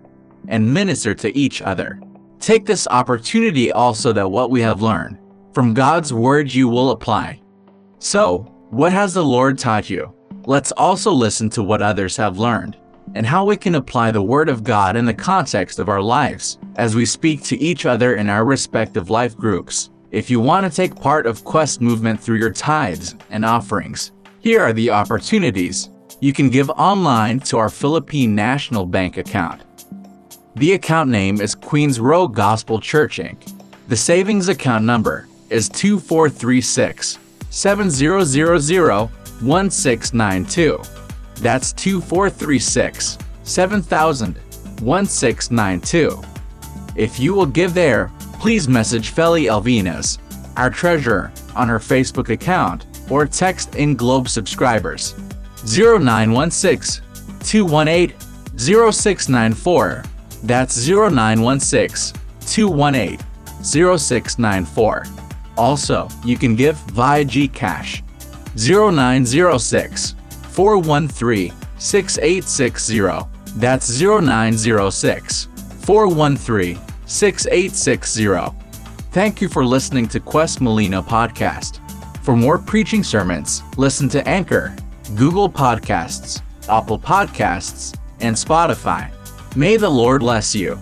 and 0.49 0.75
minister 0.75 1.15
to 1.15 1.35
each 1.35 1.63
other. 1.63 1.99
Take 2.39 2.67
this 2.67 2.87
opportunity 2.89 3.73
also 3.73 4.13
that 4.13 4.31
what 4.31 4.51
we 4.51 4.61
have 4.61 4.83
learned 4.83 5.19
from 5.55 5.73
God's 5.73 6.13
word 6.13 6.53
you 6.53 6.69
will 6.69 6.91
apply. 6.91 7.41
So, 7.99 8.41
what 8.69 8.93
has 8.93 9.15
the 9.15 9.25
Lord 9.25 9.59
taught 9.59 9.89
you? 9.89 10.13
Let's 10.45 10.73
also 10.73 11.13
listen 11.13 11.49
to 11.51 11.63
what 11.63 11.81
others 11.81 12.15
have 12.19 12.39
learned 12.39 12.77
and 13.15 13.25
how 13.25 13.47
we 13.47 13.57
can 13.57 13.77
apply 13.77 14.11
the 14.11 14.23
Word 14.23 14.51
of 14.51 14.65
God 14.65 14.97
in 14.97 15.07
the 15.07 15.15
context 15.15 15.79
of 15.79 15.89
our 15.89 16.03
lives 16.03 16.59
as 16.81 16.97
we 16.97 17.05
speak 17.05 17.43
to 17.43 17.61
each 17.61 17.85
other 17.85 18.15
in 18.15 18.31
our 18.31 18.43
respective 18.43 19.11
life 19.11 19.37
groups. 19.37 19.91
If 20.13 20.31
you 20.31 20.41
want 20.41 20.65
to 20.65 20.75
take 20.75 20.97
part 20.97 21.27
of 21.27 21.45
Quest 21.45 21.83
movement 21.83 22.19
through 22.19 22.39
your 22.39 22.53
tithes 22.53 23.17
and 23.29 23.45
offerings, 23.45 24.13
here 24.39 24.63
are 24.63 24.73
the 24.73 24.89
opportunities. 24.89 25.91
You 26.21 26.33
can 26.33 26.49
give 26.49 26.71
online 26.71 27.41
to 27.41 27.59
our 27.59 27.69
Philippine 27.69 28.35
National 28.35 28.87
Bank 28.87 29.19
account. 29.19 29.61
The 30.57 30.73
account 30.73 31.11
name 31.11 31.43
is 31.43 31.55
Queens 31.55 32.01
Row 32.01 32.27
Gospel 32.27 32.81
Church 32.81 33.19
Inc. 33.19 33.53
The 33.89 33.97
savings 33.97 34.49
account 34.49 34.87
number 34.87 35.29
is 35.51 35.69
2436 35.69 37.19
7000 37.51 38.41
1692. 39.43 40.81
That's 41.43 41.75
2436 41.75 43.19
7000 43.43 44.35
1692. 44.81 46.30
If 47.01 47.19
you 47.19 47.33
will 47.33 47.47
give 47.47 47.73
there, 47.73 48.13
please 48.35 48.69
message 48.69 49.15
Feli 49.15 49.45
Alvinas, 49.45 50.19
our 50.59 50.69
treasurer, 50.69 51.33
on 51.57 51.67
her 51.67 51.79
Facebook 51.79 52.29
account 52.29 52.85
or 53.09 53.25
text 53.25 53.75
in 53.77 53.97
Globe 53.97 54.29
subscribers 54.29 55.15
0916 55.65 57.03
218 57.43 58.15
0694. 58.59 60.05
That's 60.43 60.87
0916 60.87 62.21
218 62.47 63.19
0694. 63.65 65.07
Also, 65.57 66.07
you 66.23 66.37
can 66.37 66.55
give 66.55 66.77
via 66.93 67.25
GCash 67.25 68.03
0906 68.59 70.15
413 70.51 71.55
6860. 71.79 73.59
That's 73.59 74.03
0906 74.03 75.49
413 75.81 76.90
6860. 77.11 78.57
Thank 79.11 79.41
you 79.41 79.49
for 79.49 79.65
listening 79.65 80.07
to 80.09 80.21
Quest 80.21 80.61
Molina 80.61 81.03
Podcast. 81.03 81.81
For 82.25 82.37
more 82.37 82.57
preaching 82.57 83.03
sermons, 83.03 83.65
listen 83.77 84.09
to 84.11 84.27
Anchor, 84.29 84.77
Google 85.17 85.51
Podcasts, 85.51 86.41
Apple 86.69 87.01
Podcasts, 87.01 87.99
and 88.21 88.37
Spotify. 88.37 89.11
May 89.57 89.77
the 89.77 89.91
Lord 89.91 90.21
bless 90.21 90.55
you. 90.55 90.79